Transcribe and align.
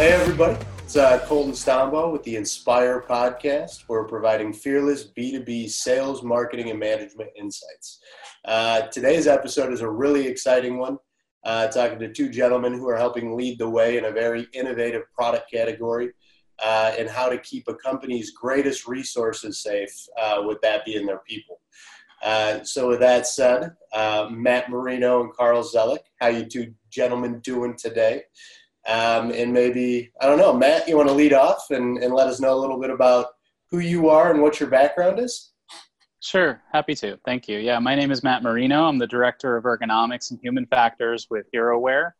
Hey, 0.00 0.12
everybody. 0.12 0.56
It's 0.78 0.96
uh, 0.96 1.18
Colton 1.26 1.52
Stombo 1.52 2.10
with 2.10 2.22
the 2.22 2.36
Inspire 2.36 3.04
podcast. 3.06 3.84
We're 3.86 4.06
providing 4.06 4.50
fearless 4.50 5.04
B2B 5.04 5.68
sales, 5.68 6.22
marketing, 6.22 6.70
and 6.70 6.80
management 6.80 7.28
insights. 7.36 8.00
Uh, 8.46 8.80
today's 8.86 9.26
episode 9.26 9.74
is 9.74 9.82
a 9.82 9.90
really 9.90 10.26
exciting 10.26 10.78
one. 10.78 10.96
Uh, 11.44 11.66
talking 11.66 11.98
to 11.98 12.10
two 12.10 12.30
gentlemen 12.30 12.72
who 12.72 12.88
are 12.88 12.96
helping 12.96 13.36
lead 13.36 13.58
the 13.58 13.68
way 13.68 13.98
in 13.98 14.06
a 14.06 14.10
very 14.10 14.48
innovative 14.54 15.02
product 15.14 15.50
category 15.52 16.08
uh, 16.64 16.94
and 16.98 17.06
how 17.06 17.28
to 17.28 17.36
keep 17.36 17.68
a 17.68 17.74
company's 17.74 18.30
greatest 18.30 18.88
resources 18.88 19.62
safe, 19.62 19.92
uh, 20.18 20.42
with 20.46 20.58
that 20.62 20.82
being 20.86 21.04
their 21.04 21.20
people. 21.28 21.60
Uh, 22.24 22.64
so, 22.64 22.88
with 22.88 23.00
that 23.00 23.26
said, 23.26 23.72
Matt 24.30 24.70
Marino 24.70 25.20
and 25.20 25.32
Karl 25.34 25.62
Zelik, 25.62 26.04
how 26.22 26.28
you 26.28 26.46
two 26.46 26.72
gentlemen 26.88 27.40
doing 27.40 27.76
today? 27.76 28.22
Um, 28.90 29.30
and 29.30 29.52
maybe 29.52 30.10
I 30.20 30.26
don't 30.26 30.38
know, 30.38 30.52
Matt, 30.52 30.88
you 30.88 30.96
want 30.96 31.08
to 31.08 31.14
lead 31.14 31.32
off 31.32 31.70
and, 31.70 31.98
and 31.98 32.12
let 32.12 32.26
us 32.26 32.40
know 32.40 32.54
a 32.54 32.58
little 32.60 32.80
bit 32.80 32.90
about 32.90 33.26
who 33.70 33.78
you 33.78 34.08
are 34.08 34.32
and 34.32 34.42
what 34.42 34.58
your 34.58 34.68
background 34.68 35.20
is? 35.20 35.52
Sure, 36.18 36.60
happy 36.72 36.94
to. 36.96 37.16
Thank 37.24 37.48
you. 37.48 37.58
Yeah, 37.58 37.78
my 37.78 37.94
name 37.94 38.10
is 38.10 38.22
Matt 38.22 38.42
Marino. 38.42 38.84
I'm 38.84 38.98
the 38.98 39.06
director 39.06 39.56
of 39.56 39.64
ergonomics 39.64 40.30
and 40.30 40.40
human 40.42 40.66
factors 40.66 41.28
with 41.30 41.46
HeroWear. 41.54 42.10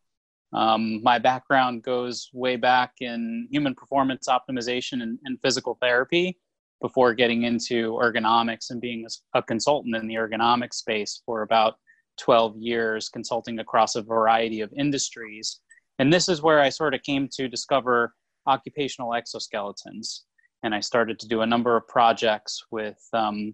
Um, 0.53 1.03
my 1.03 1.19
background 1.19 1.83
goes 1.83 2.29
way 2.33 2.55
back 2.55 2.93
in 2.99 3.47
human 3.51 3.75
performance 3.75 4.27
optimization 4.27 5.03
and, 5.03 5.19
and, 5.23 5.39
physical 5.41 5.77
therapy 5.81 6.37
before 6.81 7.13
getting 7.13 7.43
into 7.43 7.93
ergonomics 7.93 8.69
and 8.69 8.81
being 8.81 9.05
a, 9.05 9.39
a 9.39 9.43
consultant 9.43 9.95
in 9.95 10.07
the 10.07 10.15
ergonomics 10.15 10.73
space 10.73 11.21
for 11.25 11.43
about 11.43 11.75
12 12.19 12.57
years, 12.57 13.07
consulting 13.07 13.59
across 13.59 13.95
a 13.95 14.01
variety 14.01 14.59
of 14.59 14.73
industries. 14.75 15.61
And 16.01 16.11
this 16.11 16.27
is 16.27 16.41
where 16.41 16.59
I 16.59 16.69
sort 16.69 16.95
of 16.95 17.03
came 17.03 17.29
to 17.33 17.47
discover 17.47 18.15
occupational 18.47 19.11
exoskeletons. 19.11 20.21
And 20.63 20.73
I 20.73 20.79
started 20.79 21.19
to 21.19 21.27
do 21.27 21.41
a 21.41 21.45
number 21.45 21.77
of 21.77 21.87
projects 21.87 22.65
with 22.71 22.97
um, 23.13 23.53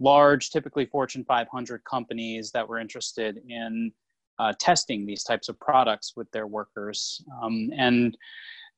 large, 0.00 0.50
typically 0.50 0.86
Fortune 0.86 1.24
500 1.24 1.84
companies 1.84 2.50
that 2.50 2.68
were 2.68 2.80
interested 2.80 3.38
in 3.48 3.92
uh, 4.40 4.54
testing 4.58 5.06
these 5.06 5.22
types 5.22 5.48
of 5.48 5.60
products 5.60 6.14
with 6.16 6.28
their 6.32 6.48
workers. 6.48 7.22
Um, 7.40 7.70
and 7.78 8.18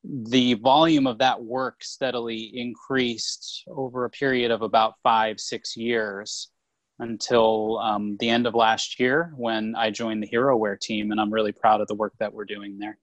the 0.04 0.52
volume 0.52 1.06
of 1.06 1.16
that 1.16 1.42
work 1.42 1.82
steadily 1.82 2.52
increased 2.52 3.64
over 3.66 4.04
a 4.04 4.10
period 4.10 4.50
of 4.50 4.60
about 4.60 4.92
five, 5.02 5.40
six 5.40 5.74
years 5.74 6.50
until 6.98 7.78
um, 7.78 8.18
the 8.20 8.28
end 8.28 8.46
of 8.46 8.54
last 8.54 9.00
year 9.00 9.32
when 9.38 9.74
I 9.74 9.90
joined 9.90 10.22
the 10.22 10.28
HeroWear 10.28 10.78
team. 10.78 11.12
And 11.12 11.20
I'm 11.20 11.32
really 11.32 11.52
proud 11.52 11.80
of 11.80 11.88
the 11.88 11.94
work 11.94 12.12
that 12.18 12.34
we're 12.34 12.44
doing 12.44 12.76
there. 12.78 12.98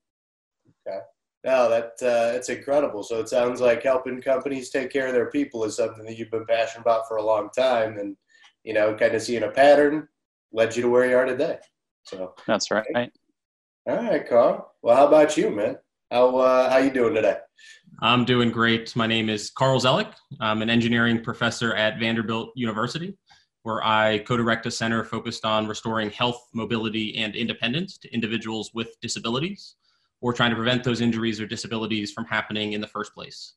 Okay. 0.88 1.00
No, 1.46 1.70
that 1.70 1.92
uh, 2.02 2.36
it's 2.36 2.50
incredible. 2.50 3.04
So 3.04 3.20
it 3.20 3.28
sounds 3.28 3.60
like 3.60 3.84
helping 3.84 4.22
companies 4.22 4.70
take 4.70 4.92
care 4.92 5.08
of 5.08 5.14
their 5.14 5.30
people 5.30 5.64
is 5.66 5.76
something 5.76 6.06
that 6.06 6.18
you've 6.18 6.32
been 6.32 6.46
passionate 6.46 6.82
about 6.82 7.08
for 7.08 7.18
a 7.18 7.24
long 7.24 7.50
time, 7.56 7.98
and 7.98 8.16
you 8.64 8.74
know, 8.74 8.96
kind 8.96 9.14
of 9.14 9.22
seeing 9.22 9.44
a 9.44 9.50
pattern 9.50 10.08
led 10.54 10.76
you 10.76 10.84
to 10.84 10.90
where 10.90 11.10
you 11.10 11.18
are 11.18 11.26
today. 11.26 11.58
So 12.04 12.34
that's 12.48 12.72
right. 12.72 12.86
Okay. 12.90 13.12
All 13.88 13.98
right, 13.98 14.28
Karl. 14.28 14.74
Well, 14.82 14.96
how 14.96 15.08
about 15.08 15.36
you, 15.36 15.50
man? 15.50 15.78
How 16.12 16.38
uh, 16.38 16.70
how 16.70 16.78
you 16.78 16.92
doing 16.92 17.14
today? 17.14 17.38
I'm 18.02 18.24
doing 18.24 18.50
great. 18.50 18.96
My 18.96 19.08
name 19.08 19.30
is 19.30 19.50
Karl 19.50 19.82
Zelik. 19.82 20.14
I'm 20.40 20.62
an 20.62 20.70
engineering 20.70 21.22
professor 21.22 21.76
at 21.76 22.00
Vanderbilt 22.00 22.52
University, 22.56 23.18
where 23.64 23.84
I 23.84 24.20
co-direct 24.20 24.66
a 24.66 24.72
center 24.72 25.04
focused 25.04 25.44
on 25.44 25.68
restoring 25.68 26.10
health, 26.10 26.48
mobility, 26.54 27.18
and 27.18 27.36
independence 27.36 27.98
to 27.98 28.14
individuals 28.14 28.72
with 28.74 28.96
disabilities 29.02 29.76
or 30.24 30.32
trying 30.32 30.50
to 30.50 30.56
prevent 30.56 30.86
those 30.86 31.02
injuries 31.02 31.42
or 31.42 31.46
disabilities 31.46 32.12
from 32.14 32.24
happening 32.24 32.72
in 32.74 32.80
the 32.80 32.88
first 32.88 33.14
place. 33.14 33.56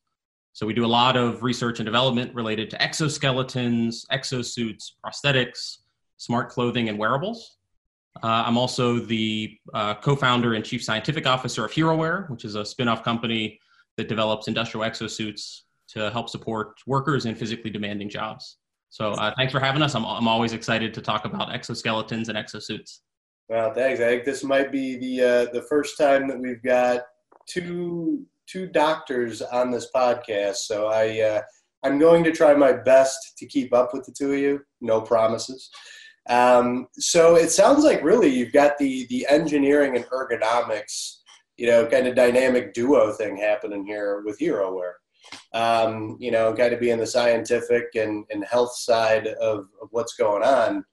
So 0.53 0.66
we 0.66 0.75
do 0.75 0.84
a 0.84 0.94
lot 1.03 1.16
of 1.16 1.44
research 1.44 1.78
and 1.78 1.87
development 1.87 2.34
related 2.34 2.71
to 2.71 2.77
exoskeletons, 2.78 4.04
exosuits, 4.10 4.91
prosthetics, 5.04 5.77
smart 6.16 6.49
clothing, 6.49 6.88
and 6.88 6.99
wearables. 6.99 7.59
Uh, 8.21 8.43
I'm 8.47 8.59
also 8.59 8.99
the 8.99 9.56
uh, 9.75 9.94
co-founder 9.94 10.54
and 10.54 10.65
chief 10.65 10.82
scientific 10.82 11.25
officer 11.25 11.65
of 11.65 11.71
HeroWear, 11.71 12.28
which 12.31 12.44
is 12.44 12.56
a 12.56 12.65
spin-off 12.65 13.04
company 13.04 13.60
that 13.97 14.09
develops 14.09 14.48
industrial 14.48 14.84
exosuits 14.84 15.60
to 15.88 16.10
help 16.10 16.28
support 16.28 16.81
workers 16.87 17.27
in 17.27 17.37
physically 17.37 17.71
demanding 17.71 18.09
jobs. 18.09 18.56
So 18.91 19.12
uh, 19.12 19.33
thanks 19.37 19.53
for 19.53 19.60
having 19.60 19.83
us. 19.83 19.94
I'm, 19.94 20.04
I'm 20.04 20.27
always 20.27 20.53
excited 20.53 20.94
to 20.94 21.00
talk 21.00 21.25
about 21.27 21.50
exoskeletons 21.50 22.28
and 22.28 22.37
exosuits. 22.37 23.00
Well, 23.48 23.72
thanks. 23.72 24.00
I 24.00 24.06
think 24.06 24.24
this 24.24 24.42
might 24.42 24.72
be 24.72 24.96
the 24.96 25.22
uh, 25.22 25.52
the 25.52 25.62
first 25.68 25.96
time 25.96 26.26
that 26.28 26.38
we've 26.38 26.62
got 26.62 27.02
two 27.46 28.26
two 28.46 28.66
doctors 28.66 29.40
on 29.40 29.70
this 29.70 29.88
podcast. 29.94 30.56
So 30.56 30.88
I 30.88 31.20
uh, 31.20 31.42
I'm 31.84 31.98
going 31.98 32.24
to 32.24 32.32
try 32.32 32.54
my 32.54 32.72
best 32.72 33.38
to 33.38 33.46
keep 33.46 33.72
up 33.72 33.94
with 33.94 34.04
the 34.04 34.12
two 34.12 34.32
of 34.32 34.38
you. 34.38 34.60
No 34.80 35.00
promises. 35.00 35.70
Um, 36.28 36.88
so 36.94 37.36
it 37.36 37.50
sounds 37.50 37.84
like 37.84 38.02
really 38.02 38.28
you've 38.28 38.52
got 38.52 38.78
the 38.78 39.06
the 39.10 39.24
engineering 39.28 39.94
and 39.94 40.06
ergonomics, 40.06 41.18
you 41.56 41.68
know, 41.68 41.86
kind 41.86 42.08
of 42.08 42.16
dynamic 42.16 42.74
duo 42.74 43.12
thing 43.12 43.36
happening 43.36 43.86
here 43.86 44.22
with 44.24 44.40
HeroWear. 44.40 44.94
Um, 45.52 46.16
you 46.20 46.30
know, 46.30 46.52
kind 46.52 46.72
of 46.72 46.80
being 46.80 46.98
the 46.98 47.06
scientific 47.06 47.94
and, 47.94 48.24
and 48.30 48.44
health 48.44 48.76
side 48.76 49.26
of, 49.26 49.66
of 49.82 49.88
what's 49.90 50.14
going 50.14 50.42
on. 50.42 50.84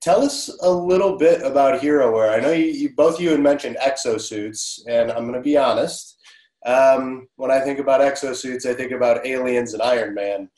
Tell 0.00 0.22
us 0.22 0.48
a 0.62 0.70
little 0.70 1.18
bit 1.18 1.42
about 1.42 1.80
HeroWear. 1.80 2.32
I 2.32 2.40
know 2.40 2.52
you, 2.52 2.66
you 2.66 2.94
both 2.94 3.20
you 3.20 3.30
had 3.30 3.40
mentioned 3.40 3.76
exosuits, 3.82 4.80
and 4.88 5.12
I'm 5.12 5.24
going 5.24 5.34
to 5.34 5.42
be 5.42 5.58
honest. 5.58 6.16
Um, 6.64 7.28
when 7.36 7.50
I 7.50 7.60
think 7.60 7.78
about 7.78 8.00
exosuits, 8.00 8.64
I 8.64 8.72
think 8.72 8.92
about 8.92 9.26
aliens 9.26 9.74
and 9.74 9.82
Iron 9.82 10.14
Man. 10.14 10.48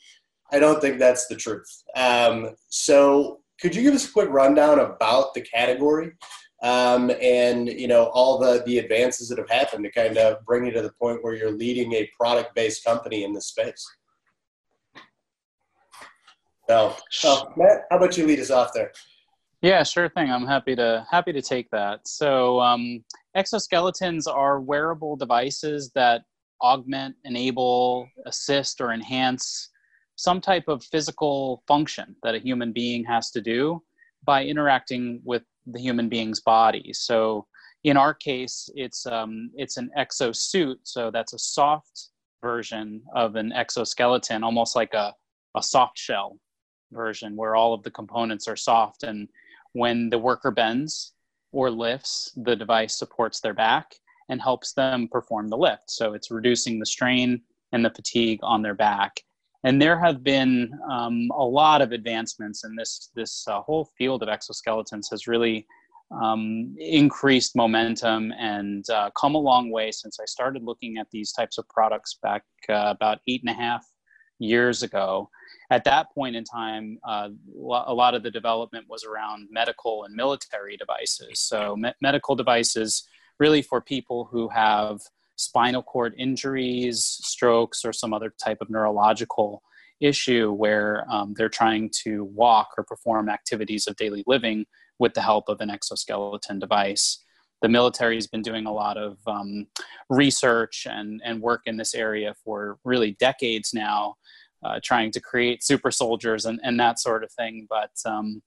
I 0.51 0.59
don't 0.59 0.79
think 0.79 0.97
that's 0.97 1.27
the 1.27 1.35
truth. 1.35 1.83
Um, 1.95 2.51
so, 2.69 3.41
could 3.59 3.75
you 3.75 3.81
give 3.81 3.93
us 3.93 4.07
a 4.07 4.11
quick 4.11 4.29
rundown 4.29 4.79
about 4.79 5.33
the 5.33 5.41
category 5.41 6.13
um, 6.61 7.11
and 7.21 7.67
you 7.67 7.87
know 7.87 8.05
all 8.13 8.37
the 8.37 8.63
the 8.65 8.79
advances 8.79 9.27
that 9.29 9.37
have 9.37 9.49
happened 9.49 9.83
to 9.83 9.91
kind 9.91 10.17
of 10.17 10.43
bring 10.45 10.65
you 10.65 10.71
to 10.71 10.81
the 10.81 10.93
point 10.93 11.23
where 11.23 11.35
you're 11.35 11.51
leading 11.51 11.93
a 11.93 12.09
product 12.17 12.55
based 12.55 12.83
company 12.85 13.23
in 13.23 13.33
this 13.33 13.47
space? 13.47 13.85
Oh, 17.25 17.51
Matt, 17.57 17.81
how 17.91 17.97
about 17.97 18.17
you 18.17 18.25
lead 18.25 18.39
us 18.39 18.49
off 18.49 18.71
there? 18.73 18.93
Yeah, 19.63 19.83
sure 19.83 20.09
thing. 20.09 20.29
I'm 20.29 20.45
happy 20.45 20.75
to 20.75 21.07
happy 21.09 21.31
to 21.31 21.41
take 21.41 21.69
that. 21.71 22.05
So, 22.05 22.59
um, 22.59 23.01
exoskeletons 23.37 24.27
are 24.27 24.59
wearable 24.59 25.15
devices 25.15 25.89
that 25.95 26.23
augment, 26.61 27.15
enable, 27.23 28.09
assist, 28.25 28.81
or 28.81 28.91
enhance 28.91 29.69
some 30.17 30.41
type 30.41 30.65
of 30.67 30.83
physical 30.83 31.63
function 31.65 32.13
that 32.23 32.35
a 32.35 32.39
human 32.39 32.73
being 32.73 33.05
has 33.05 33.31
to 33.31 33.41
do 33.41 33.81
by 34.25 34.43
interacting 34.43 35.21
with 35.23 35.43
the 35.65 35.79
human 35.79 36.09
being's 36.09 36.41
body. 36.41 36.91
So, 36.91 37.47
in 37.85 37.95
our 37.95 38.13
case, 38.13 38.69
it's 38.75 39.05
um, 39.05 39.49
it's 39.55 39.77
an 39.77 39.89
exosuit. 39.97 40.75
So 40.83 41.09
that's 41.09 41.31
a 41.31 41.39
soft 41.39 42.09
version 42.41 43.01
of 43.15 43.37
an 43.37 43.53
exoskeleton, 43.53 44.43
almost 44.43 44.75
like 44.75 44.93
a 44.93 45.13
a 45.55 45.63
soft 45.63 45.97
shell 45.97 46.37
version, 46.91 47.37
where 47.37 47.55
all 47.55 47.73
of 47.73 47.83
the 47.83 47.91
components 47.91 48.45
are 48.49 48.57
soft 48.57 49.03
and 49.03 49.29
when 49.73 50.09
the 50.09 50.17
worker 50.17 50.51
bends 50.51 51.13
or 51.51 51.69
lifts, 51.69 52.31
the 52.35 52.55
device 52.55 52.97
supports 52.97 53.39
their 53.39 53.53
back 53.53 53.95
and 54.29 54.41
helps 54.41 54.73
them 54.73 55.07
perform 55.11 55.49
the 55.49 55.57
lift. 55.57 55.89
So 55.89 56.13
it's 56.13 56.31
reducing 56.31 56.79
the 56.79 56.85
strain 56.85 57.41
and 57.71 57.83
the 57.83 57.89
fatigue 57.89 58.39
on 58.41 58.61
their 58.61 58.73
back. 58.73 59.19
And 59.63 59.81
there 59.81 59.99
have 59.99 60.23
been 60.23 60.71
um, 60.91 61.29
a 61.33 61.43
lot 61.43 61.81
of 61.81 61.91
advancements 61.91 62.63
in 62.63 62.75
this. 62.75 63.11
This 63.15 63.47
uh, 63.47 63.61
whole 63.61 63.89
field 63.97 64.21
of 64.23 64.29
exoskeletons 64.29 65.09
has 65.11 65.27
really 65.27 65.65
um, 66.11 66.75
increased 66.77 67.55
momentum 67.55 68.33
and 68.37 68.87
uh, 68.89 69.09
come 69.19 69.35
a 69.35 69.39
long 69.39 69.71
way 69.71 69.91
since 69.91 70.19
I 70.19 70.25
started 70.25 70.63
looking 70.63 70.97
at 70.97 71.07
these 71.11 71.31
types 71.31 71.57
of 71.57 71.67
products 71.69 72.19
back 72.21 72.43
uh, 72.69 72.93
about 72.95 73.19
eight 73.27 73.41
and 73.45 73.49
a 73.49 73.59
half 73.59 73.85
years 74.39 74.83
ago 74.83 75.29
at 75.71 75.83
that 75.85 76.07
point 76.13 76.35
in 76.35 76.43
time, 76.43 76.99
uh, 77.07 77.29
a 77.55 77.93
lot 77.93 78.15
of 78.15 78.23
the 78.23 78.31
development 78.31 78.85
was 78.89 79.03
around 79.03 79.47
medical 79.51 80.03
and 80.03 80.15
military 80.15 80.77
devices. 80.77 81.39
So, 81.39 81.75
me- 81.75 81.93
medical 82.01 82.35
devices 82.35 83.07
really 83.39 83.61
for 83.61 83.81
people 83.81 84.27
who 84.31 84.49
have 84.49 84.99
spinal 85.35 85.81
cord 85.83 86.13
injuries, 86.17 87.03
strokes, 87.03 87.83
or 87.83 87.93
some 87.93 88.13
other 88.13 88.33
type 88.43 88.59
of 88.61 88.69
neurological 88.69 89.63
issue 89.99 90.51
where 90.51 91.05
um, 91.09 91.33
they're 91.35 91.49
trying 91.49 91.89
to 92.03 92.25
walk 92.25 92.69
or 92.77 92.83
perform 92.83 93.29
activities 93.29 93.87
of 93.87 93.95
daily 93.95 94.23
living 94.27 94.65
with 94.99 95.13
the 95.13 95.21
help 95.21 95.45
of 95.47 95.59
an 95.61 95.69
exoskeleton 95.69 96.59
device. 96.59 97.23
The 97.61 97.69
military 97.69 98.15
has 98.15 98.27
been 98.27 98.41
doing 98.41 98.65
a 98.65 98.73
lot 98.73 98.97
of 98.97 99.17
um, 99.25 99.67
research 100.09 100.85
and, 100.89 101.21
and 101.23 101.41
work 101.41 101.61
in 101.65 101.77
this 101.77 101.95
area 101.95 102.35
for 102.43 102.77
really 102.83 103.15
decades 103.19 103.73
now 103.73 104.15
uh, 104.63 104.79
trying 104.83 105.11
to 105.11 105.19
create 105.19 105.63
super 105.63 105.89
soldiers 105.91 106.45
and, 106.45 106.59
and 106.63 106.79
that 106.79 106.99
sort 106.99 107.23
of 107.23 107.31
thing. 107.31 107.67
But 107.69 107.91
um, 108.05 108.41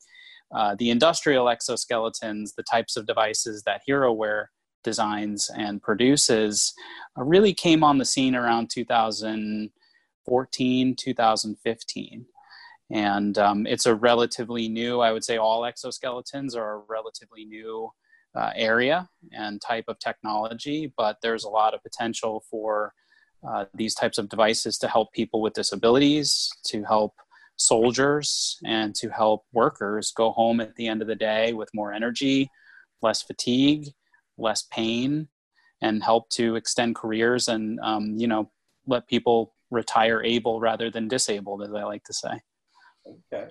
uh, 0.55 0.77
the 0.79 0.91
industrial 0.91 1.47
exoskeletons, 1.47 2.55
the 2.57 2.63
types 2.63 2.97
of 2.97 3.07
devices 3.07 3.65
that 3.65 3.81
HeroWear 3.89 4.47
designs 4.85 5.51
and 5.57 5.83
produces 5.83 6.73
uh, 7.19 7.25
really 7.25 7.53
came 7.53 7.83
on 7.83 7.99
the 7.99 8.05
scene 8.05 8.37
around 8.37 8.71
2014, 8.71 10.97
2015. 10.97 12.27
And 12.89 13.37
um, 13.37 13.67
it's 13.67 13.87
a 13.87 13.97
relatively 13.97 14.69
new, 14.69 15.01
I 15.01 15.11
would 15.13 15.25
say 15.25 15.39
all 15.39 15.63
exoskeletons 15.63 16.57
are 16.57 16.77
a 16.77 16.83
relatively 16.89 17.45
new 17.45 17.91
uh, 18.37 18.53
area 18.55 19.09
and 19.33 19.61
type 19.61 19.87
of 19.89 19.99
technology, 19.99 20.93
but 20.97 21.17
there's 21.21 21.43
a 21.45 21.49
lot 21.49 21.75
of 21.75 21.83
potential 21.83 22.45
for 22.49 22.93
uh, 23.47 23.65
these 23.75 23.94
types 23.94 24.19
of 24.19 24.29
devices 24.29 24.79
to 24.79 24.88
help 24.88 25.12
people 25.12 25.41
with 25.41 25.55
disabilities, 25.55 26.50
to 26.67 26.85
help 26.85 27.15
soldiers, 27.56 28.59
and 28.65 28.94
to 28.94 29.09
help 29.09 29.44
workers 29.53 30.12
go 30.12 30.31
home 30.33 30.61
at 30.61 30.75
the 30.77 30.88
end 30.88 31.03
of 31.03 31.09
the 31.09 31.15
day 31.15 31.53
with 31.53 31.69
more 31.75 31.93
energy, 31.93 32.50
less 33.03 33.23
fatigue, 33.23 33.88
less 34.38 34.62
pain, 34.71 35.29
and 35.83 36.03
help 36.03 36.29
to 36.31 36.56
extend 36.56 36.94
careers 36.94 37.49
and 37.49 37.79
um, 37.81 38.17
you 38.17 38.27
know 38.27 38.50
let 38.87 39.06
people 39.09 39.55
retire 39.71 40.23
able 40.23 40.61
rather 40.61 40.91
than 40.91 41.09
disabled, 41.09 41.62
as 41.62 41.75
I 41.75 41.82
like 41.82 42.05
to 42.05 42.12
say. 42.12 42.41
Okay. 43.32 43.49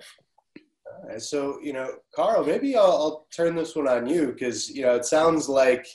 So, 1.18 1.58
you 1.62 1.72
know, 1.72 1.90
Karl, 2.14 2.44
maybe 2.44 2.76
I'll, 2.76 2.84
I'll 2.84 3.26
turn 3.34 3.54
this 3.54 3.76
one 3.76 3.88
on 3.88 4.06
you 4.06 4.28
because, 4.28 4.70
you 4.70 4.82
know, 4.82 4.94
it 4.94 5.04
sounds 5.04 5.48
like 5.48 5.86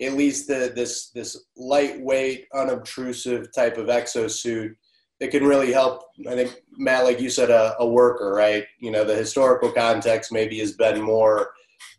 at 0.00 0.14
least 0.14 0.46
the, 0.46 0.72
this, 0.74 1.10
this 1.10 1.46
lightweight, 1.56 2.46
unobtrusive 2.54 3.52
type 3.52 3.76
of 3.78 3.86
exosuit 3.86 4.74
that 5.20 5.30
can 5.30 5.44
really 5.44 5.72
help. 5.72 6.04
I 6.28 6.34
think, 6.34 6.62
Matt, 6.76 7.04
like 7.04 7.20
you 7.20 7.30
said, 7.30 7.50
a, 7.50 7.74
a 7.80 7.88
worker, 7.88 8.32
right? 8.32 8.64
You 8.78 8.92
know, 8.92 9.04
the 9.04 9.16
historical 9.16 9.72
context 9.72 10.32
maybe 10.32 10.58
has 10.60 10.72
been 10.72 11.02
more 11.02 11.50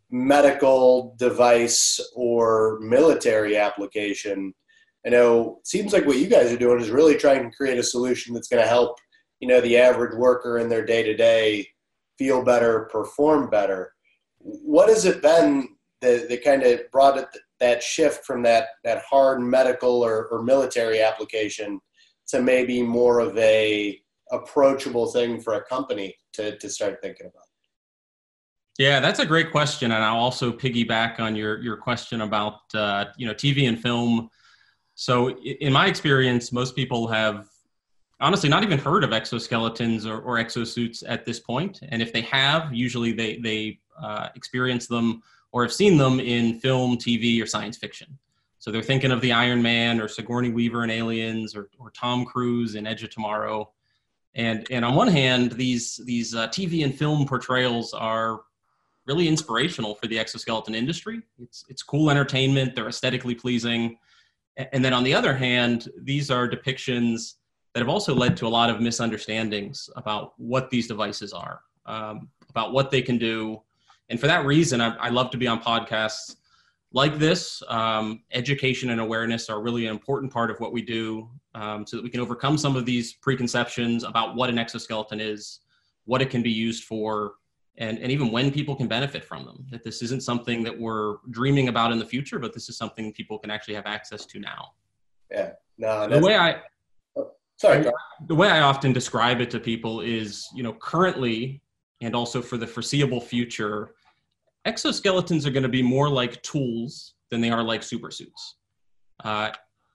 medical 0.10 1.16
device 1.20 2.00
or 2.16 2.80
military 2.82 3.58
application. 3.58 4.54
I 5.06 5.10
know 5.10 5.58
it 5.60 5.68
seems 5.68 5.94
like 5.94 6.06
what 6.06 6.18
you 6.18 6.28
guys 6.28 6.52
are 6.52 6.58
doing 6.58 6.80
is 6.80 6.90
really 6.90 7.16
trying 7.16 7.44
to 7.44 7.56
create 7.56 7.78
a 7.78 7.84
solution 7.84 8.34
that's 8.34 8.48
going 8.48 8.64
to 8.64 8.70
help, 8.70 8.98
you 9.40 9.48
know, 9.48 9.62
the 9.62 9.78
average 9.78 10.16
worker 10.16 10.58
in 10.60 10.70
their 10.70 10.86
day 10.86 11.04
to 11.04 11.16
day 11.16 11.68
feel 12.18 12.44
better, 12.44 12.90
perform 12.92 13.50
better. 13.50 13.94
What 14.40 14.90
has 14.90 15.06
it 15.06 15.22
been 15.22 15.70
that, 16.02 16.30
that 16.30 16.44
kind 16.44 16.64
of 16.64 16.90
brought 16.92 17.18
it 17.18 17.28
that 17.60 17.84
shift 17.84 18.26
from 18.26 18.44
that 18.44 18.70
that 18.84 19.04
hard 19.10 19.42
medical 19.42 20.04
or, 20.04 20.28
or 20.28 20.44
military 20.44 21.02
application 21.02 21.80
to 22.28 22.42
maybe 22.42 22.82
more 22.82 23.20
of 23.20 23.38
a 23.38 24.00
approachable 24.32 25.12
thing 25.12 25.42
for 25.42 25.54
a 25.56 25.64
company 25.64 26.16
to, 26.34 26.58
to 26.58 26.70
start 26.70 27.00
thinking 27.02 27.26
about? 27.26 27.44
Yeah, 28.78 29.00
that's 29.00 29.20
a 29.20 29.26
great 29.26 29.52
question, 29.52 29.92
and 29.92 30.04
I'll 30.04 30.18
also 30.18 30.52
piggyback 30.52 31.20
on 31.20 31.36
your 31.36 31.62
your 31.62 31.76
question 31.76 32.22
about 32.22 32.60
uh, 32.74 33.06
you 33.18 33.28
know 33.28 33.34
TV 33.34 33.68
and 33.68 33.80
film. 33.80 34.30
So, 34.96 35.30
in 35.30 35.74
my 35.74 35.88
experience, 35.88 36.52
most 36.52 36.76
people 36.76 37.08
have 37.08 37.48
honestly 38.22 38.50
not 38.50 38.64
even 38.64 38.78
heard 38.78 39.04
of 39.04 39.12
exoskeletons 39.12 40.06
or, 40.06 40.20
or 40.22 40.38
exosuits 40.38 41.04
at 41.08 41.26
this 41.26 41.40
point 41.40 41.80
and 41.90 42.02
if 42.02 42.12
they 42.12 42.22
have 42.22 42.74
usually 42.74 43.14
they 43.14 43.38
they 43.38 43.80
uh, 44.02 44.28
experience 44.36 44.88
them 44.88 45.22
or 45.52 45.64
have 45.64 45.74
seen 45.74 45.98
them 45.98 46.20
in 46.20 46.60
film 46.60 46.98
tv 46.98 47.42
or 47.42 47.46
science 47.46 47.78
fiction. 47.78 48.18
So 48.60 48.72
they're 48.72 48.82
thinking 48.84 49.12
of 49.12 49.22
the 49.22 49.32
iron 49.32 49.62
man 49.62 50.02
or 50.02 50.08
sigourney 50.08 50.50
weaver 50.50 50.84
in 50.84 50.90
aliens 50.90 51.56
or, 51.56 51.70
or 51.80 51.92
tom 51.92 52.26
cruise 52.26 52.76
in 52.76 52.86
edge 52.86 53.04
of 53.04 53.10
tomorrow. 53.10 53.72
And 54.36 54.68
and 54.70 54.86
on 54.86 54.96
one 54.96 55.08
hand 55.08 55.54
these 55.54 56.00
these 56.06 56.36
uh, 56.36 56.48
tv 56.50 56.84
and 56.84 56.94
film 56.94 57.26
portrayals 57.26 57.94
are 57.94 58.42
really 59.08 59.28
inspirational 59.28 59.96
for 59.96 60.08
the 60.08 60.20
exoskeleton 60.20 60.76
industry. 60.76 61.22
It's 61.42 61.66
it's 61.70 61.84
cool 61.84 62.12
entertainment. 62.12 62.76
They're 62.76 62.90
aesthetically 62.90 63.36
pleasing. 63.36 63.98
And 64.58 64.84
then 64.84 64.94
on 64.94 65.04
the 65.04 65.14
other 65.14 65.34
hand 65.34 65.90
these 65.98 66.30
are 66.30 66.48
depictions 66.48 67.36
that 67.74 67.80
have 67.80 67.90
also 67.90 68.14
led 68.14 68.36
to 68.38 68.48
a 68.48 68.50
lot 68.50 68.70
of 68.70 68.82
misunderstandings 68.82 69.90
about 69.96 70.34
what 70.38 70.70
these 70.70 70.88
devices 70.88 71.34
are, 71.34 71.62
um, 71.86 72.30
about 72.50 72.74
what 72.74 72.92
they 72.92 73.02
can 73.02 73.18
do. 73.18 73.62
And 74.10 74.20
for 74.20 74.28
that 74.28 74.46
reason, 74.46 74.82
I, 74.82 74.96
I 74.96 75.10
love 75.10 75.30
to 75.32 75.38
be 75.38 75.48
on 75.48 75.62
podcasts 75.62 76.36
like 76.92 77.20
this. 77.20 77.62
Um, 77.68 78.24
education 78.32 78.90
and 78.90 79.00
awareness 79.00 79.50
are 79.50 79.62
really 79.62 79.86
an 79.86 79.92
important 79.92 80.34
part 80.34 80.50
of 80.50 80.60
what 80.60 80.74
we 80.74 80.82
do 80.82 81.30
um, 81.56 81.86
so 81.86 81.98
that 81.98 82.04
we 82.04 82.10
can 82.10 82.20
overcome 82.20 82.58
some 82.58 82.76
of 82.76 82.86
these 82.86 83.14
preconceptions 83.14 84.04
about 84.04 84.36
what 84.36 84.50
an 84.50 84.58
exoskeleton 84.58 85.20
is, 85.20 85.60
what 86.06 86.22
it 86.22 86.30
can 86.30 86.42
be 86.42 86.52
used 86.52 86.86
for, 86.86 87.34
and, 87.78 88.00
and 88.00 88.12
even 88.12 88.32
when 88.32 88.52
people 88.52 88.76
can 88.76 88.88
benefit 88.88 89.24
from 89.24 89.46
them. 89.46 89.66
That 89.72 89.84
this 89.84 90.02
isn't 90.02 90.24
something 90.24 90.64
that 90.64 90.78
we're 90.78 91.18
dreaming 91.30 91.68
about 91.70 91.92
in 91.92 92.00
the 92.00 92.06
future, 92.06 92.40
but 92.40 92.54
this 92.54 92.70
is 92.70 92.78
something 92.78 93.14
people 93.14 93.38
can 93.38 93.52
actually 93.52 93.76
have 93.76 93.86
access 93.86 94.26
to 94.26 94.40
now. 94.40 94.72
Yeah. 95.32 95.52
No, 95.78 96.08
the 96.08 96.20
way 96.20 96.36
I 96.36 96.62
Sorry. 97.60 97.86
The 98.28 98.36
way 98.36 98.50
I 98.50 98.62
often 98.62 98.94
describe 98.94 99.42
it 99.42 99.52
to 99.52 99.60
people 99.60 100.00
is, 100.00 100.48
you 100.56 100.64
know, 100.64 100.72
currently 100.74 101.62
and 102.00 102.16
also 102.16 102.42
for 102.42 102.56
the 102.56 102.66
foreseeable 102.66 103.20
future, 103.20 103.96
exoskeletons 104.66 105.46
are 105.46 105.52
going 105.52 105.64
to 105.64 105.70
be 105.70 105.82
more 105.82 106.10
like 106.10 106.42
tools 106.42 107.16
than 107.30 107.42
they 107.42 107.50
are 107.50 107.64
like 107.64 107.82
supersuits. 107.82 108.54
Uh, 109.24 109.52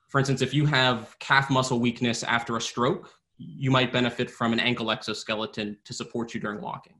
for 0.08 0.18
instance, 0.18 0.42
if 0.42 0.54
you 0.54 0.66
have 0.66 1.16
calf 1.18 1.50
muscle 1.50 1.80
weakness 1.80 2.22
after 2.22 2.56
a 2.56 2.60
stroke, 2.60 3.10
you 3.36 3.70
might 3.70 3.92
benefit 3.92 4.30
from 4.30 4.52
an 4.52 4.60
ankle 4.60 4.90
exoskeleton 4.90 5.76
to 5.84 5.92
support 5.92 6.34
you 6.34 6.40
during 6.40 6.60
walking 6.60 6.94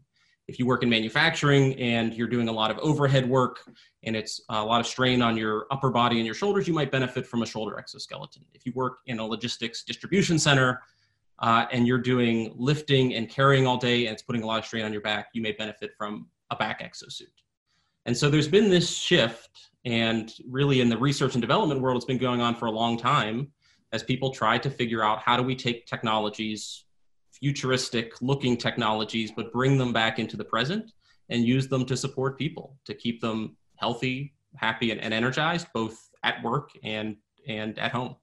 if 0.47 0.59
you 0.59 0.67
work 0.67 0.83
in 0.83 0.89
manufacturing 0.89 1.75
and 1.81 2.13
you're 2.15 2.29
doing 2.29 2.49
a 2.49 2.53
lot 2.53 2.71
of 2.71 2.79
overhead 2.79 3.29
work 3.29 3.61
and 4.03 4.15
it's 4.15 4.41
a 4.51 4.63
lot 4.63 4.81
of 4.81 4.87
strain 4.87 5.23
on 5.23 5.37
your 5.37 5.67
upper 5.71 5.91
body 5.91 6.17
and 6.17 6.27
your 6.27 6.35
shoulders, 6.35 6.69
you 6.69 6.75
might 6.75 6.91
benefit 6.91 7.27
from 7.27 7.43
a 7.43 7.47
shoulder 7.47 7.79
exoskeleton. 7.79 8.45
If 8.53 8.67
you 8.67 8.73
work 8.75 8.99
in 9.07 9.19
a 9.19 9.27
logistics 9.27 9.85
distribution 9.85 10.39
center 10.39 10.83
uh, 11.39 11.67
and 11.73 11.87
you're 11.87 11.99
doing 11.99 12.53
lifting 12.57 13.15
and 13.15 13.29
carrying 13.29 13.67
all 13.67 13.79
day 13.79 14.07
and 14.07 14.13
it's 14.13 14.23
putting 14.23 14.43
a 14.43 14.47
lot 14.47 14.59
of 14.59 14.67
strain 14.67 14.85
on 14.85 14.93
your 14.93 15.03
back, 15.03 15.29
you 15.33 15.41
may 15.41 15.53
benefit 15.53 15.93
from 15.97 16.27
a 16.51 16.57
back 16.57 16.83
exosuit. 16.83 17.29
And 18.07 18.17
so 18.17 18.31
there's 18.31 18.49
been 18.49 18.71
this 18.71 18.97
shift, 18.97 19.71
and 19.85 20.33
really 20.49 20.81
in 20.81 20.89
the 20.89 20.99
research 20.99 21.35
and 21.35 21.43
development 21.43 21.81
world, 21.81 21.97
it's 21.97 22.05
been 22.05 22.19
going 22.19 22.41
on 22.41 22.55
for 22.55 22.67
a 22.67 22.71
long 22.71 22.97
time 22.97 23.49
as 23.93 24.03
people 24.03 24.31
try 24.31 24.59
to 24.59 24.71
figure 24.71 25.03
out 25.03 25.21
how 25.21 25.37
do 25.37 25.43
we 25.43 25.55
take 25.55 25.87
technologies 25.87 26.85
futuristic 27.45 28.15
looking 28.21 28.57
technologies, 28.57 29.31
but 29.31 29.53
bring 29.53 29.77
them 29.77 29.93
back 29.93 30.19
into 30.19 30.37
the 30.37 30.45
present 30.45 30.93
and 31.29 31.45
use 31.45 31.69
them 31.69 31.85
to 31.87 31.97
support 31.97 32.39
people, 32.39 32.77
to 32.85 32.95
keep 32.95 33.21
them 33.21 33.57
healthy, 33.77 34.35
happy, 34.57 34.91
and, 34.91 35.01
and 35.01 35.13
energized, 35.13 35.67
both 35.75 36.11
at 36.23 36.43
work 36.43 36.71
and 36.83 37.17
and 37.47 37.79
at 37.79 37.93
home. 37.93 38.17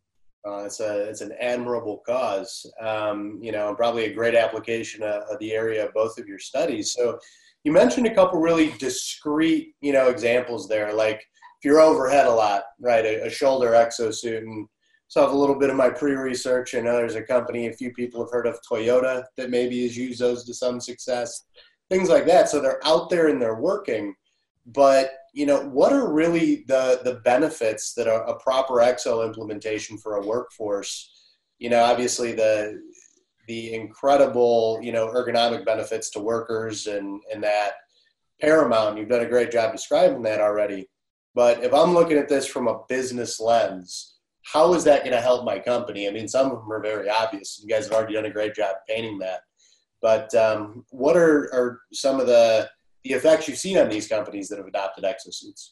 Uh, 0.48 0.64
it's 0.66 0.80
a 0.80 1.02
it's 1.10 1.22
an 1.22 1.34
admirable 1.40 2.02
cause, 2.06 2.66
um, 2.80 3.40
you 3.44 3.52
know, 3.52 3.76
probably 3.76 4.06
a 4.06 4.14
great 4.14 4.34
application 4.34 5.04
of, 5.04 5.22
of, 5.30 5.38
the 5.40 5.52
area 5.54 5.86
of 5.86 5.94
both 5.94 6.18
of 6.18 6.28
your 6.28 6.40
studies. 6.40 6.94
So, 6.94 7.20
you 7.64 7.72
mentioned 7.72 8.08
a 8.08 8.16
couple 8.16 8.40
really 8.40 8.74
discrete, 8.80 9.76
you 9.82 9.94
know, 9.94 10.10
examples 10.10 10.68
there, 10.68 10.94
like 10.94 11.18
if 11.18 11.66
you're 11.66 11.80
overhead 11.80 12.26
a 12.26 12.34
lot, 12.34 12.64
right, 12.80 13.06
a, 13.06 13.26
a 13.26 13.30
shoulder 13.30 13.72
exosuit, 13.72 14.40
and 14.40 14.68
so 15.08 15.20
I 15.20 15.26
have 15.26 15.34
a 15.34 15.38
little 15.38 15.60
bit 15.60 15.70
of 15.70 15.76
my 15.76 15.90
pre-research. 15.90 16.74
I 16.74 16.80
know 16.80 16.96
there's 16.96 17.16
a 17.16 17.22
company, 17.22 17.68
a 17.68 17.74
few 17.74 17.92
people 17.92 18.22
have 18.22 18.32
heard 18.32 18.48
of 18.48 18.58
Toyota 18.62 19.26
that 19.36 19.50
maybe 19.50 19.84
has 19.84 19.98
used 19.98 20.22
those 20.22 20.46
to 20.46 20.54
some 20.54 20.80
success, 20.80 21.48
things 21.90 22.08
like 22.08 22.26
that. 22.28 22.48
So 22.48 22.62
they're 22.62 22.80
out 22.88 23.10
there 23.10 23.28
and 23.28 23.42
they're 23.42 23.60
working. 23.60 24.16
But 24.66 25.12
you 25.34 25.46
know, 25.46 25.62
what 25.62 25.92
are 25.92 26.14
really 26.14 26.64
the 26.68 27.02
the 27.04 27.16
benefits 27.26 27.94
that 27.96 28.08
a, 28.08 28.24
a 28.24 28.40
proper 28.40 28.76
exo 28.76 29.26
implementation 29.26 29.98
for 29.98 30.16
a 30.16 30.26
workforce? 30.26 31.10
You 31.60 31.70
know, 31.70 31.84
obviously 31.84 32.32
the 32.32 32.82
the 33.48 33.74
incredible 33.74 34.80
you 34.82 34.92
know 34.92 35.08
ergonomic 35.08 35.66
benefits 35.66 36.10
to 36.12 36.20
workers 36.20 36.88
and 36.88 37.22
and 37.34 37.44
that 37.44 37.74
paramount. 38.40 38.98
You've 38.98 39.10
done 39.10 39.22
a 39.22 39.30
great 39.30 39.52
job 39.52 39.72
describing 39.72 40.24
that 40.24 40.42
already. 40.42 40.90
But 41.34 41.64
if 41.64 41.74
I'm 41.74 41.94
looking 41.94 42.18
at 42.18 42.28
this 42.28 42.46
from 42.46 42.68
a 42.68 42.82
business 42.90 43.40
lens, 43.40 44.16
how 44.44 44.74
is 44.74 44.84
that 44.84 45.02
going 45.02 45.16
to 45.16 45.22
help 45.22 45.46
my 45.46 45.60
company? 45.60 46.08
I 46.08 46.12
mean, 46.12 46.28
some 46.28 46.52
of 46.52 46.60
them 46.60 46.72
are 46.72 46.82
very 46.82 47.10
obvious. 47.10 47.60
You 47.62 47.70
guys 47.70 47.86
have 47.86 47.94
already 47.94 48.16
done 48.16 48.26
a 48.26 48.32
great 48.32 48.56
job 48.56 48.76
painting 48.90 49.20
that. 49.20 49.42
But 50.02 50.34
um, 50.34 50.84
what 50.90 51.16
are, 51.16 51.44
are 51.54 51.82
some 51.94 52.20
of 52.20 52.28
the, 52.28 52.70
the 53.04 53.12
effects 53.12 53.48
you've 53.48 53.60
seen 53.60 53.78
on 53.78 53.88
these 53.88 54.08
companies 54.08 54.50
that 54.50 54.58
have 54.58 54.68
adopted 54.68 55.04
exosuits? 55.04 55.70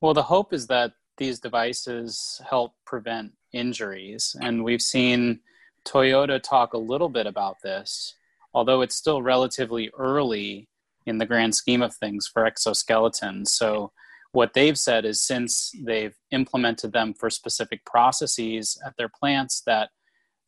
Well, 0.00 0.12
the 0.12 0.22
hope 0.22 0.52
is 0.52 0.66
that 0.66 0.92
these 1.16 1.38
devices 1.38 2.40
help 2.48 2.74
prevent 2.84 3.32
injuries. 3.52 4.34
And 4.40 4.64
we've 4.64 4.82
seen 4.82 5.40
Toyota 5.84 6.40
talk 6.42 6.72
a 6.74 6.78
little 6.78 7.08
bit 7.08 7.26
about 7.26 7.56
this, 7.62 8.14
although 8.54 8.80
it's 8.82 8.96
still 8.96 9.22
relatively 9.22 9.90
early 9.96 10.68
in 11.06 11.18
the 11.18 11.26
grand 11.26 11.54
scheme 11.54 11.82
of 11.82 11.94
things 11.94 12.26
for 12.26 12.44
exoskeletons. 12.48 13.48
So 13.48 13.92
what 14.32 14.54
they've 14.54 14.78
said 14.78 15.04
is 15.04 15.22
since 15.22 15.72
they've 15.84 16.14
implemented 16.30 16.92
them 16.92 17.14
for 17.14 17.30
specific 17.30 17.84
processes 17.84 18.78
at 18.86 18.94
their 18.96 19.08
plants 19.08 19.62
that 19.66 19.90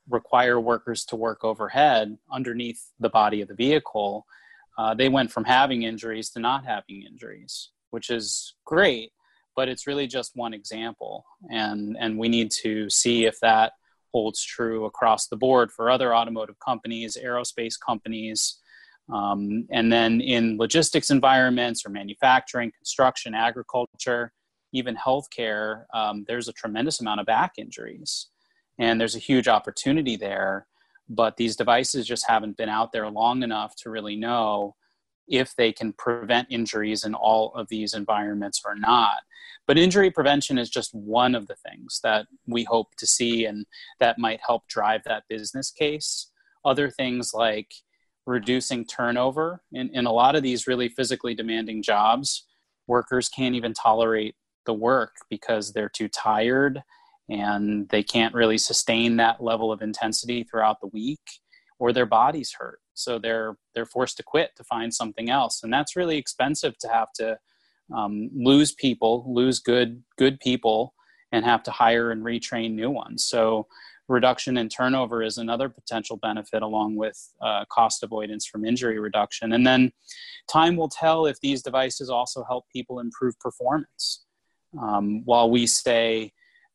require 0.08 0.60
workers 0.60 1.04
to 1.06 1.16
work 1.16 1.42
overhead 1.44 2.18
underneath 2.30 2.80
the 3.00 3.08
body 3.08 3.40
of 3.40 3.48
the 3.48 3.54
vehicle, 3.54 4.26
uh, 4.78 4.94
they 4.94 5.08
went 5.08 5.32
from 5.32 5.44
having 5.44 5.82
injuries 5.82 6.30
to 6.30 6.40
not 6.40 6.64
having 6.64 7.02
injuries, 7.02 7.70
which 7.90 8.10
is 8.10 8.54
great. 8.64 9.10
but 9.54 9.68
it's 9.68 9.86
really 9.86 10.06
just 10.06 10.32
one 10.34 10.54
example 10.54 11.24
and 11.50 11.96
and 12.00 12.18
we 12.18 12.28
need 12.28 12.50
to 12.50 12.88
see 12.88 13.26
if 13.26 13.38
that 13.40 13.72
holds 14.12 14.42
true 14.42 14.84
across 14.84 15.28
the 15.28 15.36
board 15.36 15.70
for 15.70 15.90
other 15.90 16.14
automotive 16.14 16.58
companies 16.58 17.16
aerospace 17.22 17.74
companies 17.84 18.58
um, 19.12 19.66
and 19.70 19.92
then 19.92 20.20
in 20.20 20.56
logistics 20.58 21.10
environments 21.10 21.84
or 21.84 21.90
manufacturing 21.90 22.70
construction 22.76 23.34
agriculture 23.34 24.32
even 24.72 24.96
healthcare 24.96 25.84
um, 25.94 26.24
there's 26.28 26.48
a 26.48 26.52
tremendous 26.52 27.00
amount 27.00 27.20
of 27.20 27.26
back 27.26 27.52
injuries 27.58 28.28
and 28.78 29.00
there's 29.00 29.16
a 29.16 29.20
huge 29.20 29.48
opportunity 29.48 30.16
there. 30.16 30.66
But 31.08 31.36
these 31.36 31.56
devices 31.56 32.06
just 32.06 32.26
haven't 32.28 32.56
been 32.56 32.68
out 32.68 32.92
there 32.92 33.08
long 33.08 33.42
enough 33.42 33.74
to 33.76 33.90
really 33.90 34.16
know 34.16 34.74
if 35.28 35.54
they 35.56 35.72
can 35.72 35.92
prevent 35.92 36.48
injuries 36.50 37.04
in 37.04 37.14
all 37.14 37.54
of 37.54 37.68
these 37.68 37.94
environments 37.94 38.62
or 38.64 38.74
not. 38.74 39.18
But 39.66 39.78
injury 39.78 40.10
prevention 40.10 40.58
is 40.58 40.68
just 40.68 40.94
one 40.94 41.34
of 41.34 41.46
the 41.46 41.56
things 41.56 42.00
that 42.02 42.26
we 42.46 42.64
hope 42.64 42.94
to 42.98 43.06
see 43.06 43.44
and 43.46 43.64
that 44.00 44.18
might 44.18 44.40
help 44.44 44.66
drive 44.68 45.02
that 45.04 45.24
business 45.28 45.70
case. 45.70 46.30
Other 46.64 46.90
things 46.90 47.32
like 47.32 47.72
reducing 48.26 48.84
turnover 48.84 49.62
in, 49.72 49.90
in 49.94 50.06
a 50.06 50.12
lot 50.12 50.36
of 50.36 50.42
these 50.42 50.66
really 50.66 50.88
physically 50.88 51.34
demanding 51.34 51.82
jobs, 51.82 52.46
workers 52.86 53.28
can't 53.28 53.54
even 53.54 53.72
tolerate 53.72 54.34
the 54.66 54.74
work 54.74 55.12
because 55.30 55.72
they're 55.72 55.88
too 55.88 56.08
tired 56.08 56.82
and 57.28 57.88
they 57.88 58.02
can't 58.02 58.34
really 58.34 58.58
sustain 58.58 59.16
that 59.16 59.42
level 59.42 59.72
of 59.72 59.82
intensity 59.82 60.44
throughout 60.44 60.80
the 60.80 60.88
week 60.88 61.20
or 61.78 61.92
their 61.92 62.06
bodies 62.06 62.54
hurt 62.58 62.81
so 62.94 63.18
they're 63.18 63.56
they're 63.74 63.86
forced 63.86 64.16
to 64.18 64.22
quit 64.22 64.50
to 64.56 64.64
find 64.64 64.92
something 64.92 65.30
else. 65.30 65.62
And 65.62 65.72
that's 65.72 65.96
really 65.96 66.16
expensive 66.16 66.76
to 66.78 66.88
have 66.88 67.12
to 67.16 67.38
um, 67.94 68.30
lose 68.34 68.72
people 68.72 69.24
lose 69.26 69.58
good 69.58 70.02
good 70.16 70.40
people 70.40 70.94
and 71.32 71.44
have 71.44 71.62
to 71.64 71.70
hire 71.70 72.10
and 72.10 72.22
retrain 72.22 72.74
new 72.74 72.90
ones. 72.90 73.26
So 73.26 73.66
reduction 74.08 74.56
in 74.56 74.68
turnover 74.68 75.22
is 75.22 75.38
another 75.38 75.68
potential 75.68 76.18
benefit 76.18 76.62
along 76.62 76.96
with 76.96 77.18
uh, 77.40 77.64
cost 77.70 78.02
avoidance 78.02 78.46
from 78.46 78.64
injury 78.64 78.98
reduction. 78.98 79.52
And 79.52 79.66
then 79.66 79.92
time 80.50 80.76
will 80.76 80.88
tell 80.88 81.26
if 81.26 81.40
these 81.40 81.62
devices 81.62 82.10
also 82.10 82.44
help 82.44 82.66
people 82.70 83.00
improve 83.00 83.38
performance. 83.40 84.24
Um, 84.80 85.22
while 85.24 85.50
we 85.50 85.66
say 85.66 86.32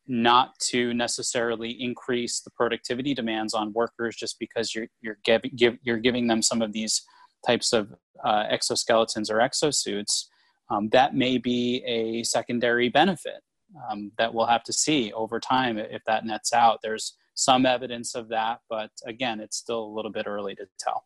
not 0.08 0.58
to 0.60 0.94
necessarily 0.94 1.72
increase 1.72 2.40
the 2.42 2.52
productivity 2.52 3.14
demands 3.14 3.54
on 3.54 3.74
workers 3.74 4.16
just 4.16 4.38
because 4.40 4.74
you're 4.74 4.88
you're, 5.02 5.18
give, 5.24 5.42
give, 5.56 5.78
you're 5.84 5.98
giving 5.98 6.28
them 6.28 6.42
some 6.42 6.62
of 6.62 6.74
these 6.74 7.04
types 7.46 7.74
of 7.74 7.94
uh, 8.24 8.46
exoskeletons 8.52 9.30
or 9.30 9.38
exosuits. 9.38 10.26
Um, 10.70 10.90
that 10.90 11.16
may 11.16 11.38
be 11.38 11.84
a 11.86 12.24
secondary 12.24 12.90
benefit 12.90 13.42
um, 13.90 14.12
that 14.18 14.34
we'll 14.34 14.46
have 14.48 14.64
to 14.64 14.74
see 14.74 15.14
over 15.14 15.40
time 15.40 15.78
if 15.78 16.02
that 16.08 16.26
nets 16.26 16.54
out. 16.54 16.80
There's 16.82 17.16
some 17.36 17.66
evidence 17.66 18.16
of 18.16 18.30
that, 18.30 18.60
but 18.70 18.92
again, 19.06 19.40
it's 19.40 19.58
still 19.58 19.84
a 19.84 19.94
little 19.94 20.12
bit 20.12 20.28
early 20.28 20.56
to 20.56 20.66
tell. 20.80 21.06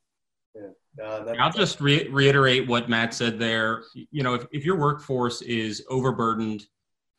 Yeah. 0.56 1.04
Uh, 1.04 1.36
I'll 1.40 1.52
just 1.52 1.80
re- 1.80 2.08
reiterate 2.10 2.68
what 2.68 2.90
Matt 2.90 3.14
said 3.14 3.40
there. 3.40 3.84
You 3.94 4.24
know, 4.24 4.34
if, 4.34 4.46
if 4.52 4.66
your 4.66 4.78
workforce 4.78 5.42
is 5.42 5.86
overburdened 5.90 6.66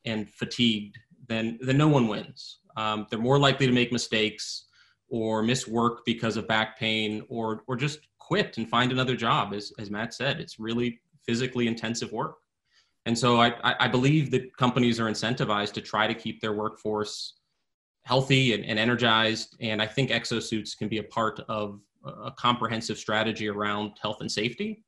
and 0.04 0.28
fatigued, 0.30 0.98
then 1.32 1.58
then 1.62 1.78
no 1.78 1.88
one 1.88 2.08
wins. 2.08 2.58
Um, 2.76 3.06
they're 3.10 3.18
more 3.18 3.38
likely 3.38 3.66
to 3.66 3.72
make 3.72 3.92
mistakes 3.92 4.66
or 5.08 5.42
miss 5.42 5.66
work 5.66 6.04
because 6.04 6.36
of 6.36 6.46
back 6.46 6.78
pain 6.78 7.24
or 7.28 7.64
or 7.66 7.76
just 7.76 8.00
quit 8.18 8.58
and 8.58 8.68
find 8.68 8.92
another 8.92 9.16
job. 9.16 9.54
As 9.54 9.72
as 9.78 9.90
Matt 9.90 10.14
said, 10.14 10.40
it's 10.40 10.58
really 10.58 11.00
physically 11.26 11.66
intensive 11.66 12.12
work. 12.12 12.36
And 13.06 13.18
so 13.18 13.40
I, 13.40 13.54
I 13.64 13.88
believe 13.88 14.30
that 14.30 14.56
companies 14.56 15.00
are 15.00 15.06
incentivized 15.06 15.72
to 15.72 15.80
try 15.80 16.06
to 16.06 16.14
keep 16.14 16.40
their 16.40 16.52
workforce 16.52 17.34
healthy 18.04 18.54
and, 18.54 18.64
and 18.64 18.78
energized. 18.78 19.56
And 19.60 19.82
I 19.82 19.86
think 19.86 20.10
exosuits 20.10 20.76
can 20.76 20.88
be 20.88 20.98
a 20.98 21.02
part 21.02 21.40
of 21.48 21.80
a 22.04 22.30
comprehensive 22.32 22.98
strategy 22.98 23.48
around 23.48 23.92
health 24.00 24.20
and 24.20 24.30
safety. 24.30 24.84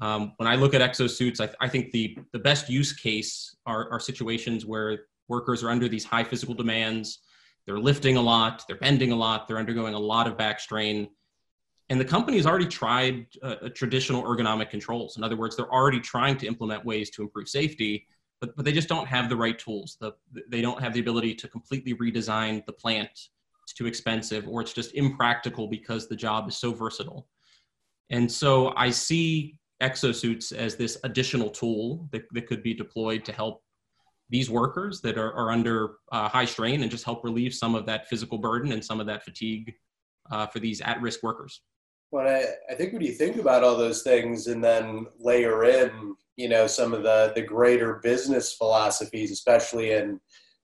Um, 0.00 0.32
when 0.36 0.46
I 0.46 0.54
look 0.54 0.74
at 0.74 0.80
exosuits, 0.80 1.40
I, 1.40 1.50
I, 1.64 1.68
think 1.68 1.90
the, 1.90 2.16
the 2.32 2.38
best 2.38 2.68
use 2.68 2.92
case 2.92 3.56
are, 3.66 3.90
are 3.90 3.98
situations 3.98 4.64
where 4.64 5.06
workers 5.28 5.62
are 5.62 5.70
under 5.70 5.88
these 5.88 6.04
high 6.04 6.24
physical 6.24 6.54
demands. 6.54 7.20
They're 7.66 7.78
lifting 7.78 8.16
a 8.16 8.22
lot, 8.22 8.64
they're 8.66 8.78
bending 8.78 9.12
a 9.12 9.16
lot, 9.16 9.46
they're 9.46 9.58
undergoing 9.58 9.94
a 9.94 9.98
lot 9.98 10.26
of 10.26 10.38
back 10.38 10.58
strain. 10.58 11.08
And 11.90 12.00
the 12.00 12.04
company 12.04 12.36
has 12.36 12.46
already 12.46 12.66
tried 12.66 13.26
uh, 13.42 13.68
traditional 13.74 14.22
ergonomic 14.22 14.70
controls. 14.70 15.16
In 15.16 15.24
other 15.24 15.36
words, 15.36 15.56
they're 15.56 15.72
already 15.72 16.00
trying 16.00 16.36
to 16.38 16.46
implement 16.46 16.84
ways 16.84 17.10
to 17.10 17.22
improve 17.22 17.48
safety, 17.48 18.06
but, 18.40 18.54
but 18.56 18.64
they 18.64 18.72
just 18.72 18.88
don't 18.88 19.06
have 19.06 19.28
the 19.28 19.36
right 19.36 19.58
tools. 19.58 19.96
The, 20.00 20.12
they 20.48 20.60
don't 20.60 20.80
have 20.80 20.94
the 20.94 21.00
ability 21.00 21.34
to 21.36 21.48
completely 21.48 21.94
redesign 21.94 22.64
the 22.66 22.72
plant. 22.72 23.10
It's 23.64 23.72
too 23.74 23.86
expensive, 23.86 24.48
or 24.48 24.60
it's 24.62 24.72
just 24.72 24.94
impractical 24.94 25.66
because 25.66 26.08
the 26.08 26.16
job 26.16 26.48
is 26.48 26.56
so 26.56 26.72
versatile. 26.72 27.26
And 28.10 28.30
so 28.30 28.72
I 28.76 28.90
see 28.90 29.58
exosuits 29.82 30.52
as 30.52 30.76
this 30.76 30.98
additional 31.04 31.50
tool 31.50 32.08
that, 32.12 32.22
that 32.32 32.46
could 32.46 32.62
be 32.62 32.74
deployed 32.74 33.24
to 33.26 33.32
help 33.32 33.62
these 34.30 34.50
workers 34.50 35.00
that 35.00 35.16
are, 35.16 35.32
are 35.32 35.50
under 35.50 35.96
uh, 36.12 36.28
high 36.28 36.44
strain 36.44 36.82
and 36.82 36.90
just 36.90 37.04
help 37.04 37.24
relieve 37.24 37.54
some 37.54 37.74
of 37.74 37.86
that 37.86 38.08
physical 38.08 38.38
burden 38.38 38.72
and 38.72 38.84
some 38.84 39.00
of 39.00 39.06
that 39.06 39.22
fatigue 39.24 39.74
uh, 40.30 40.46
for 40.46 40.58
these 40.58 40.80
at-risk 40.82 41.22
workers. 41.22 41.62
Well, 42.10 42.26
I, 42.26 42.72
I 42.72 42.74
think 42.74 42.92
when 42.92 43.02
you 43.02 43.12
think 43.12 43.36
about 43.36 43.64
all 43.64 43.76
those 43.76 44.02
things 44.02 44.46
and 44.46 44.62
then 44.62 45.06
layer 45.18 45.64
in, 45.64 46.14
you 46.36 46.48
know, 46.48 46.66
some 46.66 46.94
of 46.94 47.02
the, 47.02 47.32
the 47.34 47.42
greater 47.42 48.00
business 48.02 48.52
philosophies, 48.52 49.30
especially 49.30 49.92
in 49.92 50.20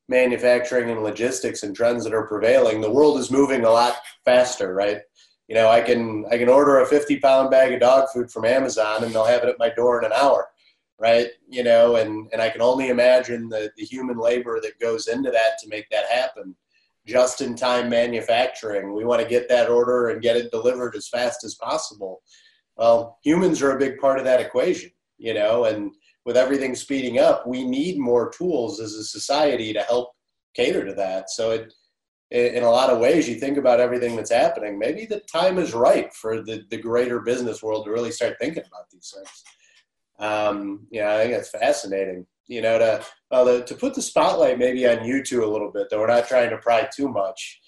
manufacturing 0.08 0.90
and 0.90 1.02
logistics 1.02 1.62
and 1.62 1.74
trends 1.74 2.04
that 2.04 2.14
are 2.14 2.26
prevailing, 2.26 2.80
the 2.80 2.90
world 2.90 3.18
is 3.18 3.30
moving 3.30 3.64
a 3.64 3.70
lot 3.70 3.96
faster, 4.24 4.74
right? 4.74 5.00
You 5.48 5.54
know, 5.54 5.68
I 5.68 5.82
can 5.82 6.24
I 6.30 6.38
can 6.38 6.48
order 6.48 6.80
a 6.80 6.86
50 6.86 7.18
pound 7.20 7.50
bag 7.50 7.72
of 7.74 7.80
dog 7.80 8.08
food 8.12 8.30
from 8.30 8.46
Amazon 8.46 9.04
and 9.04 9.12
they'll 9.12 9.26
have 9.26 9.42
it 9.42 9.48
at 9.50 9.58
my 9.58 9.68
door 9.68 9.98
in 9.98 10.06
an 10.06 10.12
hour 10.12 10.48
right? 10.98 11.28
You 11.48 11.64
know, 11.64 11.96
and 11.96 12.28
and 12.32 12.40
I 12.40 12.50
can 12.50 12.62
only 12.62 12.88
imagine 12.88 13.48
the 13.48 13.70
the 13.76 13.84
human 13.84 14.18
labor 14.18 14.60
that 14.60 14.80
goes 14.80 15.08
into 15.08 15.30
that 15.30 15.58
to 15.60 15.68
make 15.68 15.88
that 15.90 16.06
happen. 16.06 16.54
Just 17.06 17.42
in 17.42 17.54
time 17.54 17.90
manufacturing, 17.90 18.94
we 18.94 19.04
want 19.04 19.20
to 19.20 19.28
get 19.28 19.48
that 19.50 19.68
order 19.68 20.08
and 20.08 20.22
get 20.22 20.36
it 20.36 20.50
delivered 20.50 20.96
as 20.96 21.08
fast 21.08 21.44
as 21.44 21.54
possible. 21.54 22.22
Well, 22.76 23.18
humans 23.22 23.60
are 23.60 23.76
a 23.76 23.78
big 23.78 23.98
part 23.98 24.18
of 24.18 24.24
that 24.24 24.40
equation, 24.40 24.90
you 25.18 25.34
know, 25.34 25.64
and 25.66 25.92
with 26.24 26.38
everything 26.38 26.74
speeding 26.74 27.18
up, 27.18 27.46
we 27.46 27.62
need 27.62 27.98
more 27.98 28.30
tools 28.30 28.80
as 28.80 28.94
a 28.94 29.04
society 29.04 29.74
to 29.74 29.82
help 29.82 30.14
cater 30.56 30.84
to 30.86 30.94
that. 30.94 31.28
So 31.28 31.50
it 31.50 31.74
in 32.30 32.64
a 32.64 32.70
lot 32.70 32.90
of 32.90 32.98
ways, 32.98 33.28
you 33.28 33.36
think 33.36 33.58
about 33.58 33.80
everything 33.80 34.16
that's 34.16 34.32
happening, 34.32 34.76
maybe 34.76 35.06
the 35.06 35.20
time 35.20 35.58
is 35.58 35.72
right 35.72 36.12
for 36.12 36.42
the, 36.42 36.64
the 36.70 36.76
greater 36.78 37.20
business 37.20 37.62
world 37.62 37.84
to 37.84 37.92
really 37.92 38.10
start 38.10 38.36
thinking 38.40 38.64
about 38.66 38.90
these 38.90 39.14
things 39.14 39.44
um, 40.18 40.86
know, 41.02 41.08
I 41.08 41.22
think 41.22 41.32
that's 41.34 41.50
fascinating. 41.50 42.26
You 42.46 42.60
know, 42.60 42.78
to 42.78 43.04
well, 43.30 43.46
to, 43.46 43.64
to 43.64 43.74
put 43.74 43.94
the 43.94 44.02
spotlight 44.02 44.58
maybe 44.58 44.86
on 44.86 45.04
you 45.04 45.22
two 45.22 45.44
a 45.44 45.50
little 45.50 45.72
bit, 45.72 45.88
though 45.90 46.00
we're 46.00 46.06
not 46.06 46.28
trying 46.28 46.50
to 46.50 46.58
pry 46.58 46.88
too 46.94 47.08
much. 47.08 47.60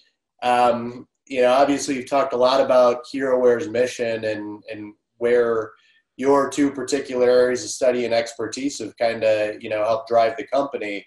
Um, 0.43 1.09
you 1.27 1.41
know, 1.41 1.53
obviously 1.53 1.97
you've 1.97 2.11
talked 2.11 2.35
a 2.35 2.39
lot 2.39 2.61
about 2.61 3.05
HeroWear's 3.07 3.69
mission 3.69 4.25
and 4.25 4.63
and 4.71 4.95
where 5.19 5.73
your 6.17 6.49
two 6.49 6.71
particular 6.71 7.29
areas 7.29 7.65
of 7.65 7.71
study 7.71 8.05
and 8.05 8.15
expertise 8.15 8.79
have 8.79 8.97
kind 8.97 9.25
of 9.25 9.63
you 9.63 9.71
know 9.71 9.85
helped 9.85 10.09
drive 10.09 10.37
the 10.37 10.47
company. 10.47 11.07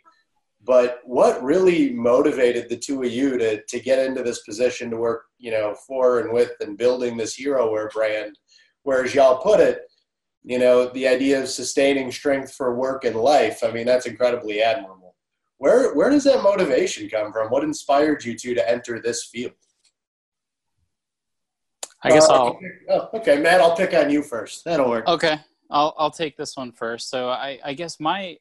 But 0.61 0.99
what 1.05 1.41
really 1.41 1.91
motivated 1.91 2.67
the 2.67 2.77
two 2.77 3.01
of 3.03 3.11
you 3.11 3.37
to 3.37 3.63
to 3.63 3.79
get 3.79 4.05
into 4.05 4.23
this 4.23 4.41
position 4.41 4.89
to 4.89 4.97
work, 4.97 5.25
you 5.37 5.51
know, 5.51 5.75
for 5.87 6.19
and 6.19 6.33
with 6.33 6.51
and 6.59 6.77
building 6.77 7.17
this 7.17 7.39
HeroWear 7.39 7.91
brand? 7.91 8.37
Whereas 8.83 9.13
y'all 9.13 9.41
put 9.41 9.59
it, 9.59 9.88
you 10.49 10.57
know, 10.57 10.89
the 10.89 11.07
idea 11.07 11.39
of 11.39 11.47
sustaining 11.47 12.11
strength 12.11 12.55
for 12.55 12.73
work 12.73 13.05
and 13.05 13.15
life. 13.15 13.63
I 13.63 13.69
mean, 13.69 13.85
that's 13.85 14.07
incredibly 14.07 14.63
admirable. 14.63 15.15
Where 15.59 15.93
where 15.93 16.09
does 16.09 16.23
that 16.23 16.41
motivation 16.41 17.07
come 17.07 17.31
from? 17.31 17.49
What 17.49 17.63
inspired 17.63 18.25
you 18.25 18.35
two 18.35 18.55
to 18.55 18.67
enter 18.67 18.99
this 18.99 19.25
field? 19.25 19.51
I 22.01 22.09
guess 22.09 22.27
uh, 22.27 22.33
I'll. 22.33 22.59
Oh, 22.89 23.09
okay, 23.13 23.39
Matt, 23.39 23.61
I'll 23.61 23.75
pick 23.75 23.93
on 23.93 24.09
you 24.09 24.23
first. 24.23 24.65
That'll 24.65 24.89
work. 24.89 25.07
Okay, 25.07 25.37
I'll 25.69 25.93
I'll 25.99 26.09
take 26.09 26.35
this 26.35 26.57
one 26.57 26.71
first. 26.71 27.11
So 27.11 27.29
I 27.29 27.59
I 27.63 27.75
guess 27.75 27.99
my 27.99 28.37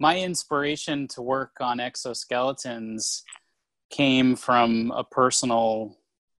my 0.00 0.18
inspiration 0.18 1.06
to 1.08 1.20
work 1.20 1.58
on 1.60 1.76
exoskeletons 1.76 3.20
came 3.90 4.34
from 4.34 4.92
a 4.92 5.04
personal 5.04 5.98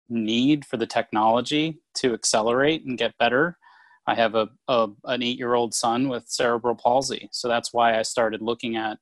need 0.08 0.64
for 0.64 0.78
the 0.78 0.86
technology 0.86 1.82
to 1.96 2.14
accelerate 2.14 2.86
and 2.86 2.96
get 2.96 3.18
better 3.18 3.58
I 4.06 4.14
have 4.14 4.34
a, 4.34 4.48
a 4.68 4.88
an 5.04 5.22
eight 5.22 5.38
year 5.38 5.54
old 5.54 5.74
son 5.74 6.08
with 6.08 6.28
cerebral 6.28 6.74
palsy, 6.74 7.28
so 7.32 7.48
that's 7.48 7.72
why 7.72 7.98
I 7.98 8.02
started 8.02 8.42
looking 8.42 8.76
at 8.76 8.98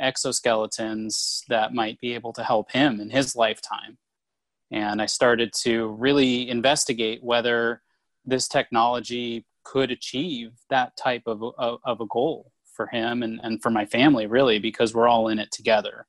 exoskeletons 0.00 1.42
that 1.48 1.74
might 1.74 2.00
be 2.00 2.14
able 2.14 2.32
to 2.32 2.44
help 2.44 2.72
him 2.72 3.00
in 3.00 3.10
his 3.10 3.36
lifetime. 3.36 3.98
And 4.70 5.02
I 5.02 5.06
started 5.06 5.52
to 5.62 5.88
really 5.88 6.48
investigate 6.48 7.22
whether 7.22 7.82
this 8.24 8.48
technology 8.48 9.44
could 9.64 9.90
achieve 9.90 10.52
that 10.70 10.96
type 10.96 11.22
of, 11.26 11.42
of, 11.58 11.80
of 11.84 12.00
a 12.00 12.06
goal 12.06 12.52
for 12.74 12.86
him 12.86 13.22
and, 13.22 13.40
and 13.42 13.60
for 13.62 13.70
my 13.70 13.84
family, 13.84 14.26
really, 14.26 14.58
because 14.58 14.94
we're 14.94 15.08
all 15.08 15.28
in 15.28 15.38
it 15.38 15.50
together. 15.52 16.06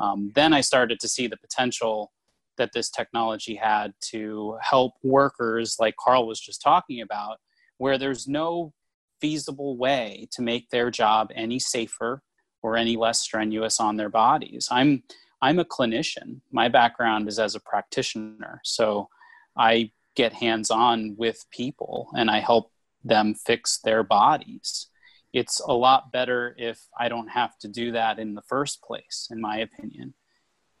Um, 0.00 0.32
then 0.34 0.52
I 0.52 0.60
started 0.60 0.98
to 1.00 1.08
see 1.08 1.26
the 1.26 1.36
potential 1.36 2.12
that 2.56 2.70
this 2.72 2.90
technology 2.90 3.54
had 3.54 3.92
to 4.10 4.58
help 4.60 4.94
workers, 5.02 5.76
like 5.78 5.94
Karl 5.96 6.26
was 6.26 6.40
just 6.40 6.62
talking 6.62 7.00
about, 7.00 7.38
where 7.80 7.96
there's 7.96 8.28
no 8.28 8.74
feasible 9.22 9.78
way 9.78 10.28
to 10.30 10.42
make 10.42 10.68
their 10.68 10.90
job 10.90 11.30
any 11.34 11.58
safer 11.58 12.22
or 12.62 12.76
any 12.76 12.94
less 12.94 13.20
strenuous 13.20 13.80
on 13.80 13.96
their 13.96 14.10
bodies. 14.10 14.68
I'm 14.70 15.02
I'm 15.40 15.58
a 15.58 15.64
clinician. 15.64 16.42
My 16.52 16.68
background 16.68 17.26
is 17.26 17.38
as 17.38 17.54
a 17.54 17.60
practitioner. 17.60 18.60
So 18.64 19.08
I 19.56 19.92
get 20.14 20.34
hands 20.34 20.70
on 20.70 21.14
with 21.16 21.46
people 21.50 22.10
and 22.14 22.30
I 22.30 22.40
help 22.40 22.70
them 23.02 23.34
fix 23.34 23.78
their 23.78 24.02
bodies. 24.02 24.88
It's 25.32 25.58
a 25.60 25.72
lot 25.72 26.12
better 26.12 26.54
if 26.58 26.80
I 26.98 27.08
don't 27.08 27.28
have 27.28 27.58
to 27.60 27.68
do 27.68 27.92
that 27.92 28.18
in 28.18 28.34
the 28.34 28.42
first 28.42 28.82
place, 28.82 29.28
in 29.30 29.40
my 29.40 29.56
opinion. 29.56 30.12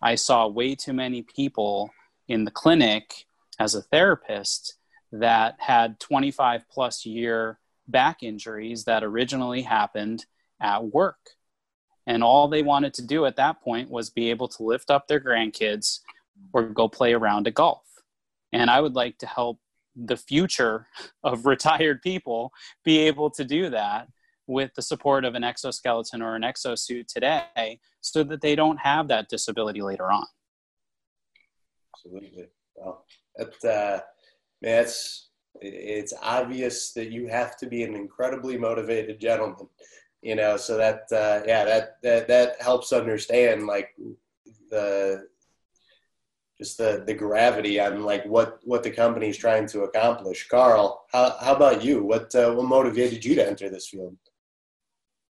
I 0.02 0.16
saw 0.16 0.48
way 0.48 0.74
too 0.74 0.92
many 0.92 1.22
people 1.22 1.90
in 2.28 2.44
the 2.44 2.50
clinic 2.50 3.24
as 3.58 3.74
a 3.74 3.80
therapist 3.80 4.76
that 5.12 5.56
had 5.58 5.98
25 6.00 6.68
plus 6.70 7.04
year 7.04 7.58
back 7.88 8.22
injuries 8.22 8.84
that 8.84 9.02
originally 9.02 9.62
happened 9.62 10.24
at 10.60 10.84
work. 10.84 11.30
And 12.06 12.22
all 12.22 12.48
they 12.48 12.62
wanted 12.62 12.94
to 12.94 13.06
do 13.06 13.26
at 13.26 13.36
that 13.36 13.60
point 13.62 13.90
was 13.90 14.10
be 14.10 14.30
able 14.30 14.48
to 14.48 14.62
lift 14.62 14.90
up 14.90 15.06
their 15.06 15.20
grandkids 15.20 16.00
or 16.52 16.64
go 16.64 16.88
play 16.88 17.12
around 17.12 17.46
a 17.46 17.50
golf. 17.50 17.84
And 18.52 18.70
I 18.70 18.80
would 18.80 18.94
like 18.94 19.18
to 19.18 19.26
help 19.26 19.58
the 19.94 20.16
future 20.16 20.86
of 21.24 21.46
retired 21.46 22.02
people 22.02 22.52
be 22.84 22.98
able 23.00 23.30
to 23.30 23.44
do 23.44 23.70
that 23.70 24.08
with 24.46 24.74
the 24.74 24.82
support 24.82 25.24
of 25.24 25.36
an 25.36 25.44
exoskeleton 25.44 26.22
or 26.22 26.34
an 26.34 26.42
exosuit 26.42 27.06
today 27.06 27.78
so 28.00 28.24
that 28.24 28.40
they 28.40 28.56
don't 28.56 28.78
have 28.78 29.06
that 29.06 29.28
disability 29.28 29.80
later 29.80 30.10
on. 30.10 30.26
Absolutely. 31.94 32.48
Well, 32.74 33.04
that, 33.36 33.64
uh, 33.64 34.00
it's, 34.62 35.28
it's 35.60 36.14
obvious 36.22 36.92
that 36.92 37.10
you 37.10 37.26
have 37.28 37.56
to 37.58 37.66
be 37.66 37.82
an 37.82 37.94
incredibly 37.94 38.56
motivated 38.56 39.20
gentleman, 39.20 39.68
you 40.22 40.34
know, 40.34 40.56
so 40.56 40.76
that, 40.76 41.02
uh, 41.12 41.42
yeah, 41.46 41.64
that, 41.64 41.96
that, 42.02 42.28
that 42.28 42.62
helps 42.62 42.92
understand 42.92 43.66
like 43.66 43.90
the, 44.70 45.26
just 46.60 46.76
the 46.76 47.02
the 47.06 47.14
gravity 47.14 47.80
on 47.80 48.02
like 48.02 48.24
what 48.26 48.58
what 48.64 48.82
the 48.82 48.90
company 48.90 49.30
is 49.30 49.38
trying 49.38 49.66
to 49.66 49.84
accomplish. 49.84 50.46
Karl, 50.48 51.06
how 51.10 51.34
how 51.40 51.54
about 51.54 51.82
you? 51.82 52.04
What 52.04 52.34
uh, 52.34 52.52
what 52.52 52.66
motivated 52.66 53.24
you 53.24 53.34
to 53.36 53.46
enter 53.46 53.70
this 53.70 53.88
field? 53.88 54.14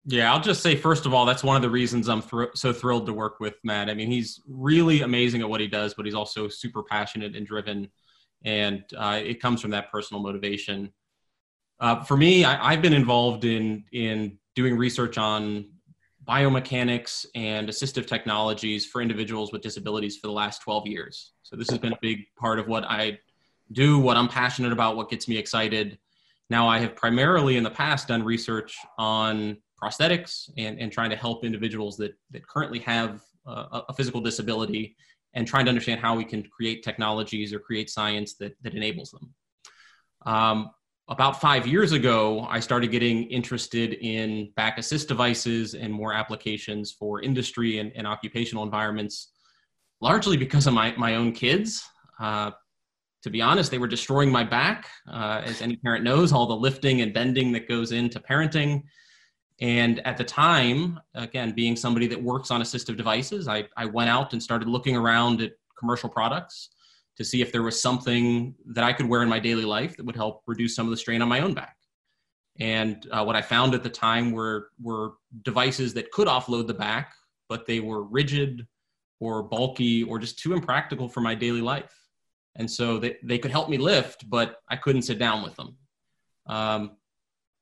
Yeah, 0.07 0.33
I'll 0.33 0.41
just 0.41 0.63
say 0.63 0.75
first 0.75 1.05
of 1.05 1.13
all, 1.13 1.27
that's 1.27 1.45
one 1.45 1.55
of 1.55 1.61
the 1.61 1.69
reasons 1.69 2.09
I'm 2.09 2.23
thr- 2.23 2.55
so 2.55 2.73
thrilled 2.73 3.05
to 3.07 3.13
work 3.13 3.41
with 3.41 3.57
Matt. 3.63 3.91
I 3.91 3.95
mean, 3.95 4.11
he's 4.11 4.41
really 4.49 5.03
amazing 5.03 5.43
at 5.43 5.51
what 5.51 5.61
he 5.61 5.67
does, 5.67 5.93
but 5.93 6.07
he's 6.07 6.15
also 6.15 6.49
super 6.49 6.83
passionate 6.83 7.37
and 7.37 7.47
driven, 7.47 7.91
and 8.45 8.85
uh, 8.97 9.21
it 9.23 9.41
comes 9.41 9.61
from 9.61 9.71
that 9.73 9.91
personal 9.91 10.23
motivation. 10.23 10.93
Uh, 11.81 12.03
for 12.03 12.17
me, 12.17 12.45
I, 12.45 12.73
I've 12.73 12.83
been 12.83 12.93
involved 12.93 13.45
in 13.45 13.85
in 13.93 14.39
doing 14.55 14.77
research 14.77 15.19
on 15.19 15.67
biomechanics 16.29 17.25
and 17.35 17.69
assistive 17.69 18.07
technologies 18.07 18.85
for 18.85 19.01
individuals 19.01 19.51
with 19.51 19.63
disabilities 19.63 20.19
for 20.19 20.27
the 20.27 20.33
last 20.33 20.61
12 20.61 20.87
years. 20.87 21.33
So 21.43 21.57
this 21.57 21.71
has 21.71 21.79
been 21.79 21.95
a 21.95 21.99
big 22.03 22.25
part 22.37 22.59
of 22.59 22.69
what 22.69 22.85
I 22.85 23.19
do, 23.73 23.99
what 23.99 24.17
I'm 24.17 24.29
passionate 24.29 24.73
about, 24.73 24.97
what 24.97 25.09
gets 25.09 25.27
me 25.27 25.39
excited. 25.39 25.99
Now 26.51 26.69
I 26.69 26.81
have 26.81 26.95
primarily 26.95 27.57
in 27.57 27.63
the 27.63 27.71
past 27.71 28.09
done 28.09 28.23
research 28.23 28.77
on 28.99 29.57
prosthetics 29.83 30.51
and, 30.59 30.79
and 30.79 30.93
trying 30.93 31.11
to 31.11 31.17
help 31.17 31.45
individuals 31.45 31.97
that, 31.97 32.15
that 32.33 32.47
currently 32.47 32.81
have 32.81 33.23
a, 33.47 33.83
a 33.89 33.95
physical 33.95 34.21
disability 34.21 34.97
and 35.39 35.47
trying 35.47 35.65
to 35.65 35.69
understand 35.69 36.01
how 36.01 36.17
we 36.17 36.25
can 36.25 36.43
create 36.43 36.83
technologies 36.83 37.55
or 37.55 37.61
create 37.61 37.89
science 37.89 38.35
that, 38.35 38.57
that 38.63 38.75
enables 38.75 39.13
them. 39.13 39.33
Um, 40.27 40.71
about 41.09 41.41
five 41.41 41.65
years 41.65 41.93
ago, 41.93 42.45
I 42.51 42.59
started 42.59 42.91
getting 42.91 43.31
interested 43.31 43.93
in 43.93 44.51
back 44.57 44.79
assist 44.79 45.07
devices 45.07 45.75
and 45.75 45.93
more 45.93 46.13
applications 46.13 46.91
for 46.91 47.23
industry 47.23 47.79
and, 47.79 47.93
and 47.95 48.05
occupational 48.05 48.65
environments, 48.65 49.31
largely 50.01 50.37
because 50.37 50.67
of 50.67 50.75
my, 50.75 50.93
my 50.97 51.15
own 51.15 51.31
kids. 51.31 51.85
Uh, 52.19 52.51
to 53.23 53.31
be 53.31 53.41
honest, 53.41 53.71
they 53.71 53.79
were 53.79 53.87
destroying 53.87 54.33
my 54.33 54.43
back. 54.43 54.89
Uh, 55.09 55.41
as 55.45 55.63
any 55.63 55.77
parent 55.77 56.03
knows, 56.03 56.33
all 56.33 56.47
the 56.47 56.57
lifting 56.57 57.01
and 57.01 57.15
bending 57.15 57.53
that 57.53 57.69
goes 57.69 57.93
into 57.93 58.19
parenting. 58.19 58.83
And 59.61 60.07
at 60.07 60.17
the 60.17 60.25
time, 60.25 61.01
again, 61.15 61.53
being 61.53 61.75
somebody 61.75 62.07
that 62.09 62.23
works 62.23 62.51
on 62.51 62.63
assistive 62.63 62.97
devices, 62.97 63.49
I, 63.49 63.65
I 63.77 63.87
went 63.87 64.09
out 64.09 64.33
and 64.33 64.43
started 64.43 64.69
looking 64.69 64.97
around 64.97 65.41
at 65.41 65.53
commercial 65.77 66.09
products 66.09 66.71
to 67.17 67.25
see 67.25 67.43
if 67.43 67.51
there 67.51 67.63
was 67.63 67.83
something 67.83 68.55
that 68.67 68.85
I 68.85 68.93
could 68.93 69.09
wear 69.09 69.23
in 69.23 69.29
my 69.29 69.41
daily 69.41 69.65
life 69.65 69.97
that 69.97 70.07
would 70.07 70.15
help 70.15 70.43
reduce 70.47 70.77
some 70.77 70.87
of 70.87 70.91
the 70.91 70.97
strain 70.97 71.23
on 71.23 71.29
my 71.29 71.41
own 71.41 71.55
back. 71.55 71.77
And 72.61 73.07
uh, 73.11 73.25
what 73.25 73.37
I 73.37 73.43
found 73.43 73.75
at 73.75 73.83
the 73.83 73.89
time 73.91 74.33
were 74.33 74.71
were 74.81 75.15
devices 75.43 75.95
that 75.95 76.11
could 76.11 76.29
offload 76.29 76.67
the 76.67 76.75
back, 76.75 77.15
but 77.49 77.67
they 77.67 77.81
were 77.81 78.03
rigid 78.05 78.67
or 79.21 79.43
bulky 79.43 80.05
or 80.05 80.19
just 80.19 80.39
too 80.39 80.53
impractical 80.53 81.09
for 81.09 81.21
my 81.21 81.35
daily 81.35 81.61
life. 81.61 81.95
And 82.57 82.71
so 82.71 82.99
they, 82.99 83.17
they 83.23 83.39
could 83.39 83.51
help 83.51 83.69
me 83.69 83.79
lift, 83.79 84.29
but 84.29 84.57
I 84.69 84.77
couldn't 84.77 85.03
sit 85.03 85.19
down 85.19 85.43
with 85.43 85.55
them. 85.57 85.77
Um, 86.47 86.97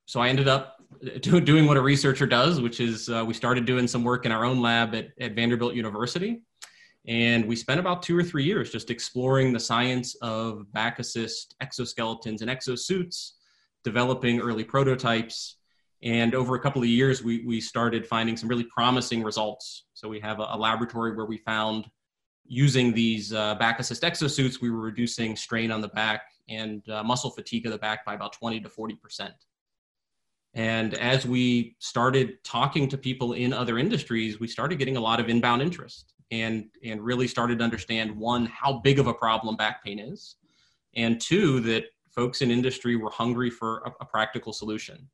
so 0.07 0.21
I 0.21 0.29
ended 0.29 0.49
up 0.49 0.76
do, 1.21 1.41
doing 1.41 1.67
what 1.67 1.77
a 1.77 1.81
researcher 1.81 2.27
does, 2.27 2.61
which 2.61 2.81
is 2.81 3.09
uh, 3.09 3.25
we 3.27 3.35
started 3.35 3.65
doing 3.65 3.87
some 3.87 4.05
work 4.05 4.27
in 4.27 4.33
our 4.33 4.45
own 4.45 4.61
lab 4.61 4.95
at, 4.95 5.09
at 5.21 5.35
Vanderbilt 5.35 5.75
University. 5.75 6.43
And 7.07 7.47
we 7.47 7.55
spent 7.55 7.79
about 7.79 8.03
two 8.03 8.19
or 8.19 8.23
three 8.23 8.45
years 8.45 8.71
just 8.71 8.91
exploring 8.91 9.53
the 9.53 9.61
science 9.61 10.17
of 10.23 10.71
back 10.73 10.99
assist 10.99 11.55
exoskeletons 11.63 12.41
and 12.41 12.51
exosuits, 12.51 13.33
developing 13.85 14.41
early 14.41 14.65
prototypes. 14.65 15.57
And 16.03 16.35
over 16.35 16.57
a 16.57 16.61
couple 16.61 16.83
of 16.83 16.89
years, 16.89 17.23
we, 17.23 17.45
we 17.47 17.61
started 17.61 18.07
finding 18.07 18.37
some 18.37 18.49
really 18.49 18.65
promising 18.65 19.23
results. 19.23 19.85
So 19.95 20.09
we 20.09 20.21
have 20.21 20.41
a, 20.41 20.49
a 20.51 20.59
laboratory 20.59 21.15
where 21.15 21.27
we 21.27 21.39
found 21.39 21.87
using 22.49 22.93
these 22.93 23.33
uh, 23.33 23.55
back 23.57 23.81
assist 23.81 24.03
exosuits, 24.03 24.61
we 24.61 24.71
were 24.71 24.81
reducing 24.81 25.37
strain 25.37 25.71
on 25.71 25.81
the 25.81 25.89
back 25.89 26.23
and 26.49 26.89
uh, 26.89 27.03
muscle 27.03 27.31
fatigue 27.31 27.67
of 27.67 27.73
the 27.73 27.79
back 27.79 28.05
by 28.05 28.15
about 28.15 28.33
20 28.33 28.61
to 28.61 28.69
40 28.69 28.95
percent. 28.97 29.35
And 30.57 30.95
as 30.95 31.27
we 31.27 31.77
started 31.81 32.43
talking 32.43 32.89
to 32.89 32.97
people 32.97 33.35
in 33.35 33.53
other 33.53 33.79
industries, 33.79 34.41
we 34.41 34.49
started 34.49 34.79
getting 34.79 34.97
a 34.97 35.01
lot 35.01 35.21
of 35.21 35.29
inbound 35.29 35.61
interest 35.61 36.15
and 36.33 36.65
and 36.83 37.01
really 37.01 37.29
started 37.29 37.59
to 37.59 37.65
understand 37.65 38.11
one 38.17 38.47
how 38.47 38.81
big 38.81 38.99
of 38.99 39.07
a 39.07 39.15
problem 39.15 39.55
back 39.55 39.85
pain 39.85 40.01
is 40.01 40.37
and 40.97 41.21
two 41.21 41.61
that 41.61 41.85
folks 42.11 42.43
in 42.43 42.51
industry 42.51 42.97
were 42.97 43.11
hungry 43.11 43.51
for 43.51 43.83
a, 43.85 43.93
a 44.01 44.05
practical 44.07 44.53
solution. 44.53 45.07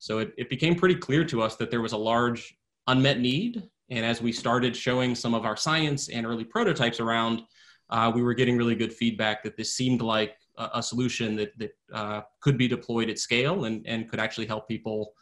So 0.00 0.18
it, 0.18 0.34
it 0.36 0.50
became 0.50 0.74
pretty 0.74 0.96
clear 0.96 1.24
to 1.26 1.40
us 1.40 1.56
that 1.56 1.70
there 1.70 1.80
was 1.80 1.92
a 1.92 1.96
large 1.96 2.58
unmet 2.88 3.20
need. 3.20 3.62
And 3.90 4.04
as 4.04 4.20
we 4.20 4.32
started 4.32 4.74
showing 4.76 5.14
some 5.14 5.34
of 5.34 5.44
our 5.44 5.56
science 5.56 6.08
and 6.08 6.26
early 6.26 6.44
prototypes 6.44 7.00
around 7.00 7.42
uh, 7.90 8.10
we 8.14 8.22
were 8.22 8.34
getting 8.34 8.56
really 8.56 8.74
good 8.74 8.92
feedback 8.92 9.42
that 9.42 9.56
this 9.56 9.74
seemed 9.74 10.00
like 10.00 10.36
a, 10.74 10.82
solution 10.82 11.36
that, 11.36 11.56
that 11.58 11.70
uh, 11.92 12.20
could 12.40 12.58
be 12.58 12.68
deployed 12.68 13.08
at 13.08 13.18
scale 13.18 13.64
and, 13.64 13.86
and 13.86 14.08
could 14.08 14.20
actually 14.20 14.46
help 14.46 14.68
people 14.68 15.12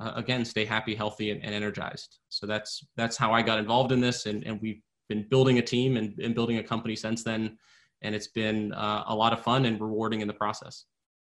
uh, 0.00 0.12
again 0.16 0.44
stay 0.44 0.64
happy 0.64 0.94
healthy 0.94 1.30
and, 1.30 1.44
and, 1.44 1.54
energized. 1.54 2.18
So 2.28 2.46
that's 2.46 2.84
that's 2.96 3.16
how 3.16 3.32
i 3.32 3.42
got 3.42 3.58
involved 3.58 3.92
in 3.92 4.00
this 4.00 4.26
and, 4.26 4.44
and 4.44 4.60
we've 4.60 4.80
been 5.08 5.26
building 5.28 5.58
a 5.58 5.62
team 5.62 5.96
and, 5.96 6.18
and 6.18 6.34
building 6.34 6.58
a 6.58 6.62
company 6.62 6.96
since 6.96 7.22
then 7.22 7.58
and 8.02 8.14
it's 8.14 8.28
been 8.28 8.72
uh, 8.72 9.04
a 9.08 9.14
lot 9.14 9.32
of 9.32 9.42
fun 9.42 9.66
and 9.66 9.80
rewarding 9.80 10.22
in 10.22 10.28
the 10.28 10.34
process. 10.34 10.86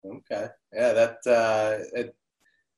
Okay. 0.05 0.47
Yeah 0.73 0.93
that 0.93 1.17
uh, 1.27 1.83
it, 1.93 2.15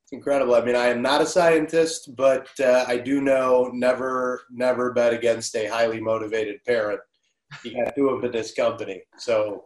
it's 0.03 0.11
incredible. 0.11 0.55
I 0.55 0.63
mean 0.63 0.75
i 0.75 0.87
am 0.87 1.01
not 1.01 1.21
a 1.21 1.25
scientist 1.25 2.15
but 2.15 2.47
uh, 2.59 2.83
i 2.87 2.97
do 2.97 3.21
know 3.21 3.71
never 3.73 4.41
never 4.51 4.91
bet 4.91 5.13
against 5.13 5.55
a 5.55 5.67
highly 5.67 6.01
motivated 6.01 6.63
parent. 6.65 6.99
You 7.63 7.81
got 7.81 7.95
two 7.95 8.09
of 8.09 8.23
in 8.25 8.31
this 8.31 8.53
company. 8.53 9.03
So 9.17 9.65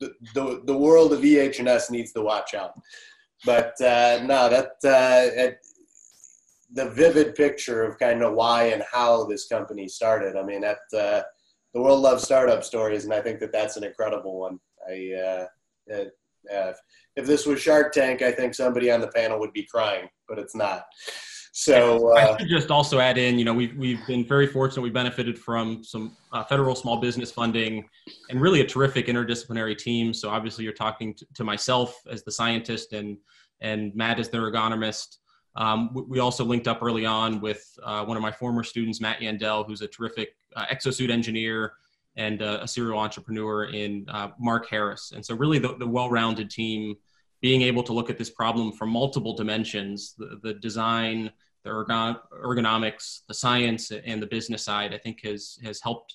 the, 0.00 0.62
the, 0.64 0.76
world 0.76 1.12
of 1.12 1.24
EH&S 1.24 1.90
needs 1.90 2.12
to 2.12 2.22
watch 2.22 2.54
out. 2.54 2.72
But 3.44 3.80
uh, 3.80 4.20
no, 4.24 4.48
that 4.48 4.72
uh, 4.84 5.30
it, 5.34 5.58
the 6.72 6.90
vivid 6.90 7.34
picture 7.34 7.82
of 7.82 7.98
kind 7.98 8.22
of 8.22 8.34
why 8.34 8.64
and 8.64 8.82
how 8.90 9.24
this 9.24 9.46
company 9.46 9.88
started. 9.88 10.36
I 10.36 10.42
mean, 10.42 10.62
that 10.62 10.78
uh, 10.96 11.22
the 11.74 11.80
world 11.80 12.00
loves 12.00 12.24
startup 12.24 12.64
stories, 12.64 13.04
and 13.04 13.14
I 13.14 13.20
think 13.20 13.40
that 13.40 13.52
that's 13.52 13.76
an 13.76 13.84
incredible 13.84 14.38
one. 14.38 14.58
I 14.88 15.12
uh, 15.14 15.46
it, 15.86 16.12
uh, 16.54 16.72
if 17.16 17.26
this 17.26 17.46
was 17.46 17.60
Shark 17.60 17.92
Tank, 17.92 18.22
I 18.22 18.32
think 18.32 18.54
somebody 18.54 18.90
on 18.90 19.00
the 19.00 19.08
panel 19.08 19.38
would 19.40 19.52
be 19.52 19.66
crying, 19.70 20.08
but 20.28 20.38
it's 20.38 20.54
not. 20.54 20.84
So 21.58 22.10
uh, 22.10 22.16
I 22.16 22.36
should 22.36 22.50
just 22.50 22.70
also 22.70 22.98
add 22.98 23.16
in, 23.16 23.38
you 23.38 23.44
know, 23.46 23.54
we've 23.54 23.74
we've 23.78 24.06
been 24.06 24.26
very 24.26 24.46
fortunate. 24.46 24.82
We 24.82 24.90
benefited 24.90 25.38
from 25.38 25.82
some 25.82 26.14
uh, 26.30 26.44
federal 26.44 26.74
small 26.74 26.98
business 26.98 27.32
funding 27.32 27.88
and 28.28 28.42
really 28.42 28.60
a 28.60 28.66
terrific 28.66 29.06
interdisciplinary 29.06 29.78
team. 29.78 30.12
So 30.12 30.28
obviously, 30.28 30.64
you're 30.64 30.74
talking 30.74 31.14
to, 31.14 31.26
to 31.32 31.44
myself 31.44 31.98
as 32.10 32.22
the 32.24 32.30
scientist 32.30 32.92
and 32.92 33.16
and 33.62 33.94
Matt 33.96 34.20
as 34.20 34.28
the 34.28 34.36
ergonomist. 34.36 35.16
Um, 35.56 35.94
we 36.06 36.18
also 36.18 36.44
linked 36.44 36.68
up 36.68 36.82
early 36.82 37.06
on 37.06 37.40
with 37.40 37.66
uh, 37.82 38.04
one 38.04 38.18
of 38.18 38.22
my 38.22 38.32
former 38.32 38.62
students, 38.62 39.00
Matt 39.00 39.20
Yandell, 39.20 39.66
who's 39.66 39.80
a 39.80 39.88
terrific 39.88 40.36
uh, 40.56 40.66
exosuit 40.66 41.08
engineer 41.08 41.72
and 42.16 42.42
uh, 42.42 42.58
a 42.60 42.68
serial 42.68 42.98
entrepreneur 42.98 43.64
in 43.64 44.04
uh, 44.10 44.28
Mark 44.38 44.68
Harris. 44.68 45.12
And 45.14 45.24
so, 45.24 45.34
really, 45.34 45.58
the, 45.58 45.74
the 45.78 45.86
well 45.86 46.10
rounded 46.10 46.50
team 46.50 46.96
being 47.40 47.62
able 47.62 47.82
to 47.84 47.94
look 47.94 48.10
at 48.10 48.18
this 48.18 48.28
problem 48.28 48.72
from 48.72 48.90
multiple 48.90 49.34
dimensions 49.34 50.14
the, 50.18 50.38
the 50.42 50.52
design, 50.52 51.30
the 51.66 51.72
ergon- 51.72 52.20
ergonomics, 52.44 53.22
the 53.26 53.34
science, 53.34 53.90
and 53.90 54.22
the 54.22 54.26
business 54.26 54.64
side, 54.64 54.94
I 54.94 54.98
think 54.98 55.24
has, 55.24 55.58
has 55.64 55.80
helped 55.82 56.14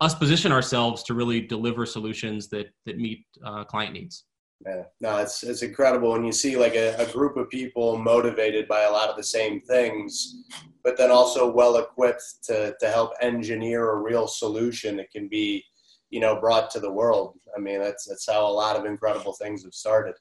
us 0.00 0.14
position 0.14 0.52
ourselves 0.52 1.02
to 1.04 1.14
really 1.14 1.40
deliver 1.40 1.86
solutions 1.86 2.48
that, 2.48 2.66
that 2.86 2.98
meet 2.98 3.24
uh, 3.44 3.64
client 3.64 3.94
needs. 3.94 4.24
Yeah, 4.66 4.82
no, 5.00 5.16
it's 5.16 5.42
it's 5.42 5.62
incredible 5.62 6.12
when 6.12 6.22
you 6.22 6.32
see 6.32 6.54
like 6.58 6.74
a, 6.74 6.94
a, 6.98 7.10
group 7.10 7.38
of 7.38 7.48
people 7.48 7.96
motivated 7.96 8.68
by 8.68 8.82
a 8.82 8.90
lot 8.90 9.08
of 9.08 9.16
the 9.16 9.24
same 9.24 9.62
things, 9.62 10.44
but 10.84 10.98
then 10.98 11.10
also 11.10 11.50
well 11.50 11.78
equipped 11.78 12.44
to 12.44 12.74
to 12.78 12.90
help 12.90 13.12
engineer 13.22 13.92
a 13.92 14.02
real 14.02 14.28
solution 14.28 14.98
that 14.98 15.10
can 15.10 15.28
be, 15.28 15.64
you 16.10 16.20
know, 16.20 16.38
brought 16.38 16.68
to 16.72 16.80
the 16.80 16.92
world. 16.92 17.38
I 17.56 17.58
mean, 17.58 17.80
that's 17.80 18.04
that's 18.06 18.28
how 18.30 18.46
a 18.46 18.52
lot 18.52 18.76
of 18.76 18.84
incredible 18.84 19.32
things 19.32 19.64
have 19.64 19.72
started. 19.72 20.14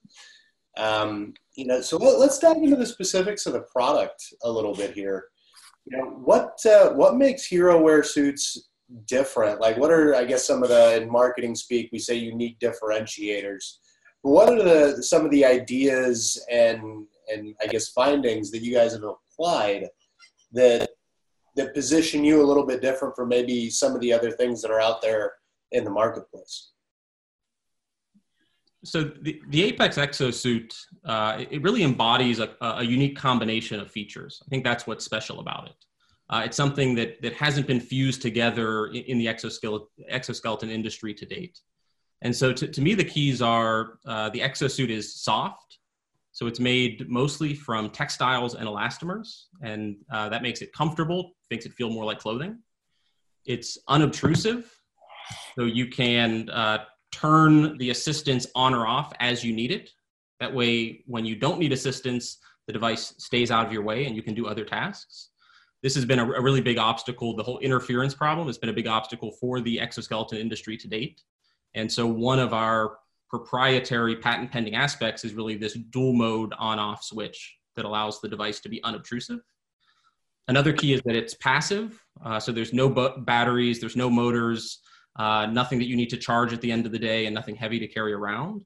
Um, 0.80 1.34
you 1.56 1.66
know, 1.66 1.82
so 1.82 1.98
let, 1.98 2.30
us 2.30 2.40
dive 2.40 2.58
into 2.58 2.76
the 2.76 2.86
specifics 2.86 3.46
of 3.46 3.54
the 3.54 3.66
product 3.72 4.24
a 4.44 4.52
little 4.52 4.74
bit 4.74 4.94
here. 4.94 5.26
You 5.86 5.98
know, 5.98 6.06
what 6.24 6.58
uh, 6.66 6.92
what 6.92 7.18
makes 7.18 7.50
HeroWear 7.50 8.06
suits 8.06 8.70
different? 9.06 9.60
Like, 9.60 9.78
what 9.78 9.92
are 9.92 10.16
I 10.16 10.24
guess 10.24 10.48
some 10.48 10.64
of 10.64 10.70
the 10.70 11.02
in 11.02 11.12
marketing 11.12 11.56
speak 11.56 11.90
we 11.92 12.00
say 12.00 12.16
unique 12.16 12.60
differentiators 12.60 13.78
what 14.22 14.50
are 14.50 14.64
the 14.64 15.02
some 15.02 15.26
of 15.26 15.32
the 15.32 15.46
ideas 15.46 16.44
and 16.52 17.06
and 17.30 17.56
I 17.62 17.68
guess 17.68 17.90
findings 17.90 18.52
that 18.52 18.62
you 18.62 18.74
guys 18.74 18.94
have 18.94 19.04
applied 19.04 19.88
that 20.52 20.90
that 21.56 21.74
position 21.74 22.24
you 22.24 22.42
a 22.42 22.46
little 22.46 22.66
bit 22.66 22.82
different 22.82 23.16
from 23.16 23.30
maybe 23.30 23.70
some 23.70 23.96
of 23.96 24.02
the 24.02 24.14
other 24.14 24.32
things 24.32 24.62
that 24.62 24.72
are 24.72 24.82
out 24.82 25.02
there 25.02 25.34
in 25.72 25.84
the 25.84 25.90
marketplace? 25.90 26.72
So 28.84 29.04
the, 29.04 29.42
the 29.50 29.64
Apex 29.64 29.98
exosuit, 29.98 30.74
uh, 31.06 31.44
it 31.50 31.62
really 31.62 31.84
embodies 31.84 32.40
a, 32.40 32.56
a, 32.62 32.84
unique 32.84 33.18
combination 33.18 33.80
of 33.80 33.92
features. 33.92 34.42
I 34.46 34.48
think 34.50 34.64
that's 34.64 34.88
what's 34.88 35.04
special 35.04 35.42
about 35.42 35.68
it. 35.68 35.76
Uh, 36.30 36.44
it's 36.46 36.56
something 36.56 36.96
that, 36.96 37.22
that 37.22 37.34
hasn't 37.34 37.68
been 37.68 37.80
fused 37.80 38.22
together 38.22 38.88
in, 38.88 39.04
in 39.04 39.18
the 39.18 39.28
exoskeleton, 39.28 39.88
exoskeleton 40.08 40.70
industry 40.70 41.14
to 41.14 41.26
date. 41.26 41.60
And 42.22 42.36
so 42.36 42.54
to, 42.54 42.68
to 42.68 42.82
me, 42.82 42.94
the 42.94 43.04
keys 43.04 43.42
are 43.42 44.00
uh, 44.06 44.30
the 44.30 44.40
exosuit 44.40 44.90
is 44.90 45.22
soft. 45.22 45.80
So 46.32 46.48
it's 46.48 46.60
made 46.60 47.10
mostly 47.10 47.54
from 47.54 47.90
textiles 47.90 48.56
and 48.56 48.68
elastomers, 48.68 49.46
and 49.62 49.98
uh, 50.12 50.30
that 50.30 50.42
makes 50.42 50.62
it 50.62 50.72
comfortable, 50.72 51.32
makes 51.52 51.66
it 51.66 51.74
feel 51.74 51.90
more 51.90 52.06
like 52.06 52.20
clothing. 52.20 52.60
It's 53.46 53.78
unobtrusive, 53.90 54.72
so 55.56 55.66
you 55.66 55.88
can 55.88 56.50
uh, 56.50 56.86
turn 57.12 57.78
the 57.78 57.90
assistance 57.90 58.48
on 58.56 58.74
or 58.74 58.88
off 58.88 59.14
as 59.20 59.44
you 59.44 59.54
need 59.54 59.72
it. 59.72 59.92
That 60.40 60.54
way, 60.54 61.04
when 61.06 61.26
you 61.26 61.36
don't 61.36 61.60
need 61.60 61.74
assistance, 61.74 62.38
the 62.68 62.74
device 62.74 63.14
stays 63.18 63.52
out 63.52 63.66
of 63.66 63.74
your 63.74 63.82
way 63.82 64.06
and 64.06 64.16
you 64.16 64.22
can 64.22 64.34
do 64.34 64.48
other 64.48 64.64
tasks. 64.64 65.30
This 65.82 65.96
has 65.96 66.06
been 66.06 66.20
a, 66.20 66.32
a 66.32 66.42
really 66.42 66.62
big 66.62 66.78
obstacle. 66.78 67.36
The 67.36 67.44
whole 67.44 67.60
interference 67.60 68.14
problem 68.14 68.48
has 68.48 68.58
been 68.58 68.70
a 68.70 68.74
big 68.74 68.88
obstacle 68.88 69.32
for 69.32 69.62
the 69.62 69.80
exoskeleton 69.80 70.38
industry 70.38 70.78
to 70.78 70.88
date. 70.88 71.22
And 71.74 71.92
so 71.92 72.06
one 72.06 72.40
of 72.40 72.54
our 72.54 72.98
proprietary 73.30 74.16
patent 74.16 74.52
pending 74.52 74.76
aspects 74.76 75.24
is 75.24 75.34
really 75.34 75.56
this 75.56 75.74
dual 75.74 76.14
mode 76.14 76.54
on 76.58 76.80
off 76.80 77.04
switch 77.04 77.58
that 77.76 77.86
allows 77.86 78.20
the 78.20 78.28
device 78.28 78.60
to 78.62 78.70
be 78.70 78.84
unobtrusive. 78.84 79.40
Another 80.48 80.74
key 80.74 80.94
is 80.94 81.02
that 81.06 81.16
it's 81.16 81.36
passive. 81.36 82.04
Uh, 82.24 82.40
so 82.40 82.52
there's 82.52 82.74
no 82.74 82.90
batteries, 83.20 83.80
there's 83.80 83.96
no 83.96 84.10
motors, 84.10 84.80
uh, 85.16 85.48
nothing 85.48 85.80
that 85.80 85.86
you 85.86 85.96
need 85.96 86.10
to 86.10 86.18
charge 86.18 86.54
at 86.54 86.62
the 86.62 86.72
end 86.72 86.86
of 86.86 86.92
the 86.92 87.00
day, 87.00 87.26
and 87.26 87.36
nothing 87.36 87.56
heavy 87.56 87.80
to 87.80 87.88
carry 87.88 88.14
around. 88.14 88.64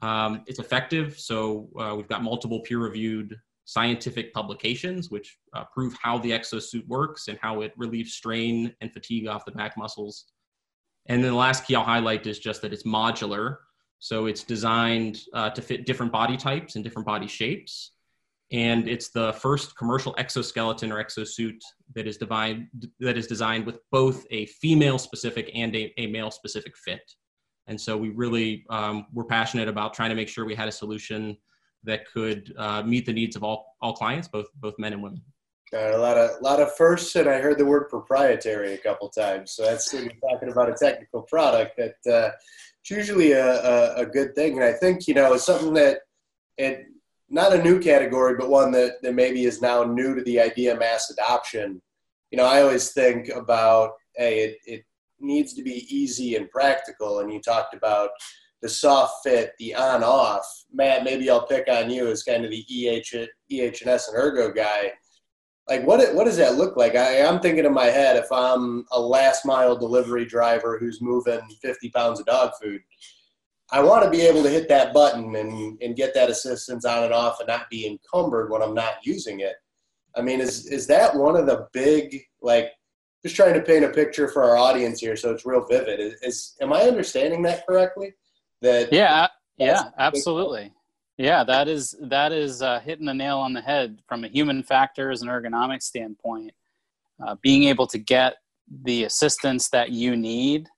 Um, 0.00 0.42
it's 0.46 0.58
effective. 0.58 1.18
So 1.18 1.68
uh, 1.78 1.94
we've 1.96 2.08
got 2.08 2.22
multiple 2.22 2.60
peer 2.60 2.78
reviewed 2.78 3.36
scientific 3.64 4.32
publications 4.32 5.10
which 5.10 5.36
uh, 5.52 5.62
prove 5.74 5.94
how 6.00 6.16
the 6.16 6.30
exosuit 6.30 6.86
works 6.86 7.28
and 7.28 7.38
how 7.42 7.60
it 7.60 7.74
relieves 7.76 8.14
strain 8.14 8.72
and 8.80 8.90
fatigue 8.94 9.26
off 9.26 9.44
the 9.44 9.52
back 9.52 9.76
muscles 9.76 10.24
and 11.08 11.24
then 11.24 11.30
the 11.30 11.36
last 11.36 11.66
key 11.66 11.74
I'll 11.74 11.84
highlight 11.84 12.26
is 12.26 12.38
just 12.38 12.62
that 12.62 12.72
it's 12.72 12.82
modular. 12.82 13.56
So 13.98 14.26
it's 14.26 14.44
designed 14.44 15.22
uh, 15.32 15.50
to 15.50 15.62
fit 15.62 15.86
different 15.86 16.12
body 16.12 16.36
types 16.36 16.76
and 16.76 16.84
different 16.84 17.06
body 17.06 17.26
shapes. 17.26 17.92
And 18.50 18.88
it's 18.88 19.10
the 19.10 19.34
first 19.34 19.76
commercial 19.76 20.14
exoskeleton 20.16 20.90
or 20.90 21.02
exosuit 21.02 21.60
that 21.94 22.06
is, 22.06 22.16
divine, 22.16 22.70
that 23.00 23.18
is 23.18 23.26
designed 23.26 23.66
with 23.66 23.78
both 23.90 24.24
a 24.30 24.46
female 24.46 24.98
specific 24.98 25.50
and 25.54 25.74
a, 25.76 25.92
a 25.98 26.06
male 26.06 26.30
specific 26.30 26.76
fit. 26.76 27.02
And 27.66 27.78
so 27.78 27.96
we 27.96 28.08
really 28.08 28.64
um, 28.70 29.06
were 29.12 29.24
passionate 29.24 29.68
about 29.68 29.92
trying 29.92 30.08
to 30.08 30.16
make 30.16 30.28
sure 30.28 30.46
we 30.46 30.54
had 30.54 30.68
a 30.68 30.72
solution 30.72 31.36
that 31.84 32.10
could 32.10 32.54
uh, 32.56 32.82
meet 32.82 33.04
the 33.04 33.12
needs 33.12 33.36
of 33.36 33.44
all, 33.44 33.76
all 33.82 33.92
clients, 33.92 34.28
both, 34.28 34.46
both 34.54 34.74
men 34.78 34.94
and 34.94 35.02
women. 35.02 35.22
Got 35.70 35.92
a 35.92 35.98
lot 35.98 36.16
of 36.16 36.30
lot 36.40 36.60
of 36.60 36.74
firsts, 36.76 37.14
and 37.16 37.28
I 37.28 37.40
heard 37.40 37.58
the 37.58 37.66
word 37.66 37.90
proprietary 37.90 38.72
a 38.72 38.78
couple 38.78 39.10
times. 39.10 39.52
So 39.52 39.64
that's 39.64 39.92
you're 39.92 40.08
talking 40.30 40.50
about 40.50 40.70
a 40.70 40.72
technical 40.72 41.22
product 41.22 41.76
that 41.76 42.10
uh, 42.10 42.30
it's 42.80 42.90
usually 42.90 43.32
a, 43.32 43.62
a, 43.62 43.94
a, 43.96 44.06
good 44.06 44.34
thing. 44.34 44.54
And 44.54 44.64
I 44.64 44.72
think 44.72 45.06
you 45.06 45.12
know 45.12 45.34
it's 45.34 45.44
something 45.44 45.74
that 45.74 45.98
it 46.56 46.86
not 47.28 47.52
a 47.52 47.62
new 47.62 47.78
category, 47.78 48.36
but 48.38 48.48
one 48.48 48.70
that, 48.72 49.02
that 49.02 49.14
maybe 49.14 49.44
is 49.44 49.60
now 49.60 49.84
new 49.84 50.14
to 50.14 50.22
the 50.22 50.40
idea 50.40 50.72
of 50.72 50.78
mass 50.78 51.10
adoption. 51.10 51.80
You 52.30 52.38
know, 52.38 52.44
I 52.44 52.62
always 52.62 52.92
think 52.92 53.28
about 53.28 53.92
hey, 54.16 54.40
it, 54.44 54.56
it 54.66 54.84
needs 55.20 55.54
to 55.54 55.62
be 55.62 55.86
easy 55.94 56.36
and 56.36 56.50
practical. 56.50 57.20
And 57.20 57.32
you 57.32 57.40
talked 57.40 57.74
about 57.74 58.10
the 58.62 58.68
soft 58.68 59.22
fit, 59.22 59.52
the 59.58 59.74
on 59.74 60.02
off. 60.02 60.44
Matt, 60.72 61.04
maybe 61.04 61.30
I'll 61.30 61.46
pick 61.46 61.68
on 61.68 61.88
you 61.88 62.08
as 62.08 62.24
kind 62.24 62.44
of 62.44 62.50
the 62.50 62.64
EH, 62.68 63.26
EH&S 63.50 64.08
and 64.08 64.16
ergo 64.16 64.52
guy 64.52 64.92
like 65.68 65.86
what 65.86 66.14
what 66.14 66.24
does 66.24 66.36
that 66.38 66.56
look 66.56 66.76
like? 66.76 66.96
I, 66.96 67.22
I'm 67.22 67.40
thinking 67.40 67.64
in 67.64 67.74
my 67.74 67.86
head 67.86 68.16
if 68.16 68.30
I'm 68.32 68.84
a 68.90 69.00
last 69.00 69.44
mile 69.44 69.76
delivery 69.76 70.24
driver 70.24 70.78
who's 70.78 71.02
moving 71.02 71.40
50 71.62 71.90
pounds 71.90 72.20
of 72.20 72.26
dog 72.26 72.52
food, 72.60 72.80
I 73.70 73.82
want 73.82 74.04
to 74.04 74.10
be 74.10 74.22
able 74.22 74.42
to 74.42 74.50
hit 74.50 74.68
that 74.68 74.94
button 74.94 75.34
and, 75.36 75.80
and 75.82 75.96
get 75.96 76.14
that 76.14 76.30
assistance 76.30 76.84
on 76.84 77.04
and 77.04 77.12
off 77.12 77.40
and 77.40 77.48
not 77.48 77.68
be 77.68 77.86
encumbered 77.86 78.50
when 78.50 78.62
I'm 78.62 78.74
not 78.74 78.94
using 79.04 79.40
it. 79.40 79.56
I 80.16 80.22
mean, 80.22 80.40
is 80.40 80.66
is 80.66 80.86
that 80.86 81.14
one 81.14 81.36
of 81.36 81.46
the 81.46 81.68
big 81.72 82.22
like 82.40 82.72
just 83.22 83.36
trying 83.36 83.54
to 83.54 83.60
paint 83.60 83.84
a 83.84 83.90
picture 83.90 84.28
for 84.28 84.42
our 84.44 84.56
audience 84.56 85.00
here 85.00 85.16
so 85.16 85.32
it's 85.32 85.44
real 85.44 85.66
vivid. 85.68 86.00
Is, 86.00 86.14
is 86.22 86.56
am 86.60 86.72
I 86.72 86.82
understanding 86.82 87.42
that 87.42 87.66
correctly? 87.66 88.14
That 88.62 88.92
yeah, 88.92 89.28
yeah, 89.58 89.90
absolutely. 89.98 90.72
Yeah, 91.18 91.44
that 91.44 91.68
is 91.68 91.96
that 92.00 92.32
is 92.32 92.62
uh, 92.62 92.80
hitting 92.80 93.06
the 93.06 93.14
nail 93.14 93.38
on 93.38 93.52
the 93.52 93.60
head 93.60 94.00
from 94.08 94.24
a 94.24 94.28
human 94.28 94.62
factors 94.62 95.20
and 95.20 95.30
ergonomic 95.30 95.82
standpoint. 95.82 96.52
Uh, 97.24 97.34
being 97.42 97.64
able 97.64 97.86
to 97.88 97.98
get 97.98 98.36
the 98.84 99.04
assistance 99.04 99.68
that 99.70 99.90
you 99.90 100.16
need 100.16 100.68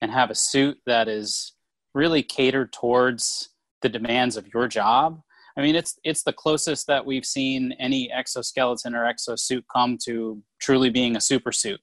and 0.00 0.10
have 0.10 0.30
a 0.30 0.34
suit 0.34 0.78
that 0.86 1.08
is 1.08 1.52
really 1.94 2.22
catered 2.22 2.72
towards 2.72 3.50
the 3.82 3.88
demands 3.88 4.36
of 4.36 4.52
your 4.52 4.68
job. 4.68 5.20
I 5.56 5.62
mean, 5.62 5.74
it's 5.74 5.98
it's 6.04 6.22
the 6.22 6.32
closest 6.32 6.86
that 6.86 7.04
we've 7.04 7.24
seen 7.24 7.72
any 7.78 8.10
exoskeleton 8.10 8.94
or 8.94 9.04
exosuit 9.04 9.64
come 9.72 9.98
to 10.04 10.42
truly 10.60 10.90
being 10.90 11.16
a 11.16 11.20
super 11.20 11.52
suit 11.52 11.80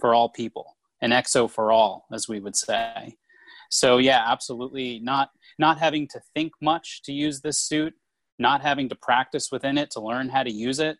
for 0.00 0.14
all 0.14 0.28
people, 0.28 0.76
an 1.00 1.10
exo 1.10 1.48
for 1.48 1.70
all, 1.70 2.06
as 2.12 2.28
we 2.28 2.40
would 2.40 2.56
say. 2.56 3.16
So 3.70 3.98
yeah, 3.98 4.24
absolutely 4.26 4.98
not 5.00 5.30
not 5.58 5.78
having 5.78 6.08
to 6.08 6.20
think 6.34 6.52
much 6.60 7.02
to 7.04 7.12
use 7.12 7.40
this 7.40 7.58
suit, 7.58 7.94
not 8.38 8.60
having 8.60 8.88
to 8.88 8.96
practice 8.96 9.50
within 9.52 9.78
it 9.78 9.90
to 9.92 10.00
learn 10.00 10.28
how 10.28 10.42
to 10.42 10.52
use 10.52 10.80
it. 10.80 10.98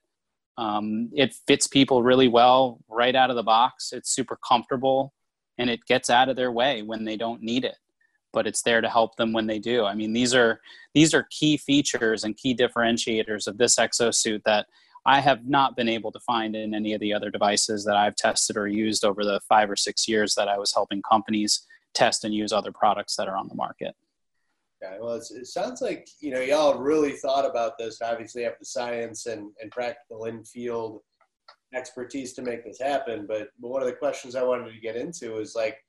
Um, 0.56 1.10
it 1.12 1.34
fits 1.48 1.66
people 1.66 2.04
really 2.04 2.28
well 2.28 2.78
right 2.88 3.16
out 3.16 3.30
of 3.30 3.36
the 3.36 3.42
box. 3.42 3.92
It's 3.92 4.14
super 4.14 4.38
comfortable 4.48 5.12
and 5.58 5.68
it 5.68 5.84
gets 5.86 6.10
out 6.10 6.28
of 6.28 6.36
their 6.36 6.52
way 6.52 6.82
when 6.82 7.04
they 7.04 7.16
don't 7.16 7.42
need 7.42 7.64
it 7.64 7.76
but 8.34 8.46
it's 8.46 8.62
there 8.62 8.80
to 8.80 8.88
help 8.88 9.16
them 9.16 9.32
when 9.32 9.46
they 9.46 9.58
do. 9.58 9.84
I 9.84 9.94
mean, 9.94 10.12
these 10.12 10.34
are 10.34 10.60
these 10.92 11.14
are 11.14 11.26
key 11.30 11.56
features 11.56 12.24
and 12.24 12.36
key 12.36 12.54
differentiators 12.54 13.46
of 13.46 13.56
this 13.56 13.76
exosuit 13.76 14.42
that 14.44 14.66
I 15.06 15.20
have 15.20 15.46
not 15.46 15.76
been 15.76 15.88
able 15.88 16.12
to 16.12 16.20
find 16.20 16.56
in 16.56 16.74
any 16.74 16.92
of 16.92 17.00
the 17.00 17.14
other 17.14 17.30
devices 17.30 17.84
that 17.84 17.96
I've 17.96 18.16
tested 18.16 18.56
or 18.56 18.66
used 18.66 19.04
over 19.04 19.24
the 19.24 19.40
five 19.48 19.70
or 19.70 19.76
six 19.76 20.08
years 20.08 20.34
that 20.34 20.48
I 20.48 20.58
was 20.58 20.72
helping 20.72 21.02
companies 21.02 21.66
test 21.94 22.24
and 22.24 22.34
use 22.34 22.52
other 22.52 22.72
products 22.72 23.16
that 23.16 23.28
are 23.28 23.36
on 23.36 23.48
the 23.48 23.54
market. 23.54 23.94
Okay, 24.82 24.96
well, 25.00 25.14
it 25.14 25.46
sounds 25.46 25.80
like 25.80 26.08
you 26.20 26.30
know 26.30 26.40
y'all 26.40 26.78
really 26.78 27.12
thought 27.12 27.48
about 27.48 27.78
this. 27.78 28.02
Obviously, 28.02 28.42
have 28.42 28.58
the 28.58 28.66
science 28.66 29.26
and, 29.26 29.50
and 29.62 29.70
practical 29.70 30.24
in-field 30.24 31.00
expertise 31.74 32.32
to 32.34 32.42
make 32.42 32.64
this 32.64 32.80
happen. 32.80 33.26
But, 33.26 33.48
but 33.60 33.68
one 33.68 33.82
of 33.82 33.88
the 33.88 33.94
questions 33.94 34.36
I 34.36 34.42
wanted 34.42 34.72
to 34.72 34.80
get 34.80 34.96
into 34.96 35.38
is 35.38 35.54
like, 35.54 35.83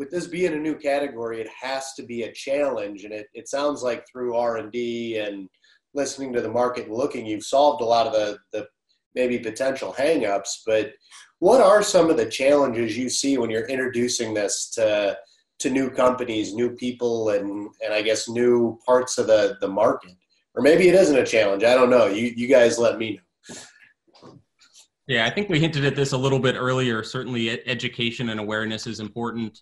with 0.00 0.10
this 0.10 0.26
being 0.26 0.54
a 0.54 0.58
new 0.58 0.74
category, 0.74 1.42
it 1.42 1.48
has 1.60 1.92
to 1.92 2.02
be 2.02 2.22
a 2.22 2.32
challenge, 2.32 3.04
and 3.04 3.12
it, 3.12 3.26
it 3.34 3.50
sounds 3.50 3.82
like 3.82 4.02
through 4.10 4.34
R 4.34 4.56
and 4.56 4.72
D 4.72 5.18
and 5.18 5.46
listening 5.92 6.32
to 6.32 6.40
the 6.40 6.48
market 6.48 6.86
and 6.86 6.94
looking, 6.94 7.26
you've 7.26 7.44
solved 7.44 7.82
a 7.82 7.84
lot 7.84 8.06
of 8.06 8.14
the, 8.14 8.38
the 8.50 8.66
maybe 9.14 9.38
potential 9.38 9.94
hangups, 9.98 10.62
but 10.64 10.92
what 11.40 11.60
are 11.60 11.82
some 11.82 12.08
of 12.08 12.16
the 12.16 12.24
challenges 12.24 12.96
you 12.96 13.10
see 13.10 13.36
when 13.36 13.50
you're 13.50 13.68
introducing 13.68 14.32
this 14.32 14.70
to 14.70 15.18
to 15.58 15.68
new 15.68 15.90
companies, 15.90 16.54
new 16.54 16.70
people, 16.76 17.28
and 17.28 17.68
and 17.84 17.92
I 17.92 18.00
guess 18.00 18.26
new 18.26 18.78
parts 18.86 19.18
of 19.18 19.26
the 19.26 19.58
the 19.60 19.68
market? 19.68 20.16
Or 20.54 20.62
maybe 20.62 20.88
it 20.88 20.94
isn't 20.94 21.18
a 21.18 21.26
challenge. 21.26 21.62
I 21.62 21.74
don't 21.74 21.90
know. 21.90 22.06
You 22.06 22.32
you 22.34 22.48
guys 22.48 22.78
let 22.78 22.96
me 22.96 23.20
know. 24.22 24.38
Yeah, 25.06 25.26
I 25.26 25.30
think 25.30 25.50
we 25.50 25.58
hinted 25.58 25.84
at 25.84 25.96
this 25.96 26.12
a 26.12 26.16
little 26.16 26.38
bit 26.38 26.54
earlier. 26.54 27.02
Certainly, 27.02 27.66
education 27.66 28.30
and 28.30 28.40
awareness 28.40 28.86
is 28.86 29.00
important, 29.00 29.60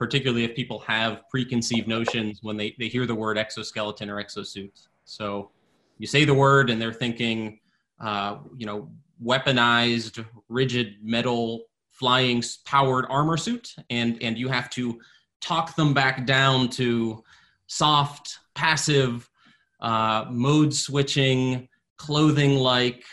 particularly 0.00 0.44
if 0.44 0.56
people 0.56 0.80
have 0.80 1.28
preconceived 1.28 1.86
notions 1.86 2.40
when 2.42 2.56
they, 2.56 2.74
they 2.78 2.88
hear 2.88 3.04
the 3.06 3.14
word 3.14 3.36
exoskeleton 3.36 4.08
or 4.08 4.16
exosuit. 4.16 4.88
So 5.04 5.50
you 5.98 6.06
say 6.06 6.24
the 6.24 6.34
word 6.34 6.70
and 6.70 6.80
they're 6.80 6.92
thinking, 6.92 7.60
uh, 8.00 8.38
you 8.56 8.64
know, 8.64 8.90
weaponized, 9.22 10.24
rigid 10.48 10.96
metal 11.02 11.64
flying 11.90 12.42
powered 12.64 13.04
armor 13.10 13.36
suit, 13.36 13.74
and 13.90 14.20
and 14.22 14.38
you 14.38 14.48
have 14.48 14.70
to 14.70 14.98
talk 15.42 15.76
them 15.76 15.92
back 15.92 16.24
down 16.24 16.70
to 16.70 17.22
soft, 17.66 18.38
passive, 18.54 19.28
uh, 19.80 20.24
mode 20.30 20.72
switching, 20.72 21.68
clothing 21.98 22.56
like, 22.56 23.04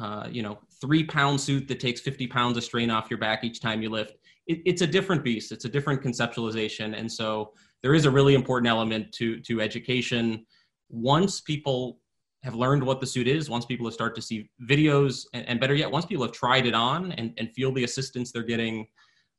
uh, 0.00 0.28
you 0.30 0.42
know, 0.42 0.56
three 0.80 1.02
pound 1.02 1.40
suit 1.40 1.66
that 1.66 1.80
takes 1.80 2.00
50 2.00 2.28
pounds 2.28 2.56
of 2.56 2.62
strain 2.62 2.90
off 2.90 3.10
your 3.10 3.18
back 3.18 3.42
each 3.42 3.60
time 3.60 3.82
you 3.82 3.90
lift. 3.90 4.14
It, 4.52 4.62
it's 4.64 4.82
a 4.82 4.86
different 4.86 5.24
beast. 5.24 5.52
It's 5.52 5.64
a 5.64 5.68
different 5.68 6.02
conceptualization, 6.02 6.98
and 6.98 7.10
so 7.10 7.52
there 7.82 7.94
is 7.94 8.04
a 8.04 8.10
really 8.10 8.34
important 8.34 8.68
element 8.68 9.12
to 9.12 9.40
to 9.40 9.60
education. 9.60 10.46
Once 10.88 11.40
people 11.40 11.98
have 12.42 12.54
learned 12.54 12.82
what 12.82 13.00
the 13.00 13.06
suit 13.06 13.28
is, 13.28 13.48
once 13.48 13.64
people 13.64 13.86
have 13.86 13.94
started 13.94 14.16
to 14.16 14.22
see 14.22 14.50
videos, 14.68 15.26
and, 15.32 15.48
and 15.48 15.60
better 15.60 15.74
yet, 15.74 15.90
once 15.90 16.04
people 16.04 16.24
have 16.24 16.32
tried 16.32 16.66
it 16.66 16.74
on 16.74 17.12
and, 17.12 17.32
and 17.38 17.52
feel 17.54 17.72
the 17.72 17.84
assistance 17.84 18.32
they're 18.32 18.42
getting, 18.42 18.86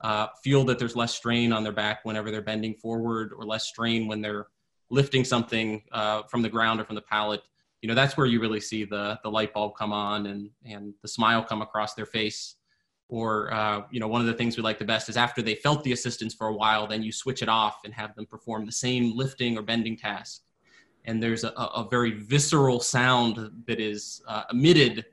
uh, 0.02 0.28
feel 0.42 0.64
that 0.64 0.80
there's 0.80 0.96
less 0.96 1.14
strain 1.14 1.52
on 1.52 1.64
their 1.64 1.74
back 1.74 2.00
whenever 2.04 2.32
they're 2.32 2.42
bending 2.42 2.74
forward 2.76 3.34
or 3.38 3.46
less 3.46 3.66
strain 3.68 4.08
when 4.08 4.22
they're 4.22 4.48
lifting 4.90 5.26
something 5.26 5.84
uh, 5.92 6.24
from 6.30 6.42
the 6.42 6.50
ground 6.50 6.80
or 6.80 6.86
from 6.86 6.96
the 6.96 7.02
pallet, 7.02 7.42
you 7.82 7.90
know, 7.90 7.96
that's 7.96 8.16
where 8.16 8.26
you 8.26 8.40
really 8.40 8.62
see 8.62 8.86
the, 8.86 9.20
the 9.24 9.30
light 9.30 9.54
bulb 9.54 9.74
come 9.78 9.92
on 9.92 10.28
and, 10.28 10.50
and 10.66 10.94
the 11.02 11.08
smile 11.08 11.44
come 11.44 11.62
across 11.62 11.96
their 11.96 12.06
face. 12.06 12.56
Or, 13.14 13.54
uh, 13.54 13.84
you 13.92 14.00
know, 14.00 14.08
one 14.08 14.22
of 14.22 14.26
the 14.26 14.34
things 14.34 14.58
we 14.58 14.64
like 14.64 14.80
the 14.80 14.86
best 14.86 15.08
is 15.08 15.18
after 15.18 15.44
they 15.44 15.54
felt 15.54 15.84
the 15.84 15.92
assistance 15.92 16.34
for 16.34 16.48
a 16.48 16.54
while, 16.56 16.88
then 16.88 17.04
you 17.04 17.12
switch 17.12 17.44
it 17.44 17.48
off 17.48 17.82
and 17.86 17.94
have 17.94 18.16
them 18.16 18.26
perform 18.26 18.66
the 18.66 18.72
same 18.72 19.16
lifting 19.16 19.56
or 19.56 19.62
bending 19.62 19.96
task. 19.96 20.42
And 21.06 21.22
there's 21.22 21.44
a, 21.44 21.50
a 21.50 21.88
very 21.88 22.14
visceral 22.14 22.80
sound 22.80 23.52
that 23.68 23.80
is 23.80 24.24
uh, 24.28 24.46
emitted 24.50 25.06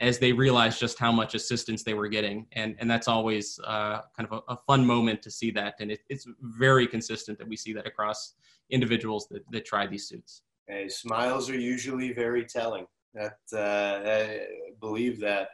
as 0.00 0.18
they 0.18 0.34
realize 0.34 0.78
just 0.78 0.98
how 0.98 1.10
much 1.10 1.34
assistance 1.34 1.82
they 1.82 1.94
were 1.94 2.08
getting. 2.08 2.46
And 2.52 2.76
and 2.78 2.90
that's 2.90 3.08
always 3.08 3.58
uh, 3.64 4.02
kind 4.14 4.28
of 4.30 4.42
a, 4.46 4.52
a, 4.52 4.56
fun 4.66 4.84
moment 4.84 5.22
to 5.22 5.30
see 5.30 5.50
that. 5.52 5.76
And 5.80 5.90
it, 5.90 6.00
it's 6.10 6.28
very 6.42 6.86
consistent 6.86 7.38
that 7.38 7.48
we 7.48 7.56
see 7.56 7.72
that 7.72 7.86
across 7.86 8.34
individuals 8.68 9.28
that, 9.30 9.50
that 9.52 9.64
try 9.64 9.86
these 9.86 10.06
suits. 10.06 10.42
Hey 10.68 10.90
smiles 10.90 11.48
are 11.48 11.58
usually 11.58 12.12
very 12.12 12.44
telling. 12.44 12.84
That 13.14 13.38
uh, 13.54 14.10
i 14.10 14.46
believe 14.78 15.20
that. 15.20 15.48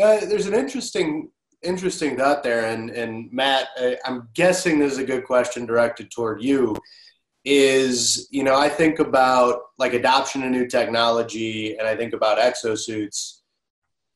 Uh, 0.00 0.24
there's 0.24 0.46
an 0.46 0.54
interesting 0.54 1.28
interesting 1.62 2.16
thought 2.16 2.42
there 2.42 2.66
and 2.66 2.90
and 2.90 3.30
matt 3.32 3.68
i'm 4.06 4.28
guessing 4.34 4.78
this 4.78 4.92
is 4.92 4.98
a 4.98 5.04
good 5.04 5.24
question 5.24 5.66
directed 5.66 6.10
toward 6.10 6.42
you 6.42 6.74
is 7.44 8.28
you 8.30 8.42
know 8.42 8.56
i 8.56 8.68
think 8.68 8.98
about 8.98 9.60
like 9.78 9.92
adoption 9.92 10.42
of 10.42 10.50
new 10.50 10.66
technology 10.66 11.76
and 11.76 11.86
i 11.86 11.94
think 11.94 12.12
about 12.12 12.38
exosuits 12.38 13.40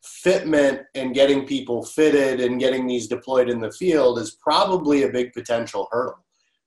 fitment 0.04 0.84
and 0.94 1.14
getting 1.14 1.46
people 1.46 1.84
fitted 1.84 2.40
and 2.40 2.60
getting 2.60 2.86
these 2.86 3.08
deployed 3.08 3.48
in 3.48 3.60
the 3.60 3.72
field 3.72 4.18
is 4.18 4.32
probably 4.32 5.02
a 5.02 5.08
big 5.08 5.32
potential 5.32 5.88
hurdle. 5.90 6.24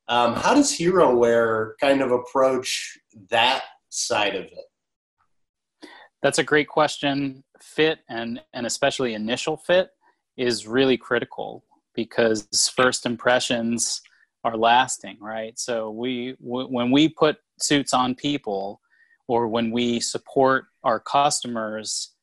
Um, 0.07 0.35
how 0.35 0.53
does 0.53 0.71
HeroWear 0.71 1.71
kind 1.79 2.01
of 2.01 2.11
approach 2.11 2.97
that 3.29 3.63
side 3.89 4.35
of 4.35 4.45
it? 4.45 5.89
That's 6.21 6.39
a 6.39 6.43
great 6.43 6.67
question. 6.67 7.43
Fit 7.61 7.99
and 8.09 8.41
and 8.53 8.65
especially 8.65 9.13
initial 9.13 9.57
fit 9.57 9.89
is 10.37 10.67
really 10.67 10.97
critical 10.97 11.63
because 11.93 12.47
first 12.75 13.05
impressions 13.05 14.01
are 14.43 14.55
lasting, 14.55 15.17
right? 15.19 15.57
So 15.59 15.89
we 15.91 16.35
w- 16.41 16.67
when 16.67 16.91
we 16.91 17.09
put 17.09 17.37
suits 17.59 17.93
on 17.93 18.15
people, 18.15 18.81
or 19.27 19.47
when 19.47 19.71
we 19.71 19.99
support 19.99 20.65
our 20.83 20.99
customers 20.99 22.13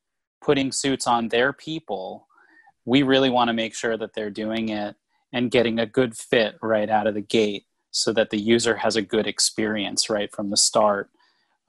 putting 0.43 0.73
suits 0.73 1.07
on 1.07 1.29
their 1.29 1.53
people, 1.53 2.27
we 2.87 3.03
really 3.03 3.31
want 3.31 3.49
to 3.49 3.53
make 3.55 3.75
sure 3.75 3.97
that 3.97 4.15
they're 4.15 4.31
doing 4.31 4.71
it 4.71 4.97
and 5.33 5.51
getting 5.51 5.79
a 5.79 5.87
good 5.87 6.17
fit 6.17 6.57
right 6.63 6.89
out 6.89 7.07
of 7.07 7.15
the 7.15 7.21
gate, 7.21 7.65
so 7.91 8.13
that 8.13 8.31
the 8.31 8.39
user 8.39 8.77
has 8.77 8.97
a 8.97 9.03
good 9.03 9.27
experience 9.27 10.09
right 10.09 10.33
from 10.33 10.51
the 10.51 10.57
start. 10.57 11.11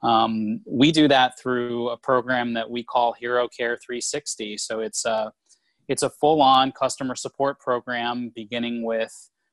Um, 0.02 0.60
we 0.66 0.92
do 0.92 1.08
that 1.08 1.38
through 1.38 1.88
a 1.88 1.96
program 1.96 2.54
that 2.54 2.70
we 2.70 2.84
call 2.84 3.12
Hero 3.12 3.48
Care 3.48 3.76
360. 3.76 4.58
So 4.58 4.80
it's 4.80 5.04
a 5.04 5.32
it's 5.88 6.02
a 6.02 6.10
full-on 6.10 6.72
customer 6.72 7.14
support 7.14 7.60
program 7.60 8.32
beginning 8.34 8.84
with 8.84 9.12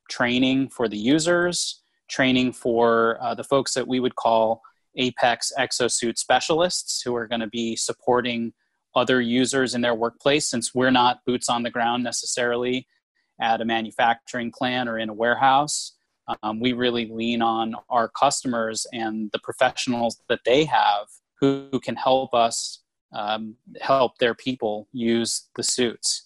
training 0.10 0.70
for 0.70 0.88
the 0.88 0.98
users, 0.98 1.82
training 2.10 2.54
for 2.54 3.18
uh, 3.22 3.34
the 3.34 3.44
folks 3.44 3.74
that 3.74 3.88
we 3.88 4.00
would 4.00 4.16
call 4.16 4.62
Apex 4.96 5.52
exosuit 5.58 6.18
specialists 6.18 7.02
who 7.02 7.16
are 7.16 7.28
going 7.28 7.42
to 7.42 7.48
be 7.48 7.76
supporting 7.76 8.54
other 8.96 9.22
users 9.22 9.74
in 9.74 9.82
their 9.82 9.96
workplace 9.96 10.48
since 10.48 10.76
we're 10.76 10.92
not 10.92 11.20
boots 11.26 11.50
on 11.50 11.64
the 11.64 11.72
ground 11.72 12.04
necessarily 12.04 12.88
at 13.42 13.62
a 13.62 13.66
manufacturing 13.66 14.52
plant 14.52 14.88
or 14.88 15.00
in 15.00 15.10
a 15.10 15.14
warehouse. 15.14 15.94
Um, 16.44 16.60
we 16.60 16.74
really 16.74 17.08
lean 17.08 17.42
on 17.42 17.76
our 17.90 18.08
customers 18.08 18.86
and 18.94 19.30
the 19.32 19.40
professionals 19.40 20.22
that 20.30 20.42
they 20.46 20.64
have 20.66 21.08
who, 21.40 21.68
who 21.72 21.80
can 21.80 21.96
help 21.96 22.34
us 22.34 22.83
um, 23.14 23.56
help 23.82 24.18
their 24.18 24.34
people 24.34 24.88
use 24.92 25.48
the 25.56 25.64
suits. 25.64 26.24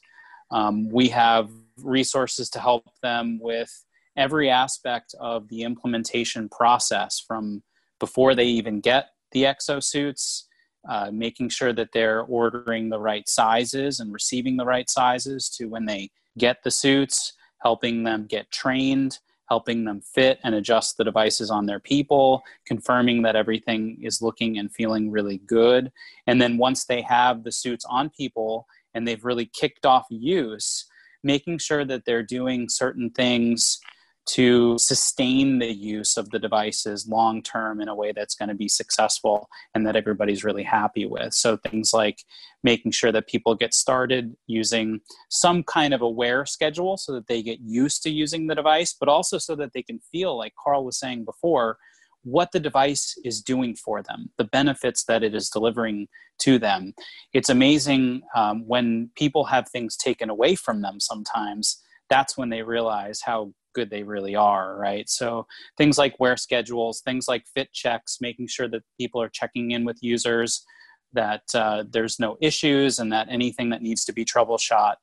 Um, 0.52 0.89
we 0.89 1.10
have 1.10 1.50
resources 1.82 2.50
to 2.52 2.60
help 2.60 2.86
them 3.02 3.39
with 3.41 3.71
every 4.15 4.50
aspect 4.50 5.13
of 5.19 5.47
the 5.50 5.63
implementation 5.63 6.50
process 6.50 7.23
from 7.26 7.62
before 8.00 8.34
they 8.34 8.45
even 8.45 8.80
get 8.80 9.10
the 9.32 9.43
exosuits, 9.43 10.43
uh, 10.89 11.12
making 11.12 11.50
sure 11.50 11.73
that 11.73 11.89
they're 11.93 12.21
ordering 12.21 12.89
the 12.89 13.00
right 13.00 13.28
sizes 13.28 14.00
and 14.00 14.13
receiving 14.13 14.58
the 14.58 14.65
right 14.65 14.89
sizes 14.89 15.50
to 15.50 15.65
when 15.65 15.86
they 15.86 16.10
get 16.38 16.63
the 16.63 16.71
suits, 16.71 17.34
helping 17.62 18.04
them 18.04 18.26
get 18.26 18.50
trained, 18.52 19.19
helping 19.49 19.86
them 19.86 20.01
fit 20.01 20.39
and 20.43 20.55
adjust 20.55 20.97
the 20.97 21.03
devices 21.03 21.49
on 21.49 21.65
their 21.65 21.79
people, 21.79 22.43
confirming 22.65 23.21
that 23.21 23.36
everything 23.36 23.97
is 24.01 24.21
looking 24.21 24.57
and 24.57 24.73
feeling 24.73 25.10
really 25.10 25.39
good. 25.39 25.91
And 26.27 26.41
then 26.41 26.57
once 26.57 26.86
they 26.86 27.01
have 27.01 27.43
the 27.43 27.51
suits 27.51 27.86
on 27.86 28.10
people 28.10 28.67
and 28.93 29.07
they've 29.07 29.23
really 29.23 29.45
kicked 29.45 29.86
off 29.86 30.05
use, 30.10 30.86
making 31.23 31.60
sure 31.60 31.86
that 31.86 32.05
they're 32.05 32.23
doing 32.23 32.69
certain 32.69 33.10
things 33.10 33.79
to 34.27 34.77
sustain 34.77 35.59
the 35.59 35.71
use 35.71 36.17
of 36.17 36.29
the 36.31 36.39
devices 36.39 37.07
long 37.07 37.41
term 37.41 37.81
in 37.81 37.87
a 37.87 37.95
way 37.95 38.11
that's 38.11 38.35
going 38.35 38.49
to 38.49 38.55
be 38.55 38.67
successful 38.67 39.47
and 39.73 39.87
that 39.87 39.95
everybody's 39.95 40.43
really 40.43 40.63
happy 40.63 41.05
with. 41.05 41.33
So, 41.33 41.57
things 41.57 41.91
like 41.93 42.23
making 42.63 42.91
sure 42.91 43.11
that 43.11 43.27
people 43.27 43.55
get 43.55 43.73
started 43.73 44.35
using 44.47 44.99
some 45.29 45.63
kind 45.63 45.93
of 45.93 46.01
a 46.01 46.09
wear 46.09 46.45
schedule 46.45 46.97
so 46.97 47.13
that 47.13 47.27
they 47.27 47.41
get 47.41 47.59
used 47.61 48.03
to 48.03 48.09
using 48.09 48.47
the 48.47 48.55
device, 48.55 48.95
but 48.99 49.09
also 49.09 49.37
so 49.37 49.55
that 49.55 49.71
they 49.73 49.83
can 49.83 49.99
feel, 50.11 50.37
like 50.37 50.53
Karl 50.61 50.85
was 50.85 50.99
saying 50.99 51.25
before, 51.25 51.77
what 52.23 52.51
the 52.51 52.59
device 52.59 53.15
is 53.23 53.41
doing 53.41 53.75
for 53.75 54.03
them, 54.03 54.29
the 54.37 54.43
benefits 54.43 55.05
that 55.05 55.23
it 55.23 55.33
is 55.33 55.49
delivering 55.49 56.07
to 56.39 56.59
them. 56.59 56.93
It's 57.33 57.49
amazing 57.49 58.21
um, 58.35 58.67
when 58.67 59.11
people 59.15 59.45
have 59.45 59.69
things 59.69 59.95
taken 59.95 60.29
away 60.29 60.55
from 60.55 60.81
them 60.81 60.99
sometimes, 60.99 61.81
that's 62.09 62.37
when 62.37 62.49
they 62.49 62.63
realize 62.63 63.21
how 63.21 63.53
good 63.77 63.89
they 63.91 64.03
really 64.03 64.35
are, 64.35 64.75
right? 64.75 65.07
So 65.07 65.45
things 65.77 65.97
like 65.97 66.19
wear 66.19 66.35
schedules, 66.35 67.01
things 67.01 67.27
like 67.27 67.45
fit 67.53 67.71
checks, 67.71 68.17
making 68.19 68.47
sure 68.47 68.67
that 68.69 68.81
people 68.99 69.21
are 69.21 69.29
checking 69.29 69.71
in 69.71 69.85
with 69.85 69.99
users, 70.01 70.65
that 71.13 71.43
uh, 71.53 71.83
there's 71.87 72.19
no 72.19 72.37
issues, 72.41 72.97
and 72.97 73.13
that 73.13 73.27
anything 73.29 73.69
that 73.69 73.83
needs 73.83 74.03
to 74.05 74.13
be 74.13 74.25
troubleshot 74.25 74.95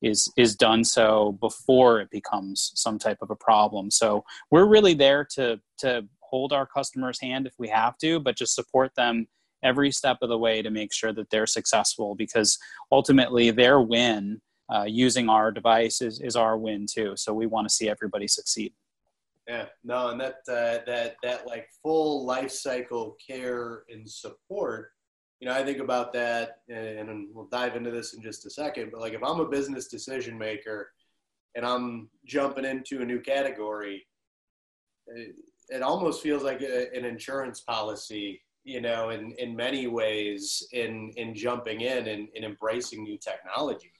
is 0.00 0.32
is 0.36 0.56
done 0.56 0.82
so 0.82 1.36
before 1.40 2.00
it 2.00 2.08
becomes 2.10 2.72
some 2.74 2.98
type 2.98 3.18
of 3.20 3.30
a 3.30 3.36
problem. 3.36 3.90
So 3.90 4.24
we're 4.50 4.68
really 4.68 4.94
there 4.94 5.26
to 5.34 5.60
to 5.78 6.02
hold 6.20 6.52
our 6.52 6.66
customers' 6.66 7.20
hand 7.20 7.46
if 7.46 7.54
we 7.58 7.68
have 7.68 7.98
to, 7.98 8.20
but 8.20 8.36
just 8.36 8.54
support 8.54 8.92
them 8.94 9.26
every 9.62 9.90
step 9.90 10.18
of 10.22 10.28
the 10.28 10.38
way 10.38 10.62
to 10.62 10.70
make 10.70 10.92
sure 10.92 11.12
that 11.12 11.28
they're 11.30 11.46
successful 11.46 12.14
because 12.14 12.58
ultimately 12.90 13.50
their 13.50 13.80
win 13.80 14.40
uh, 14.72 14.84
using 14.84 15.28
our 15.28 15.50
device 15.50 16.00
is, 16.00 16.20
is 16.20 16.36
our 16.36 16.56
win 16.56 16.86
too. 16.86 17.14
So 17.16 17.34
we 17.34 17.46
want 17.46 17.68
to 17.68 17.74
see 17.74 17.88
everybody 17.88 18.28
succeed. 18.28 18.72
Yeah, 19.48 19.66
no, 19.82 20.10
and 20.10 20.20
that 20.20 20.36
uh, 20.48 20.78
that 20.86 21.16
that 21.24 21.46
like 21.46 21.68
full 21.82 22.24
life 22.24 22.52
cycle 22.52 23.16
care 23.26 23.82
and 23.88 24.08
support. 24.08 24.92
You 25.40 25.48
know, 25.48 25.54
I 25.54 25.64
think 25.64 25.78
about 25.78 26.12
that, 26.12 26.58
and 26.68 27.26
we'll 27.32 27.46
dive 27.46 27.74
into 27.74 27.90
this 27.90 28.12
in 28.14 28.22
just 28.22 28.46
a 28.46 28.50
second. 28.50 28.90
But 28.92 29.00
like, 29.00 29.14
if 29.14 29.24
I'm 29.24 29.40
a 29.40 29.48
business 29.48 29.88
decision 29.88 30.38
maker 30.38 30.92
and 31.56 31.66
I'm 31.66 32.10
jumping 32.26 32.64
into 32.64 33.00
a 33.00 33.04
new 33.04 33.18
category, 33.18 34.06
it, 35.06 35.34
it 35.70 35.82
almost 35.82 36.22
feels 36.22 36.44
like 36.44 36.60
a, 36.60 36.94
an 36.94 37.04
insurance 37.04 37.60
policy. 37.60 38.42
You 38.62 38.82
know, 38.82 39.08
in 39.08 39.32
in 39.38 39.56
many 39.56 39.88
ways, 39.88 40.64
in 40.72 41.12
in 41.16 41.34
jumping 41.34 41.80
in 41.80 42.06
and, 42.06 42.28
in 42.34 42.44
embracing 42.44 43.02
new 43.02 43.18
technology. 43.18 43.90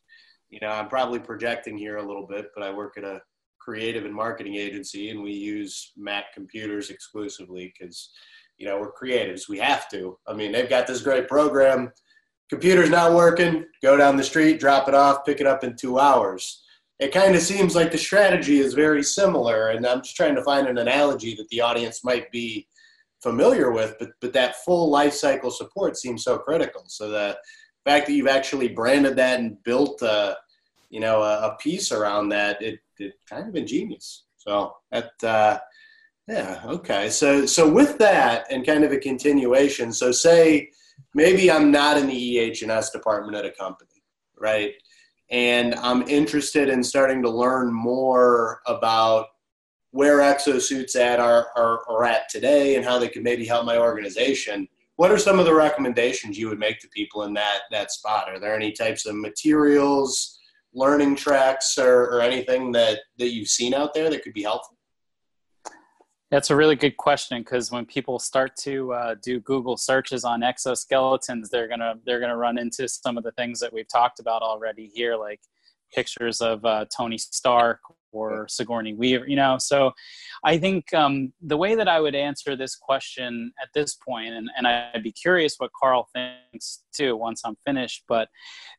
You 0.50 0.58
know, 0.60 0.68
I'm 0.68 0.88
probably 0.88 1.20
projecting 1.20 1.78
here 1.78 1.96
a 1.96 2.06
little 2.06 2.26
bit, 2.26 2.50
but 2.54 2.64
I 2.64 2.72
work 2.72 2.96
at 2.98 3.04
a 3.04 3.22
creative 3.60 4.04
and 4.04 4.14
marketing 4.14 4.56
agency, 4.56 5.10
and 5.10 5.22
we 5.22 5.32
use 5.32 5.92
Mac 5.96 6.34
computers 6.34 6.90
exclusively 6.90 7.72
because 7.72 8.10
you 8.58 8.66
know 8.66 8.80
we're 8.80 8.92
creatives. 8.92 9.48
We 9.48 9.58
have 9.58 9.88
to. 9.90 10.18
I 10.26 10.34
mean, 10.34 10.50
they've 10.50 10.68
got 10.68 10.86
this 10.86 11.02
great 11.02 11.28
program. 11.28 11.92
Computer's 12.48 12.90
not 12.90 13.14
working. 13.14 13.64
Go 13.80 13.96
down 13.96 14.16
the 14.16 14.24
street, 14.24 14.58
drop 14.58 14.88
it 14.88 14.94
off, 14.94 15.24
pick 15.24 15.40
it 15.40 15.46
up 15.46 15.62
in 15.62 15.76
two 15.76 16.00
hours. 16.00 16.64
It 16.98 17.14
kind 17.14 17.34
of 17.36 17.42
seems 17.42 17.76
like 17.76 17.92
the 17.92 17.98
strategy 17.98 18.58
is 18.58 18.74
very 18.74 19.04
similar, 19.04 19.68
and 19.68 19.86
I'm 19.86 20.02
just 20.02 20.16
trying 20.16 20.34
to 20.34 20.42
find 20.42 20.66
an 20.66 20.78
analogy 20.78 21.34
that 21.36 21.48
the 21.48 21.60
audience 21.60 22.02
might 22.02 22.30
be 22.32 22.66
familiar 23.22 23.70
with. 23.70 23.94
But 24.00 24.10
but 24.20 24.32
that 24.32 24.56
full 24.64 24.90
life 24.90 25.14
cycle 25.14 25.50
support 25.50 25.96
seems 25.96 26.24
so 26.24 26.38
critical. 26.38 26.84
So 26.88 27.08
the 27.08 27.38
fact 27.90 28.06
that 28.06 28.12
you've 28.12 28.28
actually 28.28 28.68
branded 28.68 29.16
that 29.16 29.40
and 29.40 29.62
built 29.64 30.00
a 30.02 30.36
you 30.90 31.00
know 31.00 31.22
a, 31.22 31.48
a 31.48 31.56
piece 31.56 31.90
around 31.92 32.28
that, 32.28 32.60
it 32.62 32.80
it 32.98 33.14
kind 33.28 33.48
of 33.48 33.56
ingenious. 33.56 34.24
So 34.36 34.74
that 34.92 35.12
uh, 35.24 35.58
yeah 36.28 36.62
okay. 36.66 37.10
So 37.10 37.46
so 37.46 37.68
with 37.68 37.98
that 37.98 38.46
and 38.50 38.66
kind 38.66 38.84
of 38.84 38.92
a 38.92 38.98
continuation. 38.98 39.92
So 39.92 40.12
say 40.12 40.70
maybe 41.14 41.50
I'm 41.50 41.70
not 41.70 41.96
in 41.96 42.06
the 42.06 42.52
EH&S 42.52 42.90
department 42.90 43.36
at 43.36 43.44
a 43.44 43.50
company, 43.50 44.02
right? 44.38 44.74
And 45.30 45.74
I'm 45.76 46.02
interested 46.08 46.68
in 46.68 46.82
starting 46.82 47.22
to 47.22 47.30
learn 47.30 47.72
more 47.72 48.60
about 48.66 49.26
where 49.92 50.18
exosuits 50.18 50.94
at 50.96 51.18
are, 51.18 51.48
are, 51.56 51.80
are 51.88 52.04
at 52.04 52.28
today 52.28 52.76
and 52.76 52.84
how 52.84 52.98
they 52.98 53.08
could 53.08 53.24
maybe 53.24 53.44
help 53.44 53.64
my 53.64 53.76
organization. 53.76 54.68
What 55.00 55.10
are 55.10 55.16
some 55.16 55.38
of 55.38 55.46
the 55.46 55.54
recommendations 55.54 56.36
you 56.36 56.50
would 56.50 56.58
make 56.58 56.78
to 56.80 56.88
people 56.88 57.22
in 57.22 57.32
that 57.32 57.60
that 57.70 57.90
spot? 57.90 58.28
Are 58.28 58.38
there 58.38 58.54
any 58.54 58.70
types 58.70 59.06
of 59.06 59.16
materials, 59.16 60.38
learning 60.74 61.16
tracks 61.16 61.78
or, 61.78 62.02
or 62.10 62.20
anything 62.20 62.70
that, 62.72 62.98
that 63.16 63.32
you've 63.32 63.48
seen 63.48 63.72
out 63.72 63.94
there 63.94 64.10
that 64.10 64.22
could 64.22 64.34
be 64.34 64.42
helpful? 64.42 64.76
That's 66.30 66.50
a 66.50 66.54
really 66.54 66.76
good 66.76 66.98
question 66.98 67.40
because 67.40 67.72
when 67.72 67.86
people 67.86 68.18
start 68.18 68.54
to 68.56 68.92
uh, 68.92 69.14
do 69.22 69.40
Google 69.40 69.78
searches 69.78 70.22
on 70.22 70.42
exoskeletons, 70.42 71.48
they're 71.50 71.66
gonna 71.66 71.94
they're 72.04 72.20
gonna 72.20 72.36
run 72.36 72.58
into 72.58 72.86
some 72.86 73.16
of 73.16 73.24
the 73.24 73.32
things 73.32 73.58
that 73.60 73.72
we've 73.72 73.88
talked 73.88 74.20
about 74.20 74.42
already 74.42 74.90
here, 74.94 75.16
like 75.16 75.40
pictures 75.94 76.42
of 76.42 76.62
uh, 76.66 76.84
Tony 76.94 77.16
Stark 77.16 77.80
or 78.12 78.46
Sigourney 78.48 78.94
Weaver. 78.94 79.28
You 79.28 79.36
know, 79.36 79.56
so 79.58 79.92
I 80.44 80.58
think 80.58 80.92
um, 80.94 81.32
the 81.40 81.56
way 81.56 81.74
that 81.74 81.88
I 81.88 82.00
would 82.00 82.14
answer 82.14 82.56
this 82.56 82.76
question 82.76 83.52
at 83.62 83.68
this 83.74 83.94
point, 83.94 84.34
and, 84.34 84.48
and 84.56 84.66
I'd 84.66 85.02
be 85.02 85.12
curious 85.12 85.56
what 85.58 85.70
Karl 85.78 86.08
thinks 86.12 86.82
too 86.92 87.16
once 87.16 87.42
I'm 87.44 87.56
finished, 87.64 88.04
but 88.08 88.28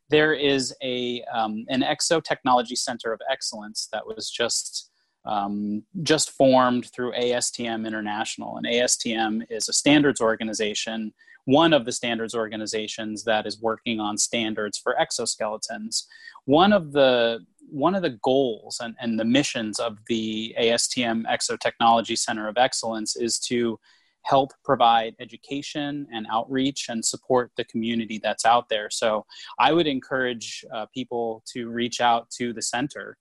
there 0.10 0.34
is 0.34 0.76
a 0.82 1.24
um, 1.34 1.66
an 1.70 1.82
Exo 1.82 2.24
Technology 2.24 2.76
Center 2.76 3.14
of 3.14 3.22
Excellence 3.30 3.88
that 3.92 4.06
was 4.06 4.30
just 4.30 4.90
um, 5.26 5.84
just 6.02 6.32
formed 6.32 6.88
through 6.94 7.14
ASTM 7.14 7.86
International, 7.86 8.58
and 8.58 8.66
ASTM 8.66 9.44
is 9.50 9.70
a 9.70 9.74
standards 9.74 10.20
organization, 10.20 11.14
one 11.46 11.74
of 11.74 11.86
the 11.86 11.92
standards 11.92 12.36
organizations 12.36 13.24
that 13.24 13.46
is 13.46 13.62
working 13.62 14.00
on 14.00 14.18
standards 14.18 14.78
for 14.78 14.96
exoskeletons. 15.00 16.04
One 16.46 16.74
of 16.74 16.92
the 16.92 17.40
one 17.70 17.96
of 17.96 18.02
the 18.02 18.18
goals 18.22 18.80
and, 18.82 18.96
and 19.00 19.18
the 19.18 19.26
missions 19.26 19.80
of 19.80 19.98
the 20.08 20.54
ASTM 20.60 21.24
Exo 21.26 21.58
Technology 21.58 22.18
Center 22.18 22.50
of 22.50 22.58
Excellence 22.58 23.16
is 23.16 23.40
to 23.40 23.80
help 24.24 24.52
provide 24.64 25.16
education 25.20 26.08
and 26.14 26.28
outreach 26.32 26.86
and 26.90 27.04
support 27.04 27.52
the 27.58 27.66
community 27.66 28.20
that's 28.22 28.46
out 28.46 28.70
there. 28.70 28.88
So 28.90 29.26
I 29.58 29.74
would 29.74 29.88
encourage 29.88 30.64
uh, 30.74 30.86
people 30.94 31.44
to 31.54 31.70
reach 31.70 32.02
out 32.02 32.30
to 32.38 32.54
the 32.54 32.62
center. 32.62 33.18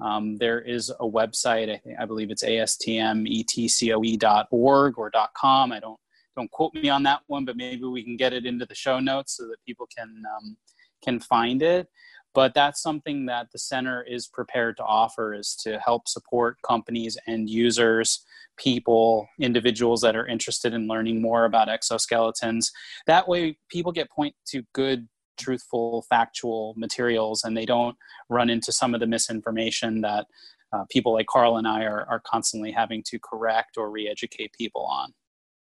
Um, 0.00 0.36
there 0.36 0.60
is 0.60 0.90
a 0.90 1.06
website, 1.06 1.72
I, 1.72 1.78
think, 1.78 1.98
I 1.98 2.04
believe 2.04 2.30
it's 2.30 2.44
astmetcoe.org 2.44 4.98
or 4.98 5.10
.com. 5.36 5.72
I 5.72 5.80
don't 5.80 5.98
don't 6.36 6.50
quote 6.50 6.74
me 6.74 6.88
on 6.88 7.02
that 7.04 7.20
one, 7.26 7.44
but 7.44 7.56
maybe 7.56 7.84
we 7.84 8.02
can 8.02 8.16
get 8.16 8.32
it 8.32 8.46
into 8.46 8.66
the 8.66 8.74
show 8.74 8.98
notes 8.98 9.36
so 9.36 9.44
that 9.48 9.56
people 9.66 9.86
can 9.96 10.22
um, 10.36 10.56
can 11.02 11.20
find 11.20 11.62
it. 11.62 11.88
But 12.34 12.54
that's 12.54 12.80
something 12.80 13.26
that 13.26 13.48
the 13.52 13.58
center 13.58 14.02
is 14.02 14.26
prepared 14.26 14.78
to 14.78 14.84
offer 14.84 15.34
is 15.34 15.54
to 15.64 15.78
help 15.80 16.08
support 16.08 16.56
companies 16.66 17.18
and 17.26 17.48
users 17.48 18.24
people 18.56 19.28
individuals 19.38 20.00
that 20.02 20.16
are 20.16 20.26
interested 20.26 20.72
in 20.72 20.86
learning 20.86 21.20
more 21.20 21.44
about 21.44 21.68
exoskeletons. 21.68 22.70
That 23.06 23.28
way 23.28 23.58
people 23.68 23.92
get 23.92 24.10
point 24.10 24.34
to 24.48 24.62
good 24.72 25.08
truthful 25.38 26.04
factual 26.08 26.74
materials 26.76 27.42
and 27.44 27.56
they 27.56 27.64
don't 27.64 27.96
run 28.28 28.50
into 28.50 28.72
some 28.72 28.94
of 28.94 29.00
the 29.00 29.06
misinformation 29.06 30.00
that 30.02 30.26
uh, 30.72 30.84
people 30.90 31.12
like 31.12 31.26
Karl 31.26 31.56
and 31.56 31.66
i 31.66 31.84
are, 31.84 32.06
are 32.08 32.20
constantly 32.20 32.70
having 32.70 33.02
to 33.06 33.18
correct 33.18 33.76
or 33.76 33.90
re-educate 33.90 34.52
people 34.52 34.84
on 34.84 35.12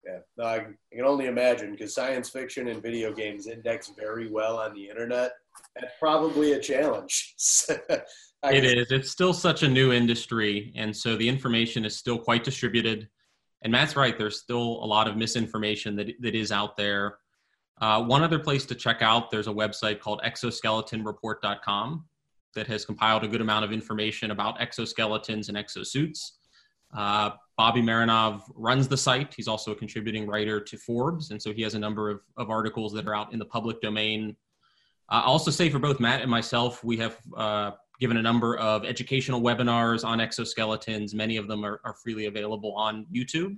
yeah, 0.05 0.19
no, 0.37 0.45
I, 0.45 0.57
I 0.57 0.97
can 0.97 1.05
only 1.05 1.27
imagine 1.27 1.73
because 1.73 1.95
science 1.95 2.29
fiction 2.29 2.69
and 2.69 2.83
video 2.83 3.13
games 3.13 3.47
index 3.47 3.93
very 3.97 4.31
well 4.31 4.59
on 4.59 4.75
the 4.75 4.89
internet. 4.89 5.33
That's 5.77 5.93
probably 5.99 6.53
a 6.55 6.59
challenge. 6.59 7.35
it 7.71 8.65
is. 8.65 8.91
It's 8.91 9.11
still 9.11 9.33
such 9.33 9.63
a 9.63 9.69
new 9.69 9.93
industry, 9.93 10.73
and 10.75 10.97
so 10.97 11.17
the 11.17 11.29
information 11.29 11.85
is 11.85 11.97
still 11.97 12.19
quite 12.19 12.43
distributed. 12.43 13.09
And 13.63 13.71
Matt's 13.71 13.95
right. 13.95 14.19
There's 14.19 14.41
still 14.41 14.83
a 14.83 14.87
lot 14.87 15.07
of 15.07 15.17
misinformation 15.17 15.95
that 15.97 16.11
that 16.21 16.35
is 16.35 16.51
out 16.51 16.77
there. 16.77 17.19
Uh, 17.81 18.03
one 18.03 18.23
other 18.23 18.39
place 18.39 18.65
to 18.67 18.75
check 18.75 19.03
out, 19.03 19.31
there's 19.31 19.49
a 19.49 19.53
website 19.53 19.99
called 20.01 20.21
exoskeletonreport.com 20.25 22.05
that 22.55 22.67
has 22.67 22.85
compiled 22.85 23.25
a 23.25 23.29
good 23.29 23.41
amount 23.41 23.65
of 23.65 23.73
information 23.73 24.31
about 24.31 24.59
exoskeletons 24.59 25.49
and 25.49 25.57
exosuits. 25.57 26.33
Uh, 26.97 27.31
Bobby 27.57 27.83
Marinov 27.83 28.43
runs 28.55 28.89
the 28.89 28.97
site. 28.97 29.35
He's 29.35 29.49
also 29.49 29.73
a 29.73 29.75
contributing 29.75 30.27
writer 30.27 30.61
to 30.61 30.77
Forbes, 30.77 31.31
and 31.31 31.41
so 31.41 31.53
he 31.53 31.63
has 31.63 31.75
a 31.75 31.79
number 31.79 32.11
of, 32.11 32.21
of 32.37 32.51
articles 32.51 32.93
that 32.95 33.07
are 33.07 33.15
out 33.15 33.33
in 33.33 33.39
the 33.39 33.45
public 33.45 33.81
domain. 33.81 34.37
Uh, 35.09 35.23
I'll 35.25 35.33
also 35.33 35.51
say 35.51 35.69
for 35.69 35.79
both 35.79 36.01
Matt 36.01 36.23
and 36.23 36.31
myself, 36.31 36.83
we 36.83 36.97
have 36.97 37.19
uh, 37.37 37.73
given 38.01 38.17
a 38.17 38.23
number 38.23 38.57
of 38.57 38.85
educational 38.85 39.41
webinars 39.41 40.05
on 40.05 40.19
exoskeletons. 40.19 41.15
Many 41.15 41.37
of 41.37 41.47
them 41.47 41.65
are, 41.65 41.81
are 41.85 41.95
freely 41.95 42.27
available 42.27 42.75
on 42.75 43.07
YouTube. 43.15 43.57